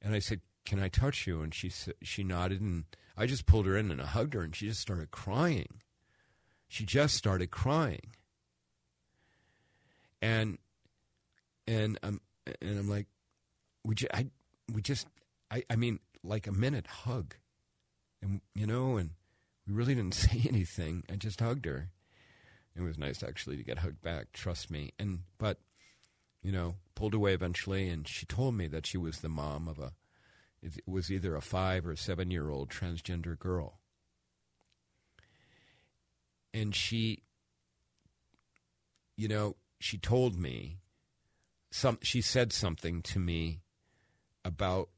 and 0.00 0.14
I 0.14 0.20
said, 0.20 0.40
"Can 0.64 0.80
I 0.80 0.88
touch 0.88 1.26
you?" 1.26 1.42
And 1.42 1.54
she 1.54 1.70
she 2.02 2.24
nodded, 2.24 2.62
and 2.62 2.84
I 3.16 3.26
just 3.26 3.46
pulled 3.46 3.66
her 3.66 3.76
in 3.76 3.90
and 3.90 4.00
I 4.02 4.06
hugged 4.06 4.34
her, 4.34 4.42
and 4.42 4.54
she 4.54 4.66
just 4.66 4.80
started 4.80 5.10
crying. 5.10 5.80
She 6.68 6.84
just 6.84 7.14
started 7.14 7.50
crying, 7.50 8.14
and 10.20 10.58
and 11.66 11.98
I'm 12.02 12.20
and 12.60 12.78
I'm 12.78 12.88
like, 12.88 13.06
"Would 13.84 14.02
you?" 14.02 14.08
I 14.12 14.26
we 14.72 14.82
just 14.82 15.06
I 15.50 15.62
I 15.70 15.76
mean 15.76 16.00
like 16.22 16.46
a 16.46 16.52
minute 16.52 16.86
hug, 16.86 17.36
and 18.22 18.40
you 18.54 18.66
know, 18.66 18.96
and 18.96 19.10
we 19.66 19.74
really 19.74 19.94
didn't 19.94 20.14
say 20.14 20.42
anything. 20.48 21.04
I 21.10 21.16
just 21.16 21.40
hugged 21.40 21.66
her. 21.66 21.90
It 22.76 22.82
was 22.82 22.98
nice 22.98 23.22
actually 23.22 23.56
to 23.56 23.62
get 23.62 23.78
hugged 23.78 24.02
back. 24.02 24.32
Trust 24.32 24.70
me, 24.70 24.92
and 24.98 25.20
but 25.38 25.58
you 26.42 26.52
know, 26.52 26.74
pulled 26.94 27.14
away 27.14 27.34
eventually, 27.34 27.88
and 27.88 28.06
she 28.06 28.26
told 28.26 28.54
me 28.54 28.66
that 28.66 28.86
she 28.86 28.98
was 28.98 29.20
the 29.20 29.28
mom 29.28 29.68
of 29.68 29.78
a, 29.78 29.92
it 30.64 30.88
was 30.88 31.10
either 31.10 31.36
a 31.36 31.42
five 31.42 31.86
or 31.86 31.94
seven 31.94 32.30
year 32.30 32.50
old 32.50 32.70
transgender 32.70 33.38
girl. 33.38 33.80
And 36.52 36.74
she, 36.74 37.22
you 39.16 39.28
know, 39.28 39.56
she 39.78 39.98
told 39.98 40.38
me, 40.38 40.78
some, 41.70 41.98
she 42.02 42.20
said 42.20 42.52
something 42.52 43.02
to 43.02 43.18
me 43.18 43.60
about 44.44 44.88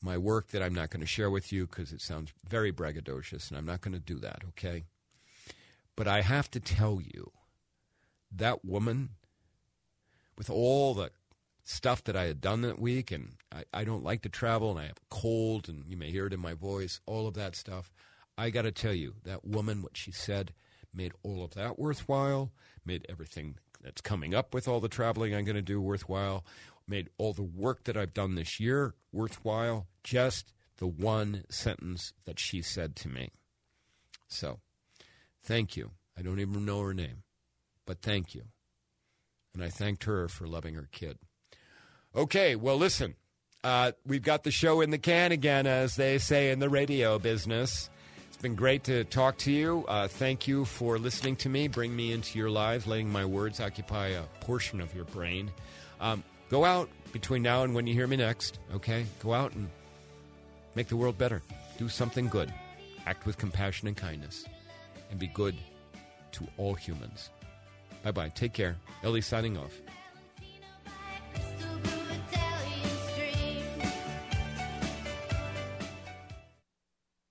my 0.00 0.16
work 0.16 0.48
that 0.48 0.62
I'm 0.62 0.74
not 0.74 0.90
going 0.90 1.00
to 1.00 1.06
share 1.06 1.30
with 1.30 1.52
you 1.52 1.66
because 1.66 1.92
it 1.92 2.00
sounds 2.00 2.32
very 2.48 2.72
braggadocious, 2.72 3.48
and 3.48 3.58
I'm 3.58 3.66
not 3.66 3.80
going 3.80 3.94
to 3.94 4.00
do 4.00 4.18
that, 4.20 4.42
okay? 4.50 4.84
But 5.96 6.06
I 6.06 6.20
have 6.20 6.50
to 6.52 6.60
tell 6.60 7.00
you, 7.02 7.32
that 8.36 8.64
woman 8.64 9.10
with 10.36 10.50
all 10.50 10.94
the 10.94 11.10
stuff 11.64 12.04
that 12.04 12.16
I 12.16 12.24
had 12.24 12.40
done 12.40 12.62
that 12.62 12.78
week, 12.78 13.10
and 13.10 13.32
I, 13.52 13.64
I 13.72 13.84
don't 13.84 14.04
like 14.04 14.22
to 14.22 14.28
travel, 14.28 14.70
and 14.70 14.78
I 14.78 14.84
have 14.84 14.98
a 14.98 15.14
cold, 15.14 15.68
and 15.68 15.84
you 15.86 15.96
may 15.96 16.10
hear 16.10 16.26
it 16.26 16.32
in 16.32 16.40
my 16.40 16.54
voice, 16.54 17.00
all 17.06 17.26
of 17.26 17.34
that 17.34 17.56
stuff. 17.56 17.92
I 18.36 18.50
got 18.50 18.62
to 18.62 18.72
tell 18.72 18.92
you, 18.92 19.14
that 19.24 19.44
woman, 19.44 19.82
what 19.82 19.96
she 19.96 20.12
said, 20.12 20.52
made 20.92 21.12
all 21.22 21.42
of 21.42 21.54
that 21.54 21.78
worthwhile, 21.78 22.52
made 22.84 23.06
everything 23.08 23.56
that's 23.82 24.00
coming 24.00 24.34
up 24.34 24.54
with 24.54 24.68
all 24.68 24.80
the 24.80 24.88
traveling 24.88 25.34
I'm 25.34 25.44
going 25.44 25.56
to 25.56 25.62
do 25.62 25.80
worthwhile, 25.80 26.44
made 26.86 27.10
all 27.18 27.32
the 27.32 27.42
work 27.42 27.84
that 27.84 27.96
I've 27.96 28.14
done 28.14 28.34
this 28.34 28.60
year 28.60 28.94
worthwhile. 29.12 29.86
Just 30.02 30.52
the 30.76 30.86
one 30.86 31.44
sentence 31.48 32.12
that 32.24 32.38
she 32.38 32.60
said 32.60 32.96
to 32.96 33.08
me. 33.08 33.30
So, 34.28 34.60
thank 35.42 35.76
you. 35.76 35.92
I 36.16 36.22
don't 36.22 36.40
even 36.40 36.64
know 36.64 36.80
her 36.80 36.94
name, 36.94 37.22
but 37.86 38.02
thank 38.02 38.34
you 38.34 38.44
and 39.54 39.62
I 39.62 39.68
thanked 39.68 40.04
her 40.04 40.28
for 40.28 40.46
loving 40.46 40.74
her 40.74 40.88
kid. 40.90 41.18
Okay, 42.16 42.54
well, 42.54 42.76
listen, 42.76 43.16
uh, 43.64 43.90
we've 44.06 44.22
got 44.22 44.44
the 44.44 44.52
show 44.52 44.82
in 44.82 44.90
the 44.90 44.98
can 44.98 45.32
again, 45.32 45.66
as 45.66 45.96
they 45.96 46.18
say 46.18 46.52
in 46.52 46.60
the 46.60 46.68
radio 46.68 47.18
business. 47.18 47.90
It's 48.28 48.36
been 48.40 48.54
great 48.54 48.84
to 48.84 49.02
talk 49.02 49.36
to 49.38 49.50
you. 49.50 49.84
Uh, 49.88 50.06
thank 50.06 50.46
you 50.46 50.64
for 50.64 50.96
listening 50.96 51.34
to 51.36 51.48
me, 51.48 51.66
bring 51.66 51.94
me 51.96 52.12
into 52.12 52.38
your 52.38 52.50
lives, 52.50 52.86
letting 52.86 53.10
my 53.10 53.24
words 53.24 53.58
occupy 53.58 54.08
a 54.08 54.22
portion 54.40 54.80
of 54.80 54.94
your 54.94 55.06
brain. 55.06 55.50
Um, 56.00 56.22
go 56.50 56.64
out 56.64 56.88
between 57.12 57.42
now 57.42 57.64
and 57.64 57.74
when 57.74 57.88
you 57.88 57.94
hear 57.94 58.06
me 58.06 58.16
next, 58.16 58.60
okay? 58.72 59.06
Go 59.20 59.34
out 59.34 59.52
and 59.54 59.68
make 60.76 60.86
the 60.86 60.96
world 60.96 61.18
better. 61.18 61.42
Do 61.78 61.88
something 61.88 62.28
good. 62.28 62.54
Act 63.06 63.26
with 63.26 63.38
compassion 63.38 63.88
and 63.88 63.96
kindness. 63.96 64.44
And 65.10 65.18
be 65.18 65.26
good 65.26 65.56
to 66.32 66.46
all 66.58 66.74
humans. 66.74 67.30
Bye 68.04 68.12
bye. 68.12 68.28
Take 68.28 68.52
care. 68.52 68.76
Ellie 69.02 69.20
signing 69.20 69.58
off. 69.58 69.72